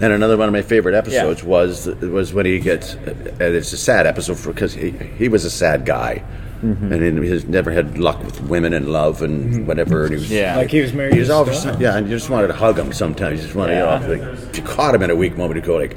And 0.00 0.12
another 0.12 0.36
one 0.36 0.48
of 0.48 0.52
my 0.52 0.62
favorite 0.62 0.94
episodes 0.96 1.44
was 1.44 1.86
was 2.18 2.32
when 2.34 2.46
he 2.46 2.58
gets, 2.58 2.94
and 2.94 3.54
it's 3.54 3.72
a 3.72 3.76
sad 3.76 4.06
episode 4.06 4.38
because 4.44 4.72
he 4.74 4.90
he 5.18 5.28
was 5.28 5.44
a 5.44 5.50
sad 5.50 5.84
guy, 5.86 6.22
Mm-hmm. 6.64 6.92
and 6.92 7.22
he 7.24 7.30
has 7.30 7.44
never 7.44 7.70
had 7.70 7.98
luck 7.98 8.22
with 8.24 8.40
women 8.42 8.72
and 8.72 8.88
love 8.90 9.20
and 9.22 9.66
whatever. 9.66 10.04
And 10.04 10.14
he 10.14 10.16
was 10.20 10.30
Yeah. 10.30 10.56
Like 10.56 10.70
he 10.70 10.80
was 10.80 10.92
married 10.94 11.12
He 11.12 11.18
was 11.20 11.28
to 11.28 11.34
always 11.34 11.64
yeah, 11.78 11.96
and 11.96 12.08
you 12.08 12.16
just 12.16 12.30
wanted 12.30 12.46
to 12.48 12.54
hug 12.54 12.78
him 12.78 12.92
sometimes. 12.92 13.40
You 13.40 13.44
just 13.46 13.54
wanted 13.56 13.74
Yeah. 13.74 14.00
you 14.00 14.16
know, 14.16 14.22
like 14.24 14.38
if 14.50 14.56
you 14.56 14.62
caught 14.62 14.94
him 14.94 15.02
in 15.02 15.10
a 15.10 15.16
weak 15.16 15.36
moment, 15.36 15.56
you 15.56 15.62
go 15.62 15.76
like. 15.76 15.96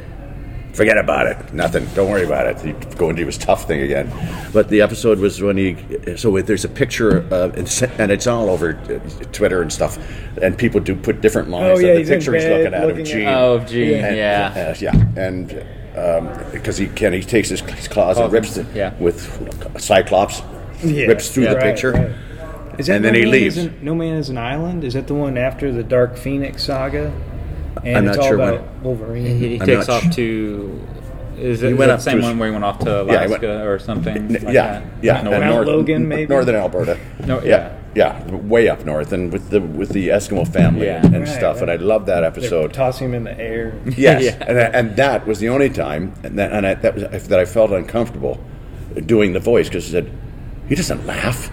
Forget 0.74 1.00
about 1.00 1.26
it. 1.26 1.54
Nothing. 1.56 1.88
Don't 1.96 2.08
worry 2.12 2.24
about 2.24 2.46
it. 2.46 2.62
He'd 2.62 2.98
go 3.00 3.10
into 3.10 3.26
his 3.26 3.36
tough 3.36 3.68
thing 3.68 3.82
again. 3.82 4.12
But 4.54 4.70
the 4.70 4.82
episode 4.82 5.18
was 5.18 5.42
when 5.42 5.58
he. 5.58 5.76
So 6.18 6.40
there's 6.40 6.66
a 6.66 6.70
picture, 6.70 7.26
uh, 7.34 7.50
and 7.98 8.12
it's 8.12 8.28
all 8.28 8.48
over 8.52 8.76
uh, 8.78 9.24
Twitter 9.32 9.64
and 9.64 9.74
stuff. 9.74 9.98
And 10.40 10.56
people 10.56 10.80
do 10.80 10.96
put 10.96 11.20
different 11.22 11.50
lines. 11.50 11.80
Oh, 11.80 11.82
yeah, 11.82 11.94
of 11.94 11.98
he's 11.98 12.10
the 12.10 12.14
in 12.14 12.20
picture 12.20 12.34
he's 12.36 12.44
looking 12.46 12.74
at 12.76 12.82
looking 12.86 13.02
of 13.02 13.08
at- 13.08 13.12
Jean. 13.12 13.28
Oh, 13.28 13.60
Jean, 13.66 14.04
And- 14.06 14.18
yeah. 14.18 14.54
uh, 14.70 14.76
yeah, 14.80 14.94
and 15.26 15.66
because 16.52 16.78
he 16.78 16.86
can, 16.90 17.12
he 17.12 17.24
takes 17.24 17.50
his, 17.50 17.62
his 17.62 17.88
claws 17.88 18.20
and 18.20 18.32
rips 18.32 18.56
it 18.58 18.68
yeah. 18.76 18.94
with 19.00 19.20
Cyclops, 19.82 20.42
Yeah. 20.84 21.08
rips 21.08 21.30
through 21.30 21.44
Yeah. 21.44 21.50
the 21.52 21.56
Right, 21.58 21.64
picture. 21.66 21.92
right. 21.92 22.10
Is 22.80 22.88
that 22.88 22.98
And 22.98 23.06
then 23.06 23.14
no 23.14 23.20
he 23.20 23.26
Man 23.26 23.32
leaves. 23.32 23.58
Is 23.58 23.66
an- 23.66 23.74
no 23.82 23.96
Man 23.96 24.16
is 24.18 24.30
an 24.30 24.38
Island? 24.38 24.84
Is 24.84 24.94
that 24.94 25.08
the 25.08 25.14
one 25.16 25.38
after 25.38 25.72
the 25.72 25.84
Dark 25.84 26.16
Phoenix 26.18 26.64
saga? 26.64 27.12
And 27.84 27.98
I'm 27.98 28.08
it's 28.08 28.18
not 28.18 28.24
all 28.24 28.28
sure 28.30 28.36
about 28.36 28.54
when- 28.62 28.84
Wolverine. 28.84 29.38
he 29.40 29.60
I'm 29.60 29.66
takes 29.66 29.90
off 29.90 30.04
sh- 30.12 30.16
to 30.16 30.80
Is 31.40 31.62
it 31.62 31.68
He 31.68 31.74
went 31.76 31.90
that 31.90 31.94
up 31.94 32.00
the 32.00 32.04
same 32.04 32.22
one 32.24 32.40
where 32.40 32.48
he 32.50 32.52
went 32.52 32.66
off 32.66 32.80
to 32.80 33.06
Yeah, 33.08 33.28
Alaska 33.28 33.48
went- 33.48 33.68
or 33.68 33.78
something? 33.78 34.28
like 34.34 34.42
yeah, 34.46 34.52
that? 34.52 34.84
yeah, 35.04 35.22
No, 35.22 35.30
no, 35.32 35.40
Mount 35.40 35.54
north- 35.56 35.68
Logan, 35.68 36.08
maybe? 36.08 36.28
northern 36.34 36.56
Alberta. 36.56 36.98
No, 37.28 37.40
yeah, 37.44 37.70
yeah, 37.94 38.16
way 38.32 38.68
up 38.68 38.84
north, 38.86 39.14
and 39.14 39.32
with 39.32 39.52
the 39.52 39.62
with 39.62 39.90
the 39.90 40.08
Eskimo 40.08 40.48
family 40.48 40.88
Yeah. 40.88 40.96
and, 41.06 41.14
and 41.14 41.20
Right, 41.26 41.28
stuff. 41.28 41.62
And 41.62 41.70
I 41.70 41.76
love 41.76 42.08
that 42.08 42.22
They're 42.22 42.26
episode. 42.30 42.74
tossing 42.74 43.10
him 43.10 43.14
in 43.14 43.24
the 43.26 43.40
air. 43.40 43.74
Yes, 43.96 44.24
Yeah. 44.24 44.46
and, 44.48 44.58
and 44.58 44.96
that 44.96 45.28
was 45.28 45.38
the 45.38 45.50
only 45.50 45.70
time, 45.70 46.14
and 46.24 46.40
that, 46.40 46.52
and 46.54 46.66
I, 46.66 46.74
that 46.74 46.96
was 46.96 47.28
that 47.28 47.40
I 47.40 47.46
felt 47.46 47.70
uncomfortable 47.72 48.40
doing 49.06 49.34
the 49.34 49.40
voice 49.40 49.68
because 49.70 49.86
he 49.86 49.92
said 49.92 50.08
he 50.68 50.76
doesn't 50.76 51.06
laugh. 51.06 51.52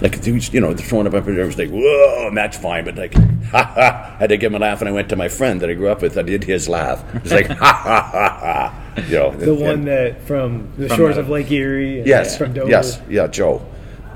Like 0.00 0.16
was, 0.26 0.52
you 0.52 0.60
know, 0.60 0.74
throwing 0.74 1.06
up 1.06 1.14
up 1.14 1.24
there, 1.24 1.46
was 1.46 1.56
like, 1.56 1.70
whoa, 1.70 2.26
and 2.28 2.36
that's 2.36 2.56
fine. 2.58 2.84
But 2.84 2.96
like, 2.96 3.14
ha 3.50 3.62
ha, 3.64 4.14
I 4.16 4.18
had 4.18 4.28
to 4.30 4.36
give 4.36 4.50
him 4.52 4.56
a 4.56 4.58
laugh, 4.58 4.80
and 4.80 4.88
I 4.88 4.92
went 4.92 5.08
to 5.10 5.16
my 5.16 5.28
friend 5.28 5.60
that 5.60 5.70
I 5.70 5.74
grew 5.74 5.88
up 5.88 6.02
with. 6.02 6.18
I 6.18 6.22
did 6.22 6.44
his 6.44 6.68
laugh. 6.68 7.04
It's 7.14 7.30
like, 7.32 7.46
ha 7.48 7.54
ha 7.54 8.10
ha 8.12 8.38
ha. 8.40 9.02
You 9.08 9.18
know, 9.18 9.30
The 9.36 9.54
one 9.54 9.84
that 9.86 10.20
from 10.22 10.72
the 10.76 10.88
From 10.88 10.96
shores 10.96 11.14
the- 11.14 11.20
of 11.22 11.28
Lake 11.28 11.50
Erie. 11.50 11.98
and 11.98 12.06
Yes. 12.06 12.36
From 12.36 12.52
Dover. 12.52 12.70
Yes. 12.70 13.00
Yeah, 13.08 13.28
Joe. 13.28 13.64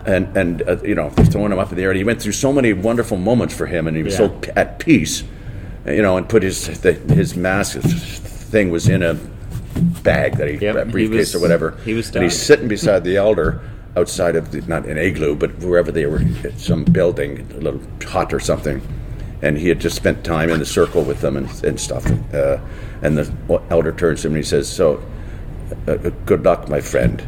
And 0.04 0.36
and 0.36 0.62
uh, 0.62 0.76
you 0.82 0.94
know, 0.94 1.10
throwing 1.10 1.52
him 1.52 1.58
up 1.58 1.70
in 1.70 1.76
the 1.76 1.82
air. 1.84 1.90
And 1.90 1.98
he 1.98 2.04
went 2.04 2.20
through 2.20 2.32
so 2.32 2.52
many 2.52 2.72
wonderful 2.72 3.16
moments 3.16 3.54
for 3.54 3.66
him, 3.66 3.86
and 3.86 3.96
he 3.96 4.02
was 4.02 4.16
so 4.16 4.28
p- 4.30 4.50
at 4.56 4.78
peace. 4.80 5.22
uh, 5.86 5.92
You 5.92 6.02
know, 6.02 6.16
and 6.16 6.28
put 6.28 6.42
his 6.42 6.80
the, 6.80 6.92
his 6.94 7.36
mask 7.36 7.78
thing 7.80 8.70
was 8.70 8.88
in 8.88 9.02
a 9.02 9.14
bag 10.02 10.36
that 10.38 10.48
he 10.48 10.56
Yep, 10.56 10.76
a 10.76 10.84
he 10.86 10.90
briefcase 10.90 11.18
was- 11.18 11.36
or 11.36 11.40
whatever. 11.40 11.76
he 11.84 11.94
was 11.94 12.10
and 12.14 12.24
he's 12.24 12.40
sitting 12.40 12.68
beside 12.68 13.04
the 13.04 13.16
elder 13.16 13.60
outside 13.96 14.36
of 14.36 14.50
the, 14.52 14.60
not 14.62 14.86
an 14.86 14.98
igloo, 14.98 15.34
but 15.34 15.58
wherever 15.58 15.90
they 15.90 16.06
were, 16.06 16.22
at 16.44 16.58
some 16.58 16.84
building, 16.84 17.46
a 17.52 17.60
little 17.60 17.80
hut 18.06 18.32
or 18.32 18.40
something. 18.40 18.80
And 19.42 19.56
he 19.56 19.68
had 19.68 19.80
just 19.80 19.96
spent 19.96 20.24
time 20.24 20.50
in 20.50 20.58
the 20.58 20.66
circle 20.66 21.02
with 21.02 21.20
them 21.20 21.36
and, 21.36 21.64
and 21.64 21.80
stuff. 21.80 22.06
Uh, 22.34 22.58
and 23.02 23.16
the 23.16 23.62
elder 23.70 23.92
turns 23.92 24.22
to 24.22 24.28
him 24.28 24.34
and 24.34 24.44
he 24.44 24.48
says, 24.48 24.68
"So, 24.68 25.02
uh, 25.86 25.92
uh, 25.92 26.10
good 26.26 26.44
luck, 26.44 26.68
my 26.68 26.80
friend." 26.80 27.26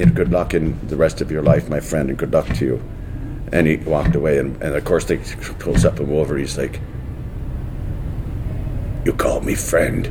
and 0.00 0.14
good 0.14 0.30
luck 0.30 0.54
in 0.54 0.78
the 0.88 0.96
rest 0.96 1.20
of 1.20 1.30
your 1.30 1.42
life, 1.42 1.68
my 1.68 1.80
friend, 1.80 2.08
and 2.08 2.18
good 2.18 2.32
luck 2.32 2.46
to 2.56 2.64
you. 2.64 2.82
And 3.52 3.66
he 3.66 3.76
walked 3.76 4.14
away, 4.14 4.38
and, 4.38 4.60
and 4.62 4.74
of 4.74 4.84
course, 4.84 5.04
they 5.04 5.18
close 5.18 5.84
up 5.84 6.00
and 6.00 6.10
over. 6.12 6.36
He's 6.36 6.56
like, 6.56 6.80
You 9.04 9.12
called 9.12 9.44
me 9.44 9.54
friend. 9.54 10.10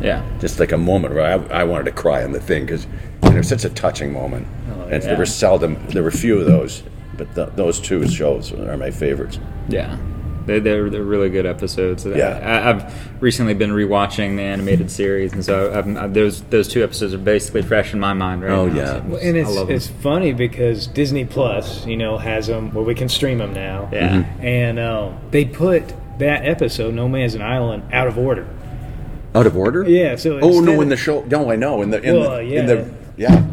Yeah. 0.00 0.26
Just 0.40 0.58
like 0.58 0.72
a 0.72 0.78
moment 0.78 1.14
where 1.14 1.24
I, 1.52 1.60
I 1.60 1.64
wanted 1.64 1.84
to 1.84 1.92
cry 1.92 2.24
on 2.24 2.32
the 2.32 2.40
thing 2.40 2.64
because 2.64 2.86
it 3.22 3.34
was 3.34 3.48
such 3.48 3.64
a 3.64 3.70
touching 3.70 4.12
moment. 4.12 4.46
And 4.90 5.02
yeah. 5.02 5.08
there 5.10 5.18
were 5.18 5.26
seldom, 5.26 5.76
there 5.88 6.02
were 6.02 6.10
few 6.10 6.38
of 6.38 6.46
those, 6.46 6.82
but 7.16 7.34
th 7.34 7.48
those 7.56 7.80
two 7.80 8.06
shows 8.08 8.52
are 8.52 8.76
my 8.76 8.90
favorites. 8.90 9.38
Yeah. 9.68 9.96
They, 10.46 10.58
they're, 10.58 10.88
they're 10.88 11.02
really 11.04 11.28
good 11.28 11.44
episodes. 11.46 12.06
Yeah. 12.06 12.40
I, 12.42 12.70
I've 12.70 13.22
recently 13.22 13.52
been 13.54 13.70
rewatching 13.70 14.36
the 14.36 14.42
animated 14.42 14.90
series, 14.90 15.32
and 15.34 15.44
so 15.44 15.70
I've, 15.72 15.86
i 15.96 16.06
those 16.08 16.40
those 16.44 16.66
two 16.66 16.82
episodes 16.82 17.12
are 17.14 17.18
basically 17.18 17.62
fresh 17.62 17.92
in 17.92 18.00
my 18.00 18.14
mind 18.14 18.42
right 18.42 18.50
Oh, 18.50 18.66
now. 18.66 18.74
yeah. 18.74 18.86
so 18.86 19.02
Well, 19.06 19.20
and 19.22 19.36
it's 19.36 19.48
I 19.48 19.52
love 19.52 19.68
'em. 19.70 19.76
it's 19.76 19.86
funny 19.86 20.32
because 20.32 20.86
Disney 20.86 21.24
Plus, 21.26 21.86
you 21.86 21.96
know, 21.96 22.16
has 22.18 22.46
them 22.46 22.72
where 22.72 22.82
we 22.82 22.94
can 22.94 23.08
stream 23.08 23.38
them 23.38 23.52
now. 23.52 23.88
Yeah. 23.92 24.24
And 24.40 24.78
uh, 24.78 25.12
they 25.30 25.44
put 25.44 25.92
that 26.18 26.46
episode, 26.46 26.94
No 26.94 27.06
Man's 27.08 27.34
an 27.34 27.42
Island, 27.42 27.82
out 27.92 28.08
of 28.08 28.16
order. 28.18 28.46
Out 29.34 29.46
of 29.46 29.56
order? 29.56 29.84
Yeah, 29.88 30.16
so 30.16 30.40
Oh 30.40 30.60
no! 30.60 30.80
In 30.80 30.88
the 30.88 30.96
show, 30.96 31.22
no, 31.24 31.52
I 31.52 31.56
know. 31.56 31.82
In 31.82 31.90
the 31.90 32.00
in, 32.02 32.16
Well, 32.16 32.36
the, 32.36 32.44
yeah. 32.44 32.60
in 32.60 32.66
the 32.66 32.94
yeah, 33.16 33.46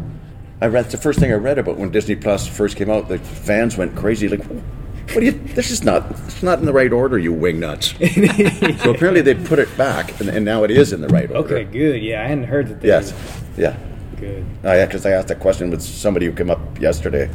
I 0.60 0.66
read 0.66 0.90
the 0.90 0.96
first 0.96 1.20
thing 1.20 1.30
I 1.30 1.36
read 1.36 1.58
about 1.58 1.76
when 1.76 1.90
Disney 1.90 2.16
Plus 2.16 2.46
first 2.46 2.76
came 2.76 2.90
out. 2.90 3.08
The 3.08 3.18
fans 3.18 3.76
went 3.76 3.94
crazy. 3.94 4.28
Like, 4.28 4.44
what 4.44 5.20
do 5.20 5.24
you? 5.24 5.32
This 5.32 5.70
is 5.70 5.84
not. 5.84 6.10
It's 6.26 6.42
not 6.42 6.58
in 6.58 6.66
the 6.66 6.72
right 6.72 6.92
order, 6.92 7.18
you 7.18 7.32
wing 7.32 7.60
nuts. 7.60 7.94
so 8.82 8.90
apparently 8.90 9.20
they 9.20 9.34
put 9.34 9.58
it 9.58 9.74
back, 9.76 10.18
and, 10.20 10.28
and 10.28 10.44
now 10.44 10.64
it 10.64 10.70
is 10.70 10.92
in 10.92 11.00
the 11.00 11.08
right 11.08 11.30
order. 11.30 11.54
Okay, 11.54 11.64
good. 11.64 12.02
Yeah, 12.02 12.22
I 12.22 12.26
hadn't 12.26 12.44
heard 12.44 12.68
that. 12.68 12.80
They 12.80 12.88
Yes. 12.88 13.14
Yeah. 13.56 13.76
Good. 14.18 14.44
Oh, 14.64 14.70
I 14.70 14.84
because 14.84 15.06
I 15.06 15.12
asked 15.12 15.28
that 15.28 15.38
question 15.38 15.70
with 15.70 15.80
somebody 15.80 16.26
who 16.26 16.32
came 16.32 16.50
up 16.50 16.60
yesterday, 16.80 17.30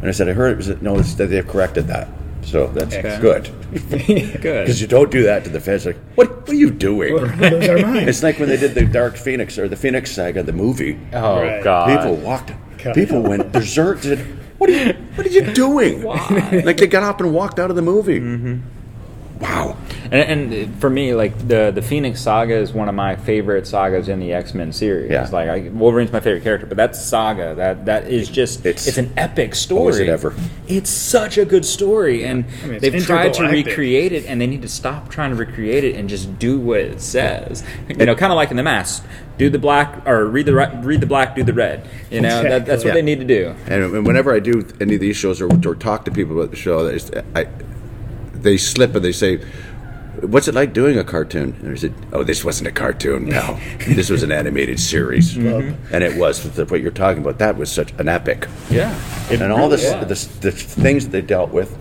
and 0.00 0.08
I 0.08 0.10
said 0.10 0.28
I 0.28 0.32
heard 0.32 0.52
it 0.52 0.56
was 0.56 0.68
no, 0.82 0.98
it's, 0.98 1.14
they've 1.14 1.46
corrected 1.46 1.86
that. 1.86 2.08
So 2.42 2.66
that's 2.68 2.94
Excellent. 2.94 3.20
good 3.20 3.50
good. 4.40 4.64
because 4.64 4.80
you 4.80 4.86
don't 4.86 5.10
do 5.10 5.22
that 5.24 5.44
to 5.44 5.50
the 5.50 5.60
fans. 5.60 5.84
Like, 5.84 5.96
what? 6.14 6.30
What 6.40 6.48
are 6.50 6.54
you 6.54 6.70
doing? 6.70 7.14
Those 7.36 7.68
are 7.68 7.78
mine. 7.78 8.08
It's 8.08 8.22
like 8.22 8.38
when 8.38 8.48
they 8.48 8.56
did 8.56 8.74
the 8.74 8.86
Dark 8.86 9.16
Phoenix 9.16 9.58
or 9.58 9.68
the 9.68 9.76
Phoenix 9.76 10.10
Saga, 10.12 10.42
the 10.42 10.52
movie. 10.52 10.98
oh 11.12 11.42
Right. 11.42 11.62
God. 11.62 11.96
People 11.98 12.16
walked. 12.16 12.52
God. 12.82 12.94
People 12.94 13.22
went 13.22 13.52
berserk. 13.52 13.98
Said, 14.02 14.20
"What 14.56 14.70
are 14.70 14.72
you? 14.72 14.94
What 15.14 15.26
are 15.26 15.30
you 15.30 15.52
doing?" 15.52 16.02
Like 16.04 16.78
they 16.78 16.86
got 16.86 17.02
up 17.02 17.20
and 17.20 17.34
walked 17.34 17.58
out 17.58 17.68
of 17.70 17.76
the 17.76 17.82
movie. 17.82 18.20
Mm-hmm. 18.20 19.40
Wow. 19.40 19.76
And, 20.10 20.52
and 20.52 20.80
for 20.80 20.88
me, 20.88 21.14
like 21.14 21.36
the 21.48 21.70
the 21.74 21.82
Phoenix 21.82 22.20
Saga 22.20 22.54
is 22.54 22.72
one 22.72 22.88
of 22.88 22.94
my 22.94 23.16
favorite 23.16 23.66
sagas 23.66 24.08
in 24.08 24.20
the 24.20 24.32
X 24.32 24.54
Men 24.54 24.72
series. 24.72 25.10
Yeah. 25.10 25.28
Like 25.30 25.48
I, 25.48 25.68
Wolverine's 25.68 26.12
my 26.12 26.20
favorite 26.20 26.42
character, 26.42 26.66
but 26.66 26.76
that 26.78 26.96
saga 26.96 27.54
that 27.56 27.84
that 27.86 28.08
is 28.08 28.28
just 28.28 28.64
It's- 28.64 28.86
it's, 28.86 28.98
an 28.98 29.12
epic 29.16 29.54
story. 29.54 29.92
Is 29.92 29.98
it 30.00 30.08
ever? 30.08 30.34
It's 30.66 30.90
such 30.90 31.36
a 31.38 31.44
good 31.44 31.64
story, 31.64 32.24
and 32.24 32.44
mean, 32.64 32.78
they've 32.78 33.04
tried 33.04 33.34
to 33.34 33.44
recreate 33.44 34.12
it, 34.12 34.24
and 34.26 34.40
they 34.40 34.46
need 34.46 34.62
to 34.62 34.68
stop 34.68 35.10
trying 35.10 35.30
to 35.30 35.36
recreate 35.36 35.84
it 35.84 35.94
and 35.96 36.08
just 36.08 36.38
do 36.38 36.58
what 36.58 36.80
it 36.80 37.00
says. 37.00 37.62
You 37.88 38.06
know, 38.06 38.14
kind 38.14 38.32
of 38.32 38.36
like 38.36 38.50
in 38.50 38.56
the 38.56 38.62
Mask, 38.62 39.04
do 39.36 39.50
the 39.50 39.58
black 39.58 40.06
or 40.06 40.24
read 40.26 40.46
the 40.46 40.54
read 40.54 41.00
the 41.00 41.06
black, 41.06 41.36
do 41.36 41.42
the 41.42 41.52
red. 41.52 41.86
You 42.10 42.20
know, 42.22 42.42
that, 42.42 42.66
that's 42.66 42.82
what 42.82 42.88
Yeah. 42.90 42.94
they 42.94 43.02
need 43.02 43.20
to 43.20 43.26
do. 43.26 43.54
And 43.66 44.06
whenever 44.06 44.34
I 44.34 44.40
do 44.40 44.66
any 44.80 44.94
of 44.94 45.00
these 45.00 45.16
shows 45.16 45.40
or, 45.40 45.48
or 45.66 45.74
talk 45.74 46.04
to 46.06 46.10
people 46.10 46.38
about 46.38 46.50
the 46.50 46.56
show, 46.56 46.84
they, 46.84 47.22
I, 47.34 47.46
they 48.34 48.56
slip 48.56 48.94
and 48.94 49.04
they 49.04 49.12
say, 49.12 49.40
"What's 50.22 50.48
it 50.48 50.54
like 50.54 50.72
doing 50.72 50.98
a 50.98 51.04
cartoon?" 51.04 51.54
And 51.62 51.72
I 51.72 51.74
said, 51.76 51.92
"Oh, 52.12 52.22
this 52.24 52.44
wasn't 52.44 52.68
a 52.68 52.72
cartoon. 52.72 53.26
No, 53.26 53.58
this 53.86 54.10
was 54.10 54.22
an 54.22 54.32
animated 54.32 54.80
series, 54.80 55.36
and 55.36 56.04
it 56.04 56.16
was 56.16 56.44
what 56.70 56.80
you're 56.80 56.90
talking 56.90 57.22
about. 57.22 57.38
That 57.38 57.56
was 57.56 57.70
such 57.70 57.92
an 57.98 58.08
epic, 58.08 58.46
Yeah, 58.70 58.94
and 59.30 59.42
all 59.52 59.68
really 59.70 59.76
this, 60.08 60.26
the, 60.26 60.50
the 60.50 60.52
things 60.52 61.04
that 61.04 61.10
they 61.12 61.22
dealt 61.22 61.50
with." 61.50 61.76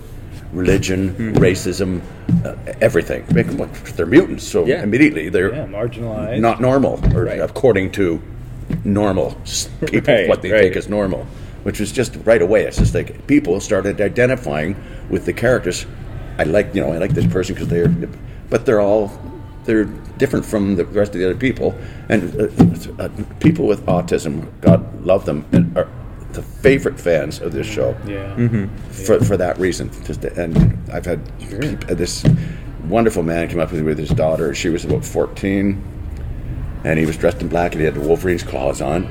Religion, 0.54 1.34
racism, 1.36 2.00
uh, 2.46 2.56
everything. 2.80 3.26
They're 3.28 4.06
mutants, 4.06 4.48
so 4.48 4.66
Yeah. 4.66 4.82
immediately 4.82 5.28
they're 5.28 5.54
Yeah, 5.54 5.66
marginalized. 5.66 6.40
not 6.40 6.62
normal, 6.62 7.02
or 7.14 7.26
Right. 7.26 7.42
according 7.42 7.92
to 7.92 8.22
normal 8.86 9.36
people, 9.88 10.14
Right, 10.14 10.30
what 10.30 10.42
they 10.42 10.52
right. 10.52 10.62
think 10.64 10.78
is 10.78 10.88
normal, 10.88 11.28
which 11.64 11.82
was 11.82 11.92
just 11.92 12.18
right 12.24 12.42
away. 12.42 12.64
It's 12.64 12.78
just 12.78 12.96
like 12.96 13.28
people 13.28 13.60
started 13.60 14.00
identifying 14.00 14.78
with 15.10 15.26
the 15.26 15.34
characters. 15.34 15.86
I 16.40 16.44
like, 16.44 16.74
you 16.74 16.80
know, 16.82 16.94
I 16.94 16.98
like 16.98 17.14
this 17.14 17.28
person 17.28 17.54
because 17.54 17.68
they're, 17.68 17.92
but 18.50 18.66
they're 18.66 18.82
all 18.82 19.12
they're 19.66 19.86
different 20.18 20.46
from 20.46 20.76
the 20.78 20.86
rest 20.86 21.14
of 21.14 21.20
the 21.20 21.26
other 21.26 21.36
people, 21.38 21.76
and 22.10 22.34
uh, 22.40 23.04
uh, 23.04 23.10
people 23.40 23.68
with 23.68 23.86
autism, 23.86 24.48
God 24.62 25.04
love 25.06 25.26
them, 25.26 25.46
and 25.52 25.78
are 25.78 25.88
the 26.32 26.42
favorite 26.42 27.00
fans 27.00 27.42
of 27.42 27.52
this 27.52 27.66
show 27.68 27.96
Yeah. 28.06 28.36
for, 28.92 29.20
for 29.24 29.38
that 29.38 29.58
reason. 29.60 29.90
Just 30.06 30.24
and 30.24 30.78
I've 30.92 31.06
had 31.06 31.20
peop- 31.40 31.82
this 31.88 32.24
wonderful 32.88 33.24
man 33.24 33.50
come 33.50 33.60
up 33.60 33.72
with 33.72 33.82
me 33.82 33.86
with 33.88 33.98
his 33.98 34.10
daughter. 34.10 34.54
She 34.56 34.70
was 34.70 34.86
about 34.86 35.04
fourteen, 35.04 35.82
and 36.86 36.98
he 36.98 37.06
was 37.06 37.18
dressed 37.18 37.42
in 37.42 37.48
black 37.50 37.74
and 37.74 37.82
he 37.82 37.86
had 37.86 37.96
the 37.96 38.00
Wolverine's 38.02 38.44
claws 38.44 38.82
on. 38.82 39.06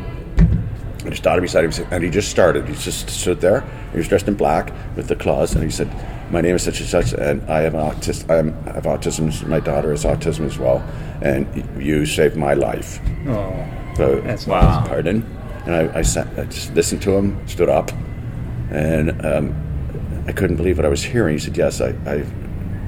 And 1.01 1.11
his 1.11 1.21
daughter 1.21 1.41
beside 1.41 1.65
him, 1.65 1.87
and 1.93 2.03
he 2.03 2.11
just 2.11 2.31
started. 2.31 2.67
He 2.67 2.75
just 2.75 3.09
stood 3.11 3.41
there. 3.41 3.63
He 3.93 3.99
was 3.99 4.09
dressed 4.09 4.27
in 4.27 4.35
black 4.35 4.73
with 4.97 5.07
the 5.07 5.15
claws, 5.15 5.55
and 5.55 5.63
he 5.63 5.71
said, 5.71 5.89
"My 6.31 6.41
name 6.41 6.57
is 6.57 6.63
such 6.63 6.81
and 6.81 6.89
such, 6.89 7.13
and 7.13 7.49
I 7.51 7.63
am 7.63 7.75
an. 7.75 7.81
I, 7.83 8.37
have 8.73 8.85
autism. 8.85 9.47
My 9.47 9.61
daughter 9.61 9.91
has 9.91 10.05
autism 10.05 10.47
as 10.47 10.59
well, 10.59 10.85
and 11.23 11.47
you 11.83 12.07
saved 12.07 12.37
my 12.37 12.55
life." 12.55 13.01
Oh, 13.29 13.67
So, 13.97 14.21
That's 14.21 14.47
Wow. 14.47 14.85
Pardon. 14.87 15.25
And 15.65 15.75
I, 15.75 15.99
I, 15.99 16.03
sat, 16.03 16.29
I 16.39 16.45
just 16.45 16.73
listened 16.75 17.03
to 17.03 17.13
him, 17.13 17.47
stood 17.49 17.69
up, 17.69 17.91
and 18.71 19.25
um, 19.27 20.25
I 20.29 20.33
couldn't 20.33 20.57
believe 20.57 20.79
what 20.79 20.87
I 20.87 20.89
was 20.89 21.03
hearing. 21.03 21.35
He 21.35 21.39
said, 21.41 21.57
"Yes, 21.57 21.81
I, 21.81 21.95
I 22.07 22.25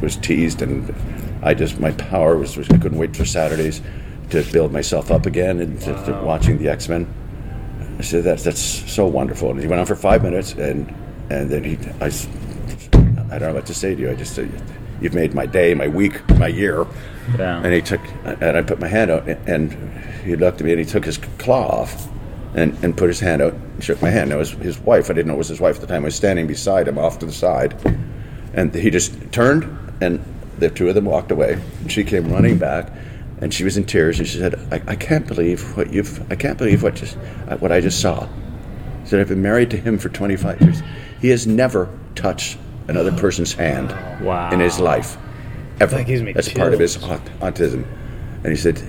was 0.00 0.16
teased, 0.16 0.62
and 0.62 0.94
I 1.42 1.54
just 1.54 1.80
my 1.80 1.92
power 1.92 2.36
was, 2.36 2.56
was 2.56 2.68
I 2.70 2.78
couldn't 2.78 2.98
wait 2.98 3.16
for 3.16 3.24
Saturdays 3.24 3.80
to 4.30 4.44
build 4.52 4.72
myself 4.72 5.10
up 5.10 5.26
again 5.26 5.60
and 5.60 5.80
to, 5.80 5.92
to 6.04 6.20
watching 6.24 6.58
the 6.58 6.68
X 6.68 6.88
Men." 6.88 7.12
I 7.98 8.02
said, 8.02 8.24
"That's 8.24 8.44
that's 8.44 8.60
so 8.60 9.06
wonderful." 9.06 9.50
And 9.50 9.60
he 9.60 9.66
went 9.66 9.80
on 9.80 9.86
for 9.86 9.96
five 9.96 10.22
minutes, 10.22 10.52
and 10.52 10.94
and 11.30 11.50
then 11.50 11.64
he, 11.64 11.78
I, 12.00 12.10
I 13.30 13.38
don't 13.38 13.50
know 13.50 13.54
what 13.54 13.66
to 13.66 13.74
say 13.74 13.94
to 13.94 14.00
you. 14.00 14.10
I 14.10 14.14
just 14.14 14.34
said, 14.34 14.50
"You've 15.00 15.14
made 15.14 15.34
my 15.34 15.46
day, 15.46 15.74
my 15.74 15.88
week, 15.88 16.26
my 16.38 16.48
year." 16.48 16.86
Yeah. 17.36 17.62
And 17.62 17.72
he 17.74 17.82
took, 17.82 18.00
and 18.24 18.56
I 18.56 18.62
put 18.62 18.80
my 18.80 18.88
hand 18.88 19.10
out, 19.10 19.28
and 19.28 19.72
he 20.24 20.34
looked 20.36 20.60
at 20.60 20.64
me, 20.64 20.72
and 20.72 20.80
he 20.80 20.86
took 20.86 21.04
his 21.04 21.18
claw 21.38 21.82
off, 21.82 22.08
and, 22.54 22.76
and 22.82 22.96
put 22.96 23.08
his 23.08 23.20
hand 23.20 23.42
out, 23.42 23.52
and 23.52 23.84
shook 23.84 24.00
my 24.00 24.10
hand. 24.10 24.32
It 24.32 24.36
was 24.36 24.50
his 24.52 24.78
wife. 24.78 25.10
I 25.10 25.12
didn't 25.12 25.28
know 25.28 25.34
it 25.34 25.38
was 25.38 25.48
his 25.48 25.60
wife 25.60 25.76
at 25.76 25.80
the 25.82 25.86
time. 25.86 26.02
I 26.02 26.06
was 26.06 26.14
standing 26.14 26.46
beside 26.46 26.88
him, 26.88 26.98
off 26.98 27.18
to 27.18 27.26
the 27.26 27.32
side, 27.32 27.74
and 28.54 28.74
he 28.74 28.90
just 28.90 29.30
turned, 29.30 29.64
and 30.00 30.24
the 30.58 30.70
two 30.70 30.88
of 30.88 30.94
them 30.94 31.04
walked 31.04 31.30
away. 31.30 31.60
And 31.80 31.92
she 31.92 32.04
came 32.04 32.32
running 32.32 32.58
back, 32.58 32.90
and 33.40 33.52
she 33.52 33.64
was 33.64 33.76
in 33.76 33.84
tears, 33.84 34.18
and 34.18 34.26
she 34.26 34.38
said, 34.38 34.54
"I, 34.72 34.82
I 34.92 34.96
can't 34.96 35.26
believe 35.26 35.76
what 35.76 35.92
you've, 35.92 36.32
I 36.32 36.36
can't 36.36 36.56
believe 36.56 36.82
what 36.82 36.94
just, 36.94 37.16
uh, 37.48 37.58
what 37.58 37.72
I 37.72 37.80
just 37.80 38.00
saw." 38.00 38.26
She 39.04 39.10
said, 39.10 39.20
"I've 39.20 39.28
been 39.28 39.42
married 39.42 39.70
to 39.72 39.76
him 39.76 39.98
for 39.98 40.08
25 40.08 40.60
years. 40.62 40.82
He 41.20 41.28
has 41.28 41.46
never 41.46 41.88
touched 42.14 42.58
another 42.88 43.12
person's 43.12 43.52
hand 43.54 43.94
Wow. 44.22 44.50
in 44.50 44.60
his 44.60 44.78
life." 44.80 45.16
Ever. 45.80 45.96
That 45.96 46.06
gives 46.06 46.22
me 46.22 46.32
That's 46.32 46.52
part 46.52 46.74
of 46.74 46.80
his 46.80 46.96
aut- 47.02 47.20
autism. 47.40 47.84
And 48.42 48.46
he 48.50 48.56
said, 48.56 48.80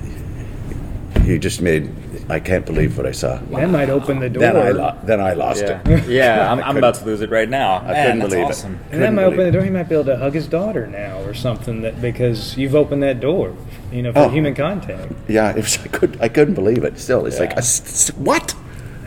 he 1.24 1.38
just 1.38 1.62
made. 1.62 1.92
I 2.32 2.40
can't 2.40 2.66
believe 2.66 2.96
what 2.98 3.08
I 3.08 3.12
saw. 3.12 3.38
That 3.52 3.70
might 3.72 3.90
open 3.90 4.20
the 4.20 4.30
door. 4.30 4.42
Then 4.42 4.56
I 4.56 4.70
lo- 4.70 4.96
then 5.04 5.20
I 5.20 5.34
lost 5.34 5.64
Yeah, 5.64 5.82
it. 5.86 6.08
yeah. 6.08 6.52
I'm, 6.52 6.60
I 6.60 6.68
I'm 6.68 6.78
about 6.78 6.96
to 6.96 7.06
lose 7.06 7.22
it 7.22 7.30
right 7.32 7.50
now. 7.50 7.84
I 7.86 7.94
couldn't 8.06 8.20
believe 8.20 8.46
awesome. 8.46 8.74
it. 8.74 8.78
and 8.78 8.86
that 8.86 8.98
Couldn't 8.98 9.16
might 9.16 9.24
open 9.24 9.38
believe 9.38 9.52
the 9.54 9.58
door. 9.58 9.66
He 9.66 9.72
might 9.72 9.90
be 9.90 9.96
able 9.96 10.06
to 10.06 10.18
hug 10.18 10.34
his 10.34 10.48
daughter 10.48 10.86
now 10.88 11.20
or 11.22 11.34
something. 11.34 11.82
That 11.82 12.00
because 12.02 12.56
you've 12.58 12.76
opened 12.76 13.02
that 13.04 13.20
door, 13.20 13.56
you 13.92 14.04
know, 14.04 14.14
for 14.14 14.20
Oh. 14.20 14.30
human 14.30 14.54
contact. 14.54 15.12
Yeah, 15.28 15.50
it 15.52 15.56
was. 15.58 15.80
I 15.84 15.88
could. 15.88 16.18
I 16.22 16.30
couldn't 16.30 16.54
believe 16.54 16.84
it. 16.84 17.00
Still, 17.00 17.26
it's 17.26 17.40
like 17.40 17.52
Yeah. 17.52 17.56
a 17.58 17.60
s- 17.60 18.10
s- 18.10 18.18
what? 18.18 18.54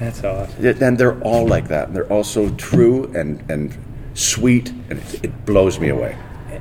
That's 0.00 0.22
awesome. 0.24 0.54
Yeah, 0.64 0.72
And 0.80 0.98
they're 0.98 1.18
all 1.20 1.46
like 1.46 1.68
that. 1.68 1.88
And 1.88 1.96
they're 1.96 2.12
all 2.12 2.24
so 2.24 2.50
true 2.50 3.10
and 3.14 3.40
and 3.48 3.72
sweet, 4.14 4.70
and 4.90 4.98
it, 4.98 5.24
it 5.24 5.46
blows 5.46 5.78
me 5.78 5.88
away. 5.88 6.16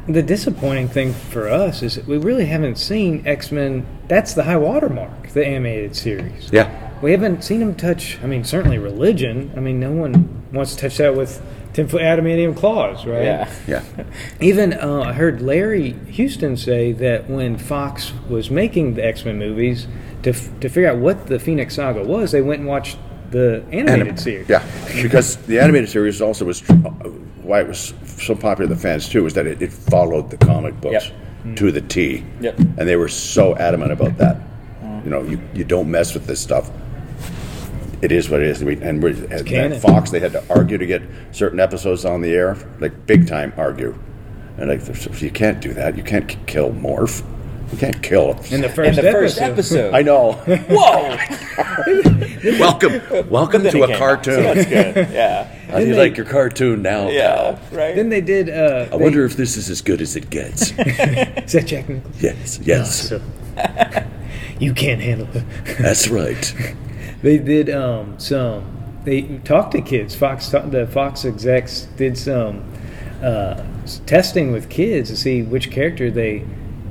The 0.07 0.23
disappointing 0.23 0.87
thing 0.87 1.13
for 1.13 1.47
us 1.47 1.83
is 1.83 1.95
that 1.95 2.07
we 2.07 2.17
really 2.17 2.45
haven't 2.45 2.77
seen 2.77 3.21
X 3.27 3.51
Men. 3.51 3.85
That's 4.07 4.33
the 4.33 4.43
high 4.43 4.57
watermark, 4.57 5.29
the 5.29 5.45
animated 5.45 5.95
series. 5.95 6.49
Yeah. 6.51 6.89
We 7.01 7.11
haven't 7.11 7.43
seen 7.43 7.61
him 7.61 7.75
touch. 7.75 8.19
I 8.23 8.27
mean, 8.27 8.43
certainly 8.43 8.77
religion. 8.77 9.51
I 9.55 9.59
mean, 9.59 9.79
no 9.79 9.91
one 9.91 10.43
wants 10.51 10.75
to 10.75 10.81
touch 10.81 10.97
that 10.97 11.15
with 11.15 11.41
ten 11.73 11.87
foot 11.87 12.01
adamantium 12.01 12.55
claws, 12.55 13.05
right? 13.05 13.23
Yeah. 13.23 13.51
Yeah. 13.67 13.83
Even 14.39 14.73
uh, 14.73 15.01
I 15.01 15.13
heard 15.13 15.41
Larry 15.41 15.91
Houston 16.11 16.57
say 16.57 16.91
that 16.93 17.29
when 17.29 17.57
Fox 17.57 18.11
was 18.29 18.49
making 18.49 18.95
the 18.95 19.05
X 19.05 19.23
Men 19.25 19.37
movies, 19.39 19.87
to 20.23 20.31
f- 20.31 20.49
to 20.61 20.69
figure 20.69 20.89
out 20.89 20.97
what 20.97 21.27
the 21.27 21.39
Phoenix 21.39 21.75
Saga 21.75 22.03
was, 22.03 22.31
they 22.31 22.41
went 22.41 22.59
and 22.59 22.67
watched 22.67 22.97
the 23.31 23.63
animated 23.71 24.01
Anim- 24.01 24.17
series. 24.17 24.49
Yeah, 24.49 24.63
because 25.01 25.37
the 25.37 25.59
animated 25.59 25.89
series 25.89 26.21
also 26.21 26.45
was 26.45 26.59
tr- 26.61 26.73
uh, 26.73 27.09
why 27.51 27.59
it 27.59 27.67
was 27.67 27.93
so 28.05 28.33
popular 28.33 28.69
with 28.69 28.77
the 28.77 28.81
fans 28.81 29.09
too 29.09 29.23
was 29.23 29.33
that 29.33 29.45
it, 29.45 29.61
it 29.61 29.73
followed 29.73 30.29
the 30.29 30.37
comic 30.37 30.79
books 30.79 31.11
Yep. 31.45 31.57
to 31.57 31.71
the 31.71 31.81
T. 31.81 32.23
Yep. 32.39 32.57
And 32.59 32.87
they 32.87 32.95
were 32.95 33.09
so 33.09 33.55
adamant 33.57 33.91
about 33.91 34.17
that. 34.17 34.37
You 35.03 35.09
know, 35.09 35.23
you, 35.23 35.41
you 35.53 35.63
don't 35.63 35.89
mess 35.89 36.13
with 36.13 36.27
this 36.27 36.39
stuff. 36.39 36.69
It 38.01 38.11
is 38.11 38.29
what 38.29 38.39
it 38.41 38.47
is. 38.47 38.63
We, 38.63 38.79
and 38.81 39.01
we're, 39.03 39.15
at, 39.33 39.81
Fox, 39.81 40.11
they 40.11 40.19
had 40.19 40.31
to 40.33 40.43
argue 40.49 40.77
to 40.77 40.85
get 40.85 41.01
certain 41.31 41.59
episodes 41.59 42.05
on 42.05 42.21
the 42.21 42.29
air, 42.33 42.55
like 42.79 43.05
big 43.05 43.27
time 43.27 43.51
argue. 43.57 43.97
And 44.57 44.69
like, 44.69 45.21
you 45.21 45.31
can't 45.31 45.59
do 45.59 45.73
that. 45.73 45.97
You 45.97 46.03
can't 46.03 46.27
kill 46.47 46.71
Morph. 46.71 47.23
You 47.72 47.78
can't 47.78 48.01
kill. 48.03 48.32
In 48.49 48.61
the 48.61 48.67
In 48.67 48.74
first 48.74 48.95
the 49.01 49.11
first 49.11 49.41
episode. 49.41 49.93
episode. 49.93 49.93
I 49.93 50.01
know. 50.01 50.34
Whoa! 50.69 51.17
welcome, 52.59 53.30
welcome 53.30 53.63
to 53.63 53.84
a 53.84 53.97
cartoon. 53.97 54.43
That's 54.43 54.65
good. 54.69 55.07
Yeah. 55.11 55.43
How 55.72 55.80
do 55.80 55.86
you 55.88 55.93
they- 55.93 55.99
like 56.09 56.17
your 56.17 56.26
cartoon 56.26 56.82
now, 56.82 57.09
Yeah. 57.09 57.34
pal? 57.36 57.59
Right. 57.72 57.95
Then 57.95 58.09
they 58.09 58.19
did. 58.22 58.49
Uh, 58.49 58.88
I 58.91 58.95
wonder 58.97 59.24
if 59.24 59.38
this 59.38 59.55
is 59.55 59.69
as 59.69 59.82
good 59.82 60.01
as 60.01 60.15
it 60.17 60.30
gets. 60.30 60.72
is 60.72 61.53
that 61.53 61.63
Jack 61.65 61.88
Nicholson? 61.88 62.19
yes, 62.19 62.59
yes, 62.61 63.09
So, 63.09 63.22
you 64.59 64.74
can't 64.74 65.01
handle 65.01 65.30
it. 65.34 65.43
that's 65.80 66.09
right. 66.09 66.53
They 67.22 67.38
did 67.38 67.69
um, 67.69 68.19
some. 68.19 68.65
They 69.05 69.22
talked 69.45 69.72
to 69.72 69.82
kids. 69.82 70.13
Fox, 70.13 70.49
the 70.49 70.88
Fox 70.91 71.24
execs 71.24 71.88
did 71.95 72.17
some 72.17 72.63
uh, 73.24 73.63
s- 73.84 74.01
testing 74.05 74.51
with 74.51 74.69
kids 74.69 75.09
to 75.09 75.15
see 75.15 75.41
which 75.41 75.72
character 75.72 76.11
they 76.11 76.43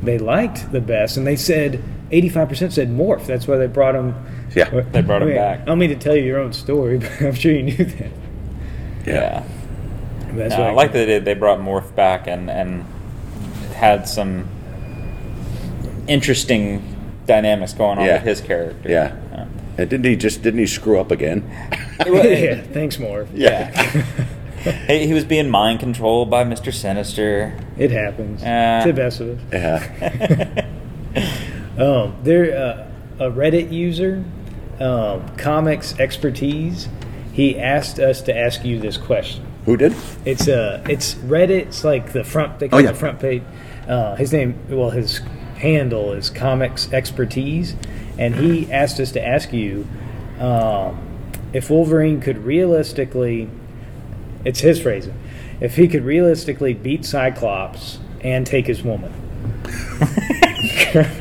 they 0.03 0.19
liked 0.19 0.73
the 0.73 0.81
best, 0.81 1.17
and 1.17 1.27
they 1.27 1.37
said 1.37 1.83
eighty 2.11 2.29
five 2.29 2.49
percent 2.49 2.73
said 2.73 2.89
Morph. 2.89 3.27
That's 3.27 3.47
why 3.47 3.57
they 3.57 3.67
brought 3.67 3.95
him. 3.95 4.15
Yeah. 4.55 4.69
They 4.71 5.03
brought 5.03 5.23
him 5.23 5.29
I 5.29 5.33
mean, 5.33 5.37
back. 5.37 5.61
I 5.61 5.65
don't 5.65 5.79
mean 5.79 5.91
to 5.91 5.97
tell 5.97 6.17
you 6.17 6.23
your 6.25 6.41
own 6.41 6.53
story, 6.53 6.99
but 7.01 7.21
I'm 7.21 7.35
sure 7.35 7.53
you 7.53 7.63
knew 7.63 7.85
that. 7.85 8.11
Yeah. 9.07 9.45
That's 10.33 10.55
No, 10.57 10.61
why 10.63 10.69
I 10.69 10.73
like 10.73 10.93
that 10.93 10.99
they 10.99 11.07
did. 11.07 11.25
They 11.25 11.35
brought 11.35 11.59
Morph 11.59 11.95
back 11.95 12.27
and 12.27 12.51
and 12.51 12.85
had 13.75 14.09
some 14.09 14.47
interesting 16.09 16.83
dynamics 17.27 17.73
going 17.73 17.99
on 17.99 18.05
Yeah. 18.05 18.15
with 18.15 18.23
his 18.25 18.41
character. 18.41 18.89
Yeah. 18.89 19.17
And 19.79 19.89
didn't 19.89 20.05
he 20.05 20.17
just 20.17 20.43
didn't 20.43 20.61
he 20.61 20.67
screw 20.67 21.01
up 21.01 21.11
again? 21.11 21.43
yeah, 22.07 22.61
thanks, 22.61 22.97
Morph. 22.97 23.29
Yeah. 23.33 24.05
hey, 24.87 25.07
he 25.07 25.15
was 25.15 25.25
being 25.25 25.49
mind 25.49 25.81
controlled 25.81 26.31
by 26.31 26.45
Mr. 26.45 26.73
Sinister. 26.73 27.59
It 27.79 27.91
happens. 27.91 28.43
Uh, 28.43 28.83
it's 28.85 28.87
the 28.87 28.93
best 28.93 29.21
of 29.21 29.39
us. 29.53 29.53
Yeah. 29.53 30.67
Um, 31.79 32.15
they're 32.25 32.55
uh, 33.19 33.25
a 33.25 33.31
Reddit 33.31 33.73
user, 33.73 34.23
um, 34.81 35.27
comics 35.37 35.99
expertise. 35.99 36.89
He 37.33 37.59
asked 37.59 37.99
us 37.99 38.21
to 38.23 38.37
ask 38.37 38.65
you 38.67 38.79
this 38.79 38.99
question. 38.99 39.47
Who 39.65 39.79
did? 39.79 39.95
It's 40.27 40.47
uh, 40.47 40.85
it's 40.91 41.15
Reddit. 41.15 41.69
It's 41.69 41.83
like 41.85 42.13
the 42.13 42.23
front. 42.23 42.59
They 42.59 42.69
call 42.69 42.81
Oh, 42.81 42.83
yeah. 42.83 42.91
the 42.93 42.99
front 42.99 43.19
page. 43.19 43.43
Uh, 43.89 44.15
his 44.17 44.31
name, 44.31 44.59
well, 44.69 44.91
his 44.91 45.19
handle 45.57 46.13
is 46.13 46.29
comics 46.29 46.93
expertise, 46.93 47.75
and 48.19 48.35
he 48.35 48.71
asked 48.71 49.01
us 49.01 49.13
to 49.13 49.27
ask 49.27 49.51
you 49.53 49.87
um, 50.39 51.01
if 51.55 51.71
Wolverine 51.71 52.21
could 52.21 52.45
realistically. 52.45 53.49
It's 54.45 54.61
his 54.61 54.81
phrasing. 54.81 55.15
If 55.61 55.77
he 55.77 55.89
could 55.89 56.05
realistically 56.05 56.75
beat 56.75 57.05
Cyclops 57.05 57.99
and 58.23 58.47
take 58.47 58.67
his 58.67 58.83
woman. 58.83 59.13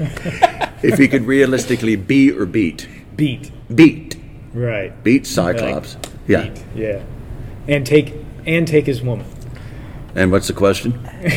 If 0.82 0.98
he 0.98 1.08
could 1.10 1.24
realistically 1.26 1.96
be 1.98 2.32
or 2.32 2.46
beat, 2.46 2.88
Beat. 3.16 3.52
beat, 3.74 4.16
Right. 4.54 5.04
beat 5.04 5.28
Cyclops. 5.28 5.98
Yeah. 6.28 6.44
Beat. 6.50 6.64
Yeah. 6.74 7.02
And 7.68 7.86
take 7.86 8.14
and 8.46 8.66
take 8.68 8.86
his 8.86 9.02
woman. 9.02 9.26
And 10.16 10.32
what's 10.32 10.48
the 10.48 10.54
question? 10.54 10.92
Do 11.22 11.28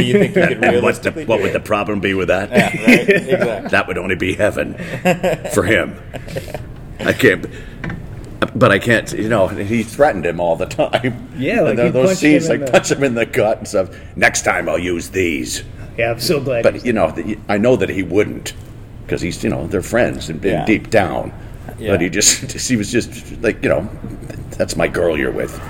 you 0.00 0.18
think 0.18 0.28
he 0.28 0.28
could 0.28 0.36
And 0.64 0.82
what's 0.82 1.00
the, 1.00 1.10
what 1.10 1.38
do 1.38 1.42
would 1.42 1.52
the 1.52 1.60
problem 1.60 2.00
be 2.00 2.14
with 2.14 2.28
that? 2.28 2.50
Yeah, 2.50 2.66
right? 2.86 3.08
Exactly. 3.08 3.68
That 3.70 3.86
would 3.88 3.98
only 3.98 4.14
be 4.14 4.34
heaven 4.34 4.74
for 5.52 5.64
him. 5.64 6.00
I 7.00 7.12
can't. 7.12 7.44
But 8.54 8.70
I 8.72 8.78
can't. 8.78 9.10
You 9.12 9.28
know, 9.28 9.48
he 9.48 9.82
threatened 9.82 10.26
him 10.26 10.40
all 10.40 10.56
the 10.56 10.66
time. 10.66 11.28
Yeah, 11.36 11.60
like 11.62 11.78
and 11.78 11.86
he 11.86 11.88
those 11.90 12.06
punched 12.08 12.20
scenes 12.20 12.46
him 12.48 12.52
in 12.54 12.60
like 12.60 12.66
the- 12.66 12.72
punch 12.72 12.90
him 12.90 13.02
in 13.04 13.14
the 13.14 13.26
gut 13.26 13.58
and 13.58 13.68
stuff. 13.68 13.90
Next 14.16 14.42
time 14.42 14.68
I'll 14.68 14.78
use 14.78 15.10
these. 15.10 15.62
Yeah, 15.98 16.10
I'm 16.12 16.20
so 16.20 16.40
glad. 16.40 16.62
But 16.62 16.84
you 16.84 16.92
know, 16.92 17.10
the- 17.10 17.38
I 17.48 17.58
know 17.58 17.76
that 17.76 17.88
he 17.88 18.02
wouldn't 18.02 18.52
because 19.06 19.20
he's 19.20 19.42
you 19.44 19.50
know 19.50 19.66
they're 19.66 19.82
friends 19.82 20.28
and 20.30 20.42
Yeah. 20.42 20.64
deep 20.64 20.90
down. 20.90 21.32
Yeah. 21.78 21.92
But 21.92 22.00
he 22.00 22.08
just 22.20 22.52
he 22.68 22.76
was 22.76 22.90
just 22.90 23.40
like 23.42 23.62
you 23.62 23.68
know, 23.68 23.88
that's 24.58 24.76
my 24.76 24.88
girl 24.88 25.16
you're 25.18 25.30
with, 25.32 25.60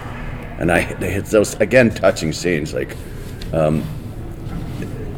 and 0.58 0.70
I 0.72 0.92
they 0.94 1.10
had 1.10 1.26
those 1.26 1.54
again 1.60 1.90
touching 1.90 2.32
scenes 2.32 2.72
like, 2.74 2.96
um, 3.52 3.82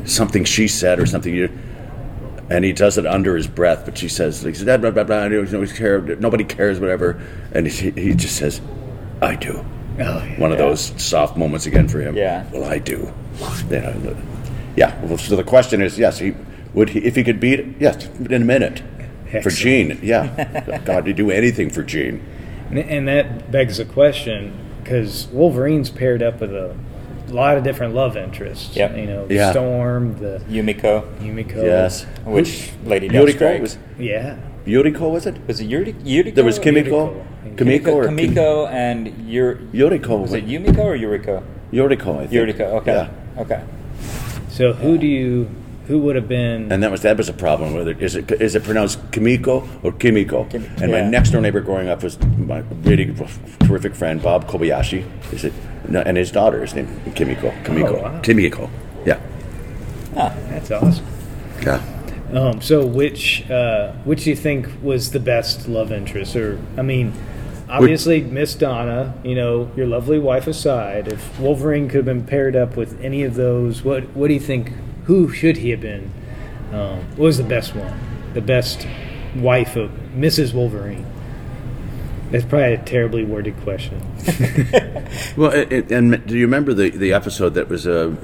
something 0.04 0.44
she 0.44 0.68
said 0.68 0.98
or 0.98 1.06
something 1.06 1.34
you. 1.34 1.50
And 2.48 2.64
he 2.64 2.72
does 2.72 2.96
it 2.96 3.06
under 3.06 3.36
his 3.36 3.48
breath, 3.48 3.84
but 3.84 3.98
she 3.98 4.08
says, 4.08 4.44
like, 4.44 4.56
blah, 4.64 4.76
blah, 4.76 4.90
blah, 4.90 5.04
blah, 5.04 5.28
nobody 5.28 5.72
cares, 5.72 6.20
nobody 6.20 6.44
cares, 6.44 6.78
whatever. 6.78 7.20
And 7.52 7.66
he, 7.66 7.90
he 7.90 8.14
just 8.14 8.36
says, 8.36 8.60
I 9.20 9.34
do. 9.34 9.52
oh, 9.58 9.64
yeah. 9.98 10.40
One 10.40 10.52
of 10.52 10.58
those 10.58 10.92
soft 11.02 11.36
moments 11.36 11.66
again 11.66 11.88
for 11.88 12.00
him. 12.00 12.16
Yeah. 12.16 12.48
Well, 12.52 12.64
I 12.64 12.78
do. 12.78 13.12
Yeah. 13.68 14.14
Yeah. 14.76 15.04
Well, 15.04 15.18
so 15.18 15.34
the 15.34 15.44
question 15.44 15.82
is, 15.82 15.98
yes, 15.98 16.18
he 16.18 16.34
would 16.74 16.90
he 16.90 17.00
if 17.00 17.16
he 17.16 17.24
could 17.24 17.40
beat 17.40 17.58
it? 17.60 17.66
Yes, 17.80 18.06
in 18.18 18.32
a 18.32 18.38
minute. 18.40 18.82
For 19.30 19.38
Excellent. 19.38 19.56
Jean, 19.56 19.98
yeah. 20.02 20.80
God, 20.84 21.06
to 21.06 21.12
do 21.12 21.30
anything 21.30 21.70
for 21.70 21.82
Jean. 21.82 22.24
And, 22.70 22.78
and 22.78 23.08
that 23.08 23.50
begs 23.50 23.78
the 23.78 23.84
question 23.84 24.56
because 24.82 25.26
Wolverine's 25.28 25.90
paired 25.90 26.22
up 26.22 26.40
with 26.40 26.54
a 26.54 26.76
lot 27.30 27.56
of 27.56 27.64
different 27.64 27.94
love 27.94 28.16
interests. 28.16 28.76
Yep. 28.76 28.96
You 28.96 29.06
know, 29.06 29.26
Yeah. 29.28 29.50
Storm, 29.52 30.16
the 30.18 30.40
Yumiko, 30.48 31.02
Yumiko. 31.20 31.62
Yes. 31.64 32.06
which 32.24 32.70
Lady 32.84 33.08
Yuriko 33.08 33.34
Deathstrike 33.38 33.60
was 33.60 33.78
Yeah. 33.98 34.36
Yuriko 34.66 35.10
was 35.10 35.26
it? 35.26 35.36
was 35.46 35.60
it 35.60 35.66
Yuri, 35.66 35.92
Yuriko? 36.04 36.34
There 36.34 36.44
was 36.44 36.58
or- 36.58 36.62
Kimiko. 36.62 37.00
Yuriko. 37.44 37.56
Kimiko 37.58 37.92
or 37.94 38.04
Kamiko 38.08 38.68
and 38.70 39.12
Yur, 39.26 39.56
Yuriko. 39.72 40.20
was 40.20 40.32
it 40.34 40.46
Yumiko 40.46 40.78
or 40.84 40.96
Yuriko? 40.96 41.42
Yuriko, 41.72 42.20
I 42.20 42.26
think. 42.26 42.32
Yuriko. 42.32 42.72
Okay. 42.80 42.92
Yeah. 42.92 43.08
Okay. 43.42 43.60
So 44.48 44.72
who 44.72 44.98
do 44.98 45.06
you? 45.06 45.48
Who 45.88 45.98
would 46.00 46.16
have 46.16 46.26
been? 46.28 46.72
And 46.72 46.82
that 46.82 46.90
was 46.90 47.02
that 47.02 47.16
was 47.16 47.28
a 47.28 47.32
problem. 47.32 47.74
Whether 47.74 47.92
is 47.92 48.16
it 48.16 48.30
is 48.32 48.54
it 48.56 48.64
pronounced 48.64 48.98
Kimiko 49.12 49.68
or 49.84 49.92
Kimiko? 49.92 50.44
Kim- 50.44 50.64
and 50.82 50.90
my 50.90 51.02
next 51.02 51.30
door 51.30 51.40
neighbor 51.40 51.60
growing 51.60 51.88
up 51.88 52.02
was 52.02 52.18
my 52.38 52.58
really 52.82 53.14
terrific 53.60 53.94
friend 53.94 54.20
Bob 54.20 54.46
Kobayashi. 54.48 55.04
Is 55.32 55.44
it? 55.44 55.52
And 55.92 56.16
his 56.16 56.32
daughter 56.32 56.64
is 56.64 56.74
named 56.74 56.88
Kimiko. 57.14 57.52
Kimiko. 57.64 57.98
Oh, 57.98 58.02
wow. 58.02 58.20
Kimiko. 58.20 58.68
Yeah. 59.04 59.20
Ah, 60.16 60.34
That's 60.48 60.70
awesome. 60.72 61.06
Yeah. 61.62 61.80
Um, 62.32 62.60
so 62.60 62.84
which 62.84 63.48
uh, 63.48 63.92
which 64.04 64.24
do 64.24 64.30
you 64.30 64.36
think 64.36 64.68
was 64.82 65.12
the 65.12 65.20
best 65.20 65.68
love 65.68 65.92
interest? 65.92 66.34
Or 66.34 66.58
I 66.76 66.82
mean, 66.82 67.12
obviously 67.68 68.22
Miss 68.22 68.56
Donna, 68.56 69.14
you 69.22 69.36
know, 69.36 69.70
your 69.76 69.86
lovely 69.86 70.18
wife 70.18 70.48
aside, 70.48 71.06
if 71.06 71.38
Wolverine 71.38 71.86
could 71.88 71.98
have 71.98 72.04
been 72.06 72.24
paired 72.26 72.56
up 72.56 72.76
with 72.76 73.00
any 73.00 73.22
of 73.22 73.36
those, 73.36 73.84
what 73.84 74.02
what 74.16 74.26
do 74.26 74.34
you 74.34 74.40
think? 74.40 74.72
Who 75.06 75.30
should 75.32 75.58
he 75.58 75.70
have 75.70 75.80
been? 75.80 76.12
Um, 76.72 76.98
what 77.16 77.26
was 77.26 77.38
the 77.38 77.44
best 77.44 77.74
one? 77.74 77.98
The 78.34 78.40
best 78.40 78.86
wife 79.36 79.76
of 79.76 79.90
Mrs. 80.14 80.52
Wolverine? 80.52 81.06
That's 82.30 82.44
probably 82.44 82.74
a 82.74 82.78
terribly 82.78 83.24
worded 83.24 83.56
question. 83.62 84.00
Well, 85.36 85.52
it, 85.52 85.72
it, 85.72 85.92
and 85.92 86.24
do 86.26 86.36
you 86.36 86.46
remember 86.46 86.72
the, 86.74 86.90
the 86.90 87.12
episode 87.12 87.50
that 87.54 87.68
was 87.68 87.86
a 87.86 88.16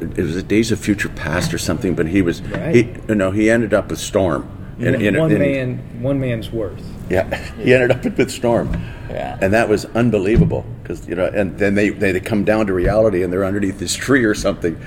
it 0.00 0.16
was 0.18 0.36
a 0.36 0.42
Days 0.42 0.70
of 0.72 0.78
Future 0.80 1.08
Past 1.10 1.52
or 1.52 1.58
something? 1.58 1.94
But 1.94 2.06
he 2.06 2.22
was 2.22 2.40
Right. 2.42 2.74
he 2.74 2.94
you 3.08 3.14
know 3.14 3.30
he 3.32 3.50
ended 3.50 3.74
up 3.74 3.90
with 3.90 3.98
Storm 3.98 4.48
In- 4.78 4.94
in- 5.00 5.16
one 5.18 5.30
in- 5.32 5.38
man, 5.38 6.02
one 6.02 6.18
man's 6.20 6.50
worth. 6.50 6.82
Yeah, 7.10 7.34
he 7.58 7.74
ended 7.74 7.90
up 7.90 8.16
with 8.16 8.30
Storm. 8.30 8.72
Yeah. 9.10 9.36
and 9.42 9.52
that 9.52 9.68
was 9.68 9.84
unbelievable 9.86 10.64
because 10.82 11.06
you 11.08 11.14
know, 11.16 11.26
and 11.26 11.58
then 11.58 11.74
they, 11.74 11.90
they 11.90 12.12
they 12.12 12.20
come 12.20 12.44
down 12.44 12.66
to 12.66 12.72
reality 12.72 13.22
and 13.22 13.32
they're 13.32 13.44
underneath 13.44 13.78
this 13.78 13.94
tree 13.94 14.24
or 14.24 14.34
something, 14.34 14.80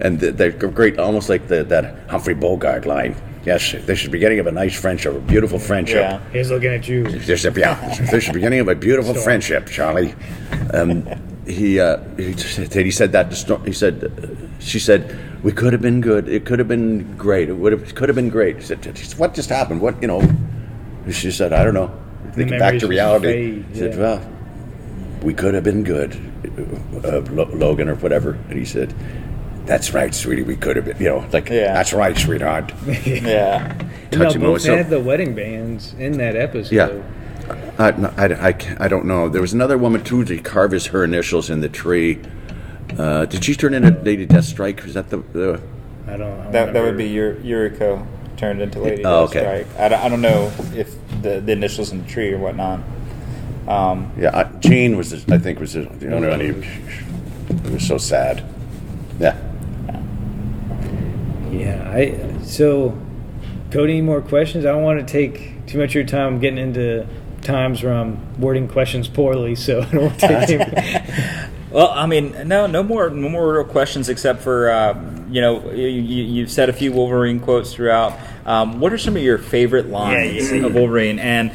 and 0.00 0.18
they- 0.20 0.30
they're 0.30 0.50
great, 0.52 0.98
almost 0.98 1.28
like 1.28 1.48
the, 1.48 1.64
that 1.64 1.94
Humphrey 2.08 2.34
Bogart 2.34 2.86
line. 2.86 3.14
Yes, 3.44 3.72
this 3.72 4.00
is 4.00 4.04
the 4.04 4.10
beginning 4.10 4.38
of 4.38 4.46
a 4.46 4.52
nice 4.52 4.78
friendship, 4.78 5.14
a 5.14 5.18
beautiful 5.18 5.58
friendship. 5.58 5.96
Yeah. 6.02 6.20
He's 6.32 6.50
looking 6.50 6.70
at 6.72 6.86
you. 6.86 7.04
This 7.04 7.42
is, 7.44 7.56
yeah, 7.56 7.74
this 7.98 8.12
is 8.12 8.26
the 8.26 8.32
beginning 8.34 8.60
of 8.60 8.68
a 8.68 8.74
beautiful 8.74 9.14
Storm. 9.14 9.24
friendship, 9.24 9.66
Charlie. 9.66 10.14
Um, 10.74 11.06
he, 11.46 11.80
uh, 11.80 11.98
he 12.18 12.34
said 12.36 12.84
he 12.84 12.90
said 12.90 13.12
that 13.12 13.30
to 13.30 13.56
He 13.64 13.72
said, 13.72 14.12
she 14.58 14.78
said, 14.78 15.16
we 15.42 15.52
could 15.52 15.72
have 15.72 15.80
been 15.80 16.02
good. 16.02 16.28
It 16.28 16.44
could 16.44 16.58
have 16.58 16.68
been 16.68 17.16
great. 17.16 17.48
It 17.48 17.54
would 17.54 17.72
have 17.72 17.94
could 17.94 18.10
have 18.10 18.16
been 18.16 18.28
great. 18.28 18.56
He 18.56 18.62
said, 18.62 18.84
what 19.16 19.32
just 19.32 19.48
happened? 19.48 19.80
What 19.80 20.00
you 20.02 20.08
know? 20.08 20.20
She 21.10 21.30
said, 21.30 21.54
I 21.54 21.64
don't 21.64 21.72
know. 21.74 21.90
Thinking 22.34 22.58
back 22.58 22.78
to 22.80 22.86
reality. 22.86 23.26
fade, 23.26 23.64
He 23.72 23.78
said, 23.78 23.94
yeah. 23.94 24.00
well, 24.00 24.30
we 25.22 25.32
could 25.32 25.54
have 25.54 25.64
been 25.64 25.82
good, 25.82 26.14
uh, 27.04 27.20
Logan 27.56 27.88
or 27.88 27.94
whatever. 27.96 28.32
And 28.50 28.58
he 28.58 28.66
said, 28.66 28.94
that's 29.66 29.92
right, 29.94 30.14
sweetie. 30.14 30.42
We 30.42 30.56
could 30.56 30.76
have 30.76 30.84
been. 30.84 30.96
You 30.98 31.08
know, 31.10 31.26
like 31.32 31.48
Yeah. 31.48 31.72
that's 31.74 31.92
right, 31.92 32.16
sweetheart. 32.16 32.72
Yeah. 32.86 33.74
You 34.12 34.18
know, 34.18 34.24
Touching 34.24 34.40
both 34.40 34.64
had 34.64 34.90
the 34.90 34.98
wedding 35.00 35.34
bands 35.36 35.94
in 35.94 36.12
that 36.18 36.34
episode. 36.34 36.74
Yeah. 36.74 37.02
I, 37.78 37.90
no, 37.92 38.12
I, 38.16 38.26
I, 38.50 38.76
I 38.80 38.88
don't 38.88 39.06
know. 39.06 39.28
There 39.28 39.40
was 39.40 39.52
another 39.52 39.78
woman 39.78 40.02
too. 40.04 40.24
They 40.24 40.38
carve 40.38 40.72
his 40.72 40.86
her 40.86 41.04
initials 41.04 41.48
in 41.50 41.60
the 41.60 41.68
tree. 41.68 42.18
Uh, 42.98 43.24
did 43.26 43.44
she 43.44 43.54
turn 43.54 43.72
into 43.74 43.90
Lady 44.02 44.26
Deathstrike? 44.26 44.84
Is 44.84 44.94
that 44.94 45.10
the? 45.10 45.18
the 45.32 45.60
I 46.06 46.16
don't. 46.16 46.22
I 46.22 46.42
don't 46.42 46.52
That, 46.52 46.72
that 46.72 46.82
would 46.82 46.96
be 46.96 47.08
your 47.08 47.34
Yuriko 47.36 48.04
turned 48.36 48.60
into 48.60 48.80
Lady 48.80 49.04
Oh, 49.04 49.24
okay. 49.24 49.64
Deathstrike. 49.74 49.80
I 49.80 49.88
don't, 49.88 50.00
I 50.00 50.08
don't 50.08 50.20
know 50.22 50.52
if 50.74 50.94
the, 51.22 51.40
the 51.40 51.52
initials 51.52 51.92
in 51.92 52.02
the 52.02 52.08
tree 52.08 52.32
or 52.32 52.38
whatnot. 52.38 52.80
Um, 53.68 54.10
yeah, 54.18 54.36
I, 54.36 54.44
Jean 54.58 54.96
was. 54.96 55.10
The, 55.24 55.34
I 55.34 55.38
think 55.38 55.60
was 55.60 55.74
the, 55.74 55.82
the 55.82 56.12
only 56.14 56.28
one. 56.28 56.40
He, 56.40 56.48
it 57.68 57.72
was 57.72 57.86
so 57.86 57.98
sad. 57.98 58.42
Yeah. 59.20 59.36
Yeah. 61.50 61.90
I 61.90 62.42
so. 62.42 62.96
Cody, 63.70 63.92
any 63.92 64.02
more 64.02 64.20
questions? 64.20 64.64
I 64.66 64.72
don't 64.72 64.82
want 64.82 64.98
to 64.98 65.10
take 65.10 65.64
too 65.66 65.78
much 65.78 65.90
of 65.90 65.94
your 65.94 66.04
time 66.04 66.40
getting 66.40 66.58
into 66.58 67.06
times 67.42 67.82
where 67.84 67.92
I'm 67.94 68.40
wording 68.40 68.66
questions 68.66 69.06
poorly, 69.06 69.54
so 69.54 69.80
I 69.82 69.84
don't 69.90 70.02
want 70.06 70.18
to 70.20 70.28
take 70.46 70.50
any- 70.60 71.46
Well, 71.70 71.88
I 71.88 72.06
mean, 72.06 72.48
no, 72.48 72.66
no 72.66 72.82
more, 72.82 73.10
no 73.10 73.28
more 73.28 73.52
real 73.54 73.64
questions 73.64 74.08
except 74.08 74.42
for 74.42 74.70
uh, 74.72 75.00
you 75.30 75.40
know 75.40 75.70
you, 75.70 75.86
you, 75.86 76.24
you've 76.24 76.50
said 76.50 76.68
a 76.68 76.72
few 76.72 76.90
Wolverine 76.92 77.38
quotes 77.38 77.72
throughout. 77.72 78.18
Um, 78.44 78.80
what 78.80 78.92
are 78.92 78.98
some 78.98 79.14
of 79.16 79.22
your 79.22 79.38
favorite 79.38 79.88
lines 79.88 80.50
of 80.50 80.74
Wolverine? 80.74 81.20
And 81.20 81.52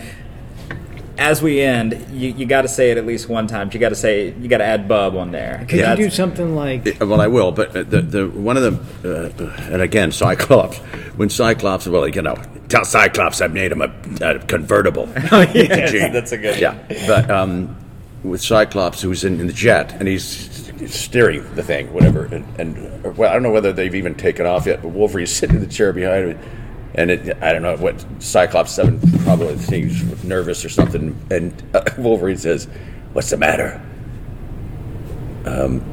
as 1.17 1.41
we 1.41 1.61
end, 1.61 1.93
you, 2.11 2.29
you 2.29 2.45
got 2.45 2.63
to 2.63 2.67
say 2.67 2.91
it 2.91 2.97
at 2.97 3.05
least 3.05 3.29
one 3.29 3.47
time. 3.47 3.69
You 3.73 3.79
got 3.79 3.89
to 3.89 3.95
say 3.95 4.33
you 4.33 4.47
got 4.47 4.57
to 4.59 4.65
add 4.65 4.87
Bub 4.87 5.15
on 5.15 5.31
there. 5.31 5.65
Could 5.67 5.79
you 5.79 5.95
do 5.95 6.09
something 6.09 6.55
like 6.55 7.01
Uh, 7.01 7.05
Well, 7.07 7.21
I 7.21 7.27
will, 7.27 7.51
but 7.51 7.75
uh, 7.75 7.83
the, 7.83 8.01
the 8.01 8.27
one 8.29 8.57
of 8.57 8.63
the, 9.03 9.37
uh, 9.39 9.71
and 9.71 9.81
again, 9.81 10.11
Cyclops. 10.11 10.77
When 11.17 11.29
Cyclops, 11.29 11.87
well, 11.87 12.07
you 12.07 12.21
know, 12.21 12.35
tell 12.69 12.83
Cyclops 12.85 13.41
I 13.41 13.47
made 13.47 13.71
him 13.71 13.81
a, 13.81 13.91
a 14.21 14.39
convertible. 14.39 15.09
Oh, 15.31 15.41
yes, 15.53 15.91
that's 16.13 16.31
a 16.31 16.37
good. 16.37 16.59
Yeah, 16.59 16.77
but 17.07 17.29
um, 17.31 17.75
with 18.23 18.41
Cyclops, 18.41 19.01
who's 19.01 19.23
in, 19.23 19.39
in 19.39 19.47
the 19.47 19.53
jet, 19.53 19.93
and 19.93 20.07
he's 20.07 20.23
steering 20.91 21.43
the 21.55 21.63
thing, 21.63 21.91
whatever, 21.93 22.25
and, 22.25 22.45
and 22.59 23.17
well, 23.17 23.29
I 23.29 23.33
don't 23.33 23.43
know 23.43 23.51
whether 23.51 23.71
they've 23.73 23.95
even 23.95 24.15
taken 24.15 24.45
off 24.45 24.65
yet. 24.65 24.81
But 24.81 24.89
Wolverine's 24.89 25.31
sitting 25.31 25.55
in 25.57 25.61
the 25.61 25.71
chair 25.71 25.93
behind 25.93 26.31
him, 26.31 26.39
and 26.97 27.11
it, 27.11 27.37
I 27.41 27.53
don't 27.53 27.61
know 27.61 27.75
what 27.77 28.03
Cyclops 28.19 28.71
seven 28.71 28.99
probably 29.23 29.57
seems 29.57 30.23
nervous 30.23 30.63
or 30.65 30.69
something, 30.69 31.17
and 31.29 31.63
uh, 31.73 31.83
Wolverine 31.97 32.37
says, 32.37 32.67
"What's 33.13 33.29
the 33.29 33.37
matter?" 33.37 33.81
Um, 35.45 35.83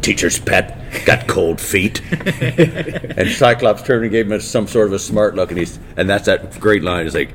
teacher's 0.00 0.38
pet 0.38 0.80
got 1.04 1.26
cold 1.26 1.60
feet, 1.60 2.00
and 2.10 3.30
Cyclops 3.30 3.82
turned 3.82 4.04
and 4.04 4.12
gave 4.12 4.30
him 4.30 4.40
some 4.40 4.66
sort 4.66 4.86
of 4.86 4.92
a 4.92 4.98
smart 4.98 5.34
look, 5.34 5.50
and 5.50 5.58
he's 5.58 5.78
and 5.96 6.08
that's 6.08 6.26
that 6.26 6.58
great 6.60 6.82
line. 6.82 7.04
He's 7.04 7.14
like. 7.14 7.34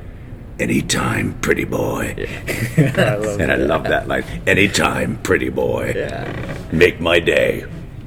Anytime, 0.59 1.39
pretty 1.39 1.63
boy. 1.63 2.15
I 2.77 3.15
love 3.15 3.39
And 3.39 3.49
I 3.49 3.55
love 3.55 3.83
that 3.83 4.09
line. 4.09 4.25
Anytime, 4.45 5.15
pretty 5.23 5.47
boy. 5.47 5.93
Yeah. 5.95 6.57
Make 6.73 6.99
my 6.99 7.21
day. 7.21 7.63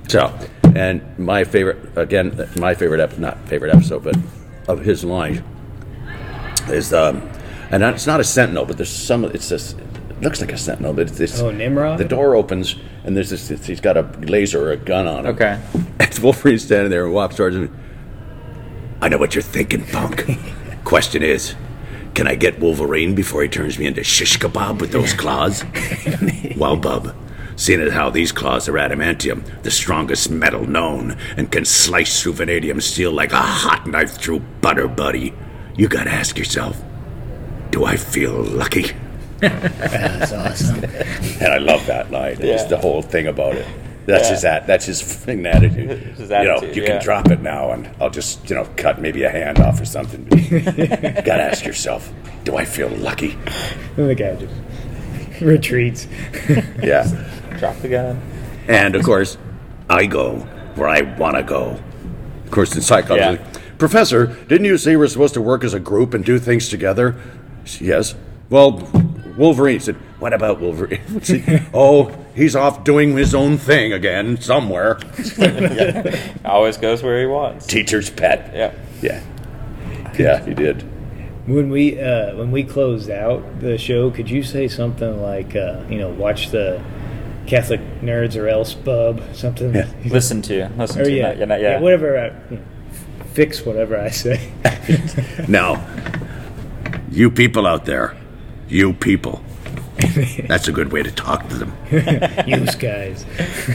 So, 0.08 0.38
and 0.74 1.18
my 1.18 1.44
favorite, 1.44 1.96
again, 1.96 2.50
my 2.58 2.74
favorite, 2.74 3.00
ep- 3.00 3.18
not 3.18 3.38
favorite 3.48 3.74
episode, 3.74 4.04
but 4.04 4.16
of 4.68 4.80
his 4.80 5.04
line 5.04 5.44
is, 6.68 6.92
um, 6.92 7.28
and 7.70 7.82
it's 7.82 8.06
not 8.06 8.20
a 8.20 8.24
sentinel, 8.24 8.64
but 8.64 8.76
there's 8.76 8.90
some, 8.90 9.24
it's 9.24 9.48
this, 9.48 9.72
it 9.72 10.20
looks 10.20 10.40
like 10.40 10.52
a 10.52 10.58
sentinel, 10.58 10.92
but 10.92 11.08
it's 11.08 11.18
this. 11.18 11.40
Oh, 11.40 11.50
Nimrod? 11.50 11.98
The 11.98 12.04
door 12.04 12.36
opens, 12.36 12.76
and 13.04 13.16
there's 13.16 13.30
this, 13.30 13.66
he's 13.66 13.80
got 13.80 13.96
a 13.96 14.02
laser 14.20 14.68
or 14.68 14.72
a 14.72 14.76
gun 14.76 15.06
on 15.06 15.26
him. 15.26 15.34
Okay. 15.34 15.60
And 15.98 16.18
Wolverine's 16.18 16.64
standing 16.64 16.90
there 16.90 17.04
and 17.04 17.14
walks 17.14 17.36
towards 17.36 17.56
him. 17.56 17.74
I 19.00 19.08
know 19.08 19.18
what 19.18 19.34
you're 19.34 19.42
thinking, 19.42 19.84
punk. 19.86 20.26
Question 20.84 21.22
is, 21.22 21.54
can 22.14 22.26
I 22.26 22.34
get 22.34 22.60
Wolverine 22.60 23.14
before 23.14 23.42
he 23.42 23.48
turns 23.48 23.78
me 23.78 23.86
into 23.86 24.04
shish 24.04 24.38
kebab 24.38 24.80
with 24.80 24.92
those 24.92 25.14
claws? 25.14 25.64
well, 26.56 26.76
bub, 26.76 27.14
seeing 27.57 27.80
as 27.80 27.92
how 27.92 28.11
these 28.11 28.32
claws 28.32 28.68
are 28.68 28.74
adamantium, 28.74 29.62
the 29.62 29.70
strongest 29.70 30.30
metal 30.30 30.66
known, 30.66 31.16
and 31.36 31.50
can 31.50 31.64
slice 31.64 32.22
through 32.22 32.34
vanadium 32.34 32.80
steel 32.80 33.12
like 33.12 33.32
a 33.32 33.36
hot 33.36 33.86
knife 33.86 34.12
through 34.12 34.40
butter, 34.61 34.88
buddy, 34.88 35.32
you 35.76 35.88
gotta 35.88 36.11
ask 36.11 36.38
yourself, 36.38 36.82
do 37.70 37.84
I 37.84 37.96
feel 37.96 38.42
lucky? 38.42 38.92
That's 39.40 40.32
awesome. 40.32 40.84
And 41.42 41.53
I 41.53 41.59
love 41.59 41.84
that 41.86 42.11
line. 42.12 42.32
It's 42.38 42.62
Yeah. 42.62 42.64
the 42.68 42.76
whole 42.78 43.03
thing 43.03 43.26
about 43.26 43.57
it. 43.57 43.66
That's 44.07 44.24
Yeah. 44.28 44.34
his 44.34 44.44
at. 44.44 44.66
That's 44.66 44.84
his 44.86 45.00
fucking 45.03 45.44
attitude. 45.46 45.90
His 46.16 46.30
you 46.30 46.44
know, 46.44 46.62
you 46.62 46.82
yeah. 46.82 46.86
can 46.88 47.03
drop 47.03 47.30
it 47.30 47.40
now, 47.40 47.72
and 47.72 47.88
I'll 48.00 48.11
just 48.11 48.48
you 48.50 48.55
know 48.57 48.66
cut 48.76 49.00
maybe 49.00 49.22
a 49.24 49.30
hand 49.30 49.59
off 49.59 49.80
or 49.80 49.84
something. 49.84 50.24
Gotta 51.24 51.42
ask 51.42 51.64
yourself, 51.64 52.12
do 52.44 52.57
I 52.57 52.64
feel 52.64 52.88
lucky? 52.88 53.36
And 53.96 54.09
the 54.09 54.14
guy 54.14 54.36
just 54.36 54.55
retreats. 55.40 56.07
Yeah. 56.82 57.07
Drop 57.62 57.78
the 57.78 57.88
gun. 57.88 58.20
And 58.66 58.96
of 58.96 59.04
course, 59.04 59.38
I 59.88 60.06
go 60.06 60.38
where 60.74 60.88
I 60.88 61.02
want 61.02 61.36
to 61.36 61.44
go. 61.44 61.78
Of 62.44 62.50
course, 62.50 62.74
in 62.74 62.82
Cyclops, 62.82 63.20
Yeah. 63.20 63.30
like, 63.30 63.78
Professor, 63.78 64.26
didn't 64.48 64.64
you 64.64 64.76
say 64.76 64.96
we're 64.96 65.06
supposed 65.06 65.34
to 65.34 65.40
work 65.40 65.62
as 65.62 65.72
a 65.72 65.78
group 65.78 66.12
and 66.12 66.24
do 66.24 66.40
things 66.40 66.68
together? 66.68 67.14
Yes. 67.80 68.16
Well, 68.50 68.78
Wolverine 69.36 69.78
said, 69.78 69.94
What 70.18 70.32
about 70.32 70.60
Wolverine? 70.60 70.98
oh, 71.72 72.10
he's 72.34 72.56
off 72.56 72.82
doing 72.82 73.16
his 73.16 73.32
own 73.32 73.58
thing 73.58 73.92
again 73.92 74.40
somewhere. 74.40 74.98
Always 76.44 76.76
goes 76.78 77.00
where 77.04 77.20
he 77.20 77.26
wants. 77.26 77.68
Teacher's 77.68 78.10
pet. 78.10 78.50
Yeah. 78.56 78.74
Yeah. 79.00 79.22
Yeah, 80.18 80.44
he 80.44 80.52
did. 80.52 80.82
When 81.46 81.70
we 81.70 82.00
uh, 82.00 82.34
when 82.34 82.50
we 82.50 82.64
closed 82.64 83.08
out 83.08 83.60
the 83.60 83.78
show, 83.78 84.10
could 84.10 84.28
you 84.28 84.42
say 84.42 84.66
something 84.66 85.22
like, 85.22 85.54
uh, 85.54 85.84
you 85.88 85.98
know, 86.00 86.08
watch 86.10 86.50
the 86.50 86.82
Catholic 87.47 87.80
nerds 88.01 88.36
or 88.40 88.49
else 88.49 88.74
bub 88.74 89.22
something? 89.34 89.74
Yeah. 89.74 89.88
Listen 90.07 90.43
to. 90.43 90.68
Listen 90.76 91.01
Or 91.01 91.05
to. 91.05 91.12
yeah, 91.12 91.45
Not, 91.45 91.61
yeah, 91.61 91.70
yeah. 91.72 91.80
whatever. 91.80 92.18
I, 92.18 92.26
you 92.51 92.57
know, 92.59 92.62
fix 93.34 93.64
whatever 93.64 93.99
I 93.99 94.11
say. 94.11 94.51
Now, 95.49 95.84
you 97.11 97.30
people 97.30 97.66
out 97.66 97.84
there, 97.84 98.16
you 98.68 98.93
people, 98.93 99.43
that's 100.49 100.68
a 100.68 100.72
good 100.72 100.93
way 100.93 101.03
to 101.03 101.11
talk 101.11 101.49
to 101.49 101.55
them. 101.57 101.72
Use 102.47 102.74
guys. 102.74 103.24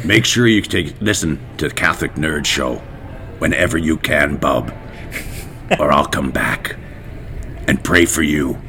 Make 0.05 0.25
sure 0.25 0.47
you 0.47 0.61
take 0.61 0.99
listen 1.01 1.39
to 1.57 1.67
the 1.69 1.73
Catholic 1.73 2.13
Nerd 2.15 2.45
Show 2.45 2.75
whenever 3.39 3.77
you 3.77 3.97
can, 3.97 4.37
bub, 4.37 4.73
or 5.79 5.91
I'll 5.91 6.05
come 6.07 6.31
back 6.31 6.75
and 7.67 7.83
pray 7.83 8.05
for 8.05 8.21
you 8.23 8.59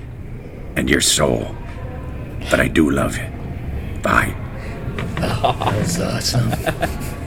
and 0.76 0.88
your 0.90 1.00
soul. 1.00 1.54
But 2.50 2.60
I 2.60 2.68
do 2.68 2.90
love 2.90 3.16
you. 3.18 3.26
Bye. 4.02 4.34
That's 5.20 6.00
awesome. 6.00 6.52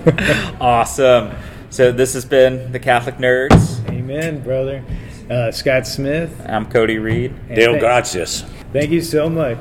Awesome. 0.60 1.32
So 1.70 1.92
this 1.92 2.14
has 2.14 2.26
been 2.26 2.72
the 2.72 2.80
Catholic 2.80 3.18
Nerds. 3.18 3.88
Amen, 3.90 4.42
brother. 4.42 4.84
Uh, 5.30 5.52
Scott 5.52 5.86
Smith. 5.86 6.44
I'm 6.48 6.66
Cody 6.66 6.98
Reed. 6.98 7.32
and 7.48 7.56
Dale 7.56 7.72
thank- 7.74 7.82
gracias. 7.82 8.42
Thank 8.74 8.90
you 8.90 9.02
so 9.02 9.30
much. 9.30 9.60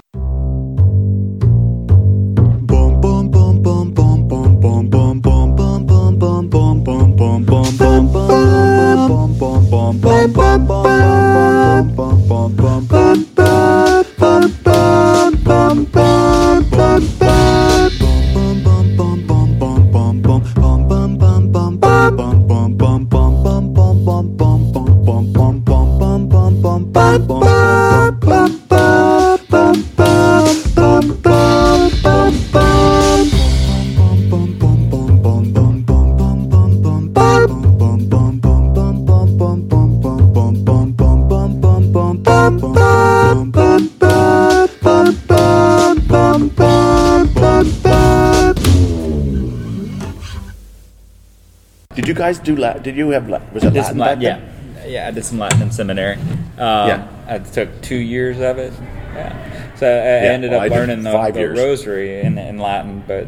Guys 52.30 52.38
do 52.38 52.56
Latin? 52.56 52.82
Did 52.82 52.96
you 52.96 53.10
have 53.10 53.28
La- 53.28 53.40
was 53.52 53.64
it 53.64 53.72
Did 53.72 53.80
Latin 53.80 53.84
some 53.84 53.98
back 53.98 54.20
Latin, 54.20 54.52
yeah, 54.76 54.86
yeah. 54.86 55.08
I 55.08 55.10
did 55.10 55.24
some 55.24 55.38
Latin 55.38 55.62
in 55.62 55.72
seminary. 55.72 56.14
Um, 56.14 56.88
Yeah. 56.88 57.08
I 57.26 57.38
took 57.38 57.80
two 57.80 57.96
years 57.96 58.40
of 58.40 58.58
it. 58.58 58.72
Yeah, 59.14 59.76
so 59.76 59.86
I, 59.86 59.90
I 59.90 60.32
ended 60.34 60.50
well, 60.50 60.60
up 60.60 60.72
I 60.72 60.74
learning 60.74 61.02
the, 61.02 61.30
the 61.32 61.48
rosary 61.48 62.20
in, 62.20 62.38
in 62.38 62.58
Latin, 62.58 63.04
but 63.06 63.26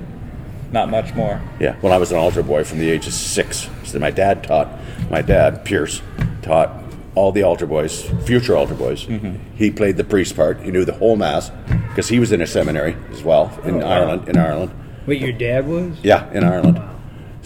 not 0.71 0.89
much 0.91 1.15
more. 1.15 1.41
Yeah, 1.61 1.75
when 1.81 1.93
I 1.93 1.99
was 1.99 2.13
an 2.13 2.19
altar 2.19 2.43
boy 2.43 2.65
from 2.65 2.79
the 2.79 2.91
age 2.91 3.07
of 3.07 3.13
six. 3.13 3.69
So 3.85 3.99
my 3.99 4.11
dad 4.11 4.45
taught, 4.45 4.69
my 5.11 5.23
dad, 5.23 5.65
Pierce, 5.65 6.03
taught 6.43 6.71
all 7.15 7.31
the 7.31 7.43
altar 7.43 7.67
boys, 7.67 8.09
future 8.25 8.57
altar 8.57 8.75
boys. 8.75 9.05
Mm-hmm. 9.05 9.57
He 9.57 9.71
played 9.71 9.97
the 9.97 10.05
priest 10.05 10.35
part. 10.35 10.61
He 10.63 10.71
knew 10.71 10.85
the 10.85 10.95
whole 10.95 11.17
mass 11.17 11.51
because 11.89 12.09
he 12.09 12.19
was 12.19 12.33
in 12.33 12.41
a 12.41 12.47
seminary 12.47 12.97
as 13.11 13.23
well 13.23 13.57
in 13.65 13.79
wow. 13.79 13.87
Ireland. 13.87 14.29
In 14.29 14.37
Ireland, 14.37 14.73
Wait, 15.07 15.21
your 15.21 15.33
dad 15.33 15.67
was? 15.67 15.97
yeah, 16.03 16.33
in 16.33 16.43
Ireland. 16.45 16.82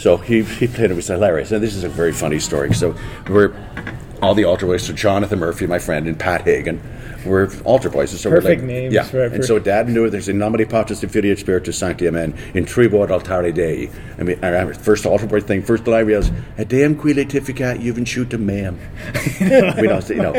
So 0.07 0.16
he, 0.18 0.44
he 0.44 0.68
played 0.68 0.92
it 0.92 0.94
was 0.94 1.09
hilarious. 1.09 1.50
And 1.50 1.61
this 1.61 1.74
is 1.74 1.82
a 1.82 1.88
very 1.88 2.12
funny 2.12 2.38
story. 2.38 2.72
So 2.72 2.94
we're 3.28 3.52
all 4.22 4.36
the 4.36 4.44
altar 4.44 4.64
boys. 4.64 4.84
So 4.84 4.92
Jonathan 4.92 5.40
Murphy, 5.40 5.66
my 5.66 5.80
friend, 5.80 6.07
and 6.07 6.16
Pat 6.16 6.42
Hagen. 6.42 6.80
We're 7.26 7.50
altar 7.64 7.90
boys. 7.90 8.12
And 8.12 8.20
so 8.20 8.30
we're 8.30 8.36
Perfect 8.36 8.61
like, 8.61 8.68
names 8.68 8.94
Yeah. 8.94 9.02
for- 9.02 9.24
and 9.24 9.44
so 9.44 9.59
Dad 9.59 9.88
knew 9.88 10.04
it. 10.04 10.11
There's 10.11 10.28
a 10.28 10.32
nomine 10.32 10.64
Patris 10.64 11.02
et 11.02 11.38
Spiritus 11.40 11.76
Sancti 11.76 12.07
Amen 12.07 12.34
in 12.54 12.64
tribord 12.64 13.11
altare 13.11 13.52
Dei. 13.52 13.90
I 14.16 14.22
mean, 14.22 14.38
I 14.44 14.50
remember 14.50 14.74
first 14.74 15.07
altar 15.07 15.26
boy 15.26 15.40
thing. 15.40 15.61
First 15.61 15.88
line 15.88 16.07
was 16.07 16.30
"Et 16.57 16.68
Deum 16.68 16.94
qui 16.94 17.12
letificat 17.12 17.82
juventutem 17.82 18.44
meam." 18.44 18.78
we 19.80 19.88
know, 19.88 19.98
you 20.09 20.22
know. 20.22 20.34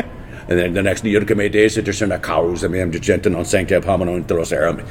And 0.48 0.58
then 0.58 0.72
the 0.72 0.82
next 0.82 1.04
Iurca 1.04 1.36
me 1.36 1.50
Deus 1.50 1.76
et 1.76 1.84
discerna 1.84 2.18
causam 2.18 2.70
meam 2.70 2.90
digentum 2.90 3.32
non 3.32 3.44
sancta 3.44 3.82
homino 3.82 4.16
in 4.16 4.26
rosarum. 4.34 4.82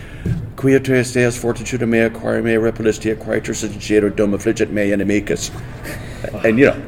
Quia 0.58 0.80
tres 0.84 1.14
Deus 1.14 1.38
fortitude 1.38 1.88
mea 1.88 2.10
quae 2.10 2.42
mea 2.42 2.58
repolistia 2.58 3.16
quaetus 3.16 3.64
et 3.64 3.78
gero 3.80 4.10
dum 4.10 4.32
affligit 4.34 4.72
mea 4.72 4.92
inimicus. 4.92 5.52
And 6.44 6.58
you 6.58 6.66
know, 6.66 6.84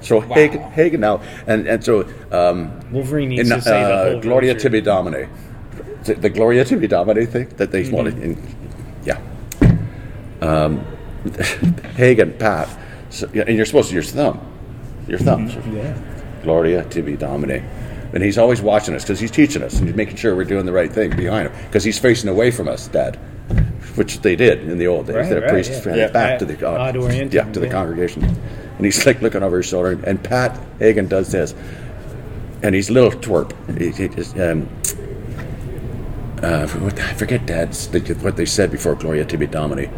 so 0.00 0.20
Hagen, 0.20 0.62
Hagen 0.72 1.00
now, 1.00 1.20
and 1.46 1.66
and 1.68 1.84
so 1.84 2.08
um, 2.32 2.72
Wolverine 2.90 3.28
needs 3.28 3.50
in, 3.50 3.56
to 3.56 3.62
say 3.62 3.82
the 3.82 3.92
uh, 3.94 4.10
whole 4.12 4.20
Gloria. 4.20 4.54
Tibi 4.54 4.80
Domine, 4.80 5.28
the, 6.04 6.14
the 6.14 6.30
Gloria 6.30 6.64
Tibi 6.64 6.86
Domine 6.86 7.26
thing 7.26 7.48
that 7.58 7.70
they 7.70 7.82
Mm-hmm. 7.84 7.94
wanted, 7.94 8.18
in, 8.22 8.56
yeah. 9.04 9.20
Um, 10.40 10.80
Hagen, 11.96 12.32
Pat, 12.38 12.68
so, 13.10 13.26
and 13.34 13.54
you're 13.56 13.66
supposed 13.66 13.90
to 13.90 13.94
use 13.94 14.14
your 14.14 14.32
thumb, 14.32 14.40
your 15.06 15.18
thumb. 15.18 15.48
Mm-hmm. 15.50 15.76
Yeah. 15.76 15.94
Gloria 16.42 16.84
Tibi 16.84 17.16
Domine. 17.16 17.62
And 18.14 18.22
he's 18.22 18.38
always 18.38 18.62
watching 18.62 18.94
us 18.94 19.02
because 19.02 19.18
he's 19.18 19.32
teaching 19.32 19.60
us 19.60 19.78
and 19.78 19.88
he's 19.88 19.96
making 19.96 20.16
sure 20.16 20.36
we're 20.36 20.44
doing 20.44 20.66
the 20.66 20.72
right 20.72 20.90
thing 20.90 21.14
behind 21.16 21.48
him 21.48 21.66
because 21.66 21.82
he's 21.82 21.98
facing 21.98 22.30
away 22.30 22.52
from 22.52 22.68
us, 22.68 22.86
Dad, 22.86 23.16
which 23.96 24.20
they 24.20 24.36
did 24.36 24.60
in 24.60 24.78
the 24.78 24.86
old 24.86 25.08
days. 25.08 25.16
Right, 25.16 25.28
the 25.28 25.40
right, 25.40 25.50
priest 25.50 25.70
yeah. 25.72 25.96
Yeah. 25.96 26.02
his 26.04 26.10
back 26.12 26.38
to 26.38 26.44
the 26.44 26.64
Odd 26.64 26.96
oriented, 26.96 27.34
yeah, 27.34 27.50
to 27.50 27.58
the 27.58 27.66
yeah. 27.66 27.72
congregation, 27.72 28.22
and 28.22 28.84
he's 28.84 29.04
like 29.04 29.20
looking 29.20 29.42
over 29.42 29.56
his 29.56 29.66
shoulder. 29.66 29.98
And 30.04 30.22
Pat 30.22 30.56
Hagen 30.78 31.08
does 31.08 31.32
this, 31.32 31.56
and 32.62 32.72
he's 32.72 32.88
a 32.88 32.92
little 32.92 33.10
twerp. 33.10 33.52
He, 33.76 33.90
he 33.90 34.08
just, 34.08 34.38
um, 34.38 34.68
uh, 36.40 36.68
I 36.96 37.14
forget 37.14 37.46
Dad's 37.46 37.88
what 38.22 38.36
they 38.36 38.46
said 38.46 38.70
before 38.70 38.94
Gloria 38.94 39.24
Tibi 39.24 39.48
Domini. 39.48 39.90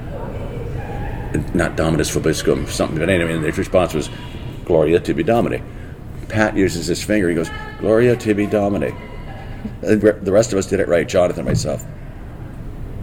Not 1.52 1.76
Dominus 1.76 2.16
Vobiscum, 2.16 2.66
something. 2.68 2.98
But 2.98 3.10
anyway, 3.10 3.36
the 3.38 3.52
response 3.52 3.92
was 3.92 4.08
Gloria 4.64 5.00
Tibi 5.00 5.22
Domini. 5.22 5.60
Pat 6.28 6.56
uses 6.56 6.86
his 6.86 7.02
finger. 7.02 7.28
He 7.28 7.34
goes 7.34 7.50
Gloria 7.78 8.16
Tibi 8.16 8.46
Domini. 8.46 8.94
The 9.80 10.32
rest 10.32 10.52
of 10.52 10.58
us 10.58 10.66
did 10.66 10.80
it 10.80 10.88
right, 10.88 11.08
Jonathan 11.08 11.40
and 11.40 11.48
myself. 11.48 11.84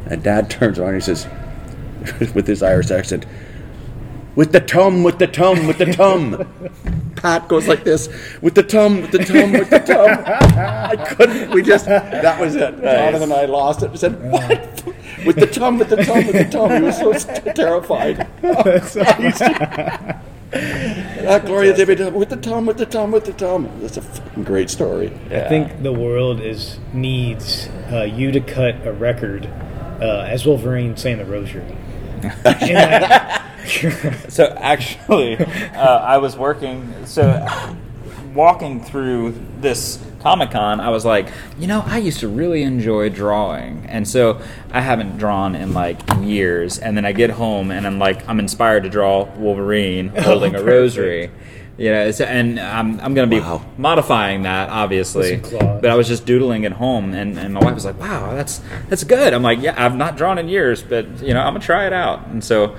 And 0.06 0.24
Dad 0.24 0.50
turns 0.50 0.80
around 0.80 0.96
and 0.96 1.02
he 1.02 1.02
says, 1.02 1.28
with 2.34 2.48
his 2.48 2.64
Irish 2.64 2.92
accent, 2.92 3.26
with 4.36 4.52
the 4.52 4.60
tum, 4.60 5.04
with 5.04 5.20
the 5.20 5.28
tum, 5.28 5.68
with 5.68 5.78
the 5.78 5.94
tum. 5.94 6.48
Pat 7.16 7.48
goes 7.48 7.68
like 7.68 7.84
this, 7.84 8.10
with 8.42 8.56
the 8.56 8.64
tum, 8.64 9.02
with 9.02 9.12
the 9.12 9.20
tum, 9.20 9.52
with 9.54 9.70
the 9.70 9.80
tum. 9.80 10.10
I 10.26 10.96
couldn't, 10.96 11.52
we 11.52 11.62
just, 11.62 11.86
that 11.86 12.40
was 12.40 12.56
it. 12.56 12.82
Jonathan 12.82 13.24
and 13.24 13.34
I 13.34 13.46
lost 13.46 13.84
it. 13.84 13.92
We 13.92 13.98
said, 13.98 14.22
what? 14.32 14.84
With 15.26 15.38
the 15.38 15.48
tum, 15.48 15.78
with 15.78 15.90
the 15.90 16.04
tum, 16.04 16.26
with 16.26 16.34
the 16.34 16.46
tum. 16.46 16.72
He 16.72 16.82
was 16.82 16.98
so 16.98 17.14
terrified. 17.54 18.28
Ah, 21.26 21.40
Gloria 21.40 21.74
David, 21.74 22.14
with 22.14 22.30
the 22.30 22.36
Tom, 22.36 22.66
with 22.66 22.78
the 22.78 22.86
Tom, 22.86 23.12
with 23.12 23.24
the 23.24 23.32
Tom. 23.32 23.70
That's 23.80 23.96
a 23.96 24.02
fucking 24.02 24.44
great 24.44 24.70
story. 24.70 25.08
I 25.32 25.48
think 25.48 25.82
the 25.82 25.94
world 25.94 26.42
is 26.42 26.80
needs 26.92 27.70
uh, 27.90 28.04
you 28.04 28.32
to 28.34 28.42
cut 28.42 28.86
a 28.86 28.92
record 28.92 29.46
uh, 30.02 30.26
as 30.28 30.46
Wolverine 30.46 30.98
saying 30.98 31.20
the 31.20 31.26
rosary. 31.26 31.78
And 32.44 33.42
So 34.30 34.54
actually, 34.58 35.38
uh, 35.38 36.00
I 36.00 36.18
was 36.18 36.36
working. 36.36 36.94
So 37.06 37.24
walking 38.34 38.82
through 38.82 39.36
this 39.60 40.04
Comic 40.22 40.52
Con, 40.52 40.80
I 40.80 40.90
was 40.90 41.04
like, 41.06 41.28
you 41.60 41.68
know, 41.68 41.84
I 41.86 41.98
used 41.98 42.22
to 42.22 42.28
really 42.28 42.64
enjoy 42.64 43.10
drawing, 43.10 43.86
and 43.88 44.08
so 44.08 44.42
I 44.72 44.82
haven't 44.82 45.18
drawn 45.18 45.56
in 45.56 45.74
like 45.74 46.00
years. 46.22 46.80
And 46.80 46.96
then 46.96 47.06
I 47.06 47.12
get 47.12 47.30
home 47.32 47.72
and 47.72 47.86
I'm 47.86 48.00
like, 48.00 48.28
I'm 48.30 48.40
inspired 48.40 48.84
to 48.84 48.90
draw 48.90 49.26
Wolverine 49.36 50.08
holding 50.18 50.56
a 50.56 50.64
rosary. 50.64 51.30
You 51.76 51.92
know, 51.92 52.06
it's, 52.06 52.22
and 52.22 52.60
I'm, 52.60 53.00
I'm 53.02 53.16
going 53.16 53.28
to 53.28 53.36
be 53.36 53.42
Wow. 53.42 53.66
modifying 53.78 54.44
that 54.44 54.70
obviously. 54.70 55.38
With 55.38 55.48
some 55.50 55.60
claws. 55.60 55.82
But 55.82 55.90
I 55.90 55.96
was 55.96 56.08
just 56.08 56.26
doodling 56.26 56.66
at 56.66 56.72
home, 56.72 57.14
and, 57.14 57.38
and 57.38 57.54
my 57.54 57.62
wife 57.62 57.74
was 57.74 57.84
like, 57.84 58.00
"Wow, 58.00 58.34
that's 58.36 58.62
that's 58.90 59.04
good." 59.04 59.34
I'm 59.34 59.42
like, 59.42 59.60
"Yeah, 59.60 59.74
I've 59.76 59.96
not 59.96 60.16
drawn 60.16 60.38
in 60.38 60.48
years, 60.50 60.84
but 60.84 61.22
you 61.24 61.34
know, 61.34 61.42
I'm 61.42 61.54
gonna 61.54 61.66
try 61.66 61.88
it 61.88 61.94
out." 61.94 62.28
And 62.28 62.44
so, 62.44 62.76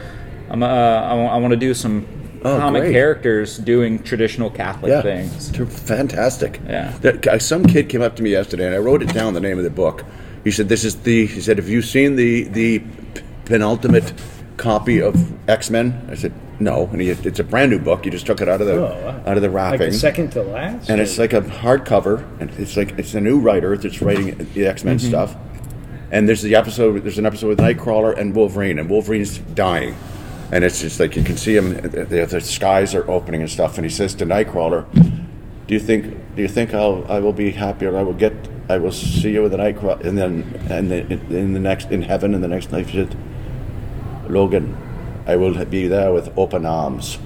I'm 0.49 0.63
uh, 0.63 0.67
I, 0.67 1.37
want 1.39 1.51
to 1.51 1.57
do 1.57 1.75
some 1.75 2.07
Oh, 2.45 2.59
comic 2.59 2.83
great. 2.83 2.93
characters 2.93 3.57
doing 3.59 4.03
traditional 4.03 4.51
Catholic 4.51 4.91
Yeah, 4.91 5.01
things. 5.03 5.51
They're 5.53 5.65
fantastic. 5.67 6.61
Yeah. 6.69 6.93
There- 7.01 7.39
some 7.41 7.65
kid 7.65 7.89
came 7.89 8.03
up 8.03 8.17
to 8.17 8.23
me 8.23 8.31
yesterday, 8.31 8.67
and 8.67 8.75
I 8.75 8.79
wrote 8.79 9.03
it 9.03 9.13
down. 9.15 9.33
The 9.35 9.41
name 9.41 9.57
of 9.59 9.65
the 9.65 9.71
book. 9.71 10.05
He 10.45 10.51
said, 10.51 10.69
"This 10.69 10.85
is 10.85 10.97
the." 10.97 11.27
He 11.27 11.41
said, 11.41 11.57
"Have 11.59 11.69
you 11.71 11.81
seen 11.81 12.17
the 12.17 12.45
the 12.45 12.83
penultimate 13.47 14.13
copy 14.57 15.01
of 15.01 15.15
X 15.49 15.71
Men?" 15.71 16.07
I 16.11 16.15
said, 16.17 16.33
"No." 16.61 16.89
And 16.93 17.01
he, 17.01 17.09
it's 17.11 17.39
a 17.41 17.45
brand 17.45 17.71
new 17.71 17.79
book. 17.79 18.05
You 18.05 18.11
just 18.11 18.27
took 18.27 18.41
it 18.43 18.49
out 18.49 18.61
of 18.61 18.67
the 18.67 18.75
Oh, 18.75 18.83
wow. 19.05 19.23
out 19.27 19.37
of 19.37 19.43
the 19.43 19.49
like 19.49 19.57
wrapping. 19.73 19.91
the 19.91 19.93
second 19.93 20.31
to 20.33 20.43
last. 20.43 20.91
and 20.91 21.01
it's 21.01 21.19
like 21.19 21.33
a 21.33 21.41
hardcover, 21.41 22.25
and 22.41 22.51
it's 22.59 22.77
like 22.77 22.99
it's 22.99 23.15
a 23.15 23.21
new 23.21 23.39
writer 23.39 23.77
that's 23.77 24.03
writing 24.03 24.37
the 24.55 24.67
X 24.67 24.81
Mm-hmm. 24.83 24.89
Men 24.89 24.99
stuff. 24.99 25.35
And 26.11 26.29
there's 26.29 26.43
the 26.43 26.55
episode. 26.55 27.03
There's 27.03 27.19
an 27.19 27.27
episode 27.27 27.49
with 27.49 27.59
Nightcrawler 27.59 28.17
and 28.17 28.35
Wolverine, 28.37 28.79
and 28.79 28.89
Wolverine's 28.89 29.39
dying, 29.39 29.97
and 30.53 30.65
it's 30.65 30.81
just 30.81 31.01
like 31.01 31.17
you 31.17 31.23
can 31.23 31.37
see 31.37 31.57
him. 31.57 31.75
The, 31.75 32.27
the 32.29 32.41
skies 32.41 32.95
are 32.95 33.09
opening 33.11 33.41
and 33.41 33.51
stuff, 33.51 33.77
and 33.77 33.85
he 33.85 33.91
says 33.91 34.15
to 34.17 34.27
Nightcrawler, 34.27 34.85
"Do 35.67 35.75
you 35.75 35.81
think? 35.81 36.37
Do 36.37 36.43
you 36.43 36.49
think 36.49 36.75
I'll 36.75 37.05
I 37.09 37.21
will 37.21 37.33
be 37.33 37.51
happier? 37.53 37.97
I 37.97 38.03
will 38.03 38.15
get? 38.15 38.33
I 38.69 38.79
will 38.79 38.93
see 38.93 39.33
you 39.33 39.43
with 39.43 39.53
the 39.53 39.59
Nightcrawler, 39.59 40.05
and 40.05 40.17
then 40.17 40.61
and 40.69 40.91
then 40.91 41.13
in 41.31 41.53
the 41.53 41.61
next 41.61 41.91
in 41.91 42.03
heaven 42.03 42.35
in 42.35 42.41
the 42.41 42.49
next 42.49 42.73
life." 42.73 42.89
He 42.89 42.99
said, 43.05 43.17
"Logan, 44.29 44.77
I 45.27 45.37
will 45.37 45.65
be 45.65 45.89
there 45.89 46.13
with 46.13 46.33
open 46.37 46.67
arms." 46.67 47.19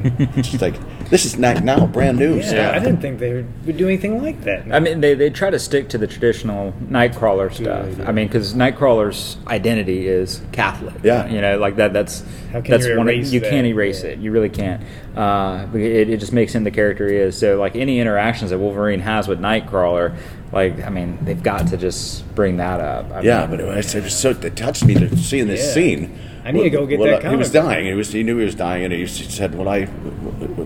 just 0.36 0.60
like 0.60 0.74
this 1.10 1.24
is 1.24 1.36
not 1.36 1.62
now 1.64 1.86
brand 1.86 2.18
new 2.18 2.36
yeah, 2.36 2.42
stuff. 2.42 2.74
I 2.76 2.78
didn't 2.78 3.00
think 3.00 3.18
they 3.18 3.32
would 3.66 3.76
do 3.76 3.86
anything 3.86 4.22
like 4.22 4.40
that. 4.42 4.72
I 4.72 4.80
mean, 4.80 5.00
they, 5.00 5.14
they 5.14 5.28
try 5.30 5.50
to 5.50 5.58
stick 5.58 5.88
to 5.90 5.98
the 5.98 6.06
traditional 6.06 6.72
Nightcrawler 6.88 7.52
stuff. 7.52 7.86
idea. 7.86 8.06
I 8.06 8.12
mean, 8.12 8.28
because 8.28 8.54
Nightcrawler's 8.54 9.36
identity 9.46 10.06
is 10.08 10.40
Catholic. 10.52 10.94
Yeah. 11.02 11.26
you 11.28 11.40
know, 11.40 11.58
like 11.58 11.76
that. 11.76 11.92
That's 11.92 12.24
How 12.52 12.60
can 12.60 12.70
that's 12.70 12.86
you 12.86 12.96
one. 12.96 13.08
Of, 13.08 13.16
you 13.32 13.40
that? 13.40 13.50
can't 13.50 13.66
erase 13.66 14.02
Yeah. 14.04 14.10
it. 14.10 14.18
You 14.20 14.30
really 14.32 14.48
can't. 14.50 14.82
Uh, 15.16 15.66
it, 15.74 16.08
it 16.10 16.20
just 16.20 16.32
makes 16.32 16.54
him 16.54 16.64
the 16.64 16.70
character 16.70 17.08
he 17.08 17.16
is. 17.16 17.36
So, 17.36 17.58
like 17.58 17.74
any 17.76 17.98
interactions 18.00 18.50
that 18.50 18.58
Wolverine 18.58 19.00
has 19.00 19.26
with 19.28 19.40
Nightcrawler, 19.40 20.16
like 20.52 20.80
I 20.84 20.88
mean, 20.90 21.18
they've 21.24 21.42
got 21.42 21.66
to 21.68 21.76
just 21.76 22.32
bring 22.34 22.56
that 22.58 22.80
up. 22.80 23.10
I 23.10 23.22
Yeah, 23.22 23.40
mean, 23.42 23.50
but 23.50 23.60
it 23.60 23.76
was, 23.76 23.94
it 23.94 24.04
was 24.04 24.16
so 24.16 24.30
it 24.30 24.56
touched 24.56 24.84
me 24.84 24.94
to 24.94 25.16
see 25.16 25.40
in 25.40 25.48
this 25.48 25.66
Yeah. 25.66 25.72
scene. 25.74 26.18
I 26.42 26.52
need 26.52 26.62
to 26.62 26.70
go 26.70 26.86
get 26.86 26.98
Well, 26.98 27.20
that 27.20 27.30
He 27.30 27.36
was 27.36 27.52
dying. 27.52 27.84
He 27.84 27.92
was. 27.92 28.10
He 28.12 28.22
knew 28.22 28.38
he 28.38 28.46
was 28.46 28.54
dying, 28.54 28.84
and 28.84 28.94
he 28.94 29.06
said, 29.06 29.54
"Will 29.54 29.68
I? 29.68 29.86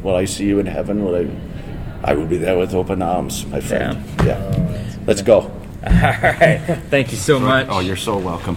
Will 0.02 0.14
I 0.14 0.24
see 0.34 0.46
you 0.46 0.58
in 0.58 0.66
heaven? 0.66 1.04
Will 1.04 1.16
I? 1.16 2.10
I 2.10 2.14
will 2.14 2.26
be 2.26 2.36
there 2.36 2.58
with 2.58 2.74
open 2.74 3.02
arms, 3.02 3.46
my 3.46 3.60
friend." 3.60 4.02
Yeah. 4.24 4.40
Let's 5.06 5.22
go. 5.22 5.40
All 5.86 5.90
right. 5.90 6.60
Thank 6.90 7.12
you 7.12 7.18
so 7.18 7.38
much. 7.38 7.66
Oh, 7.68 7.80
you're 7.80 7.96
so 7.96 8.16
welcome. 8.16 8.56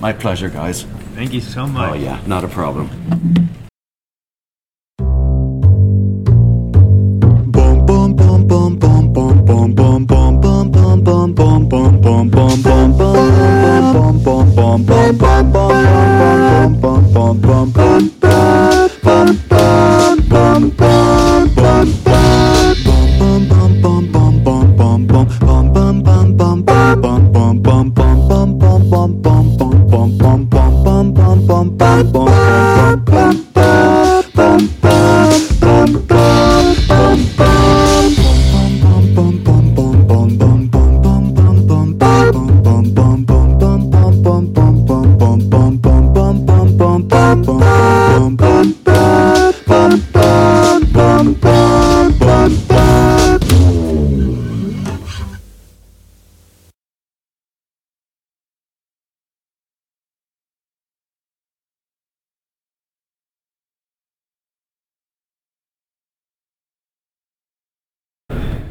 My 0.00 0.12
pleasure, 0.12 0.48
guys. 0.48 0.84
Thank 1.14 1.32
you 1.32 1.40
so 1.40 1.66
much. 1.66 1.90
Oh 1.90 1.94
yeah, 1.94 2.20
not 2.26 2.44
a 2.44 2.48
problem. 2.48 2.88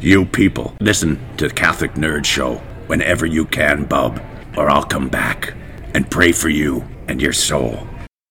You 0.07 0.23
people, 0.23 0.73
listen 0.79 1.19
to 1.35 1.49
the 1.49 1.53
Catholic 1.53 1.95
Nerd 1.95 2.23
Show 2.23 2.61
whenever 2.87 3.25
you 3.25 3.43
can, 3.43 3.83
bub, 3.83 4.21
or 4.55 4.69
I'll 4.69 4.85
come 4.85 5.09
back 5.09 5.53
and 5.93 6.09
pray 6.09 6.31
for 6.31 6.47
you 6.47 6.87
and 7.09 7.21
your 7.21 7.33
soul. 7.33 7.85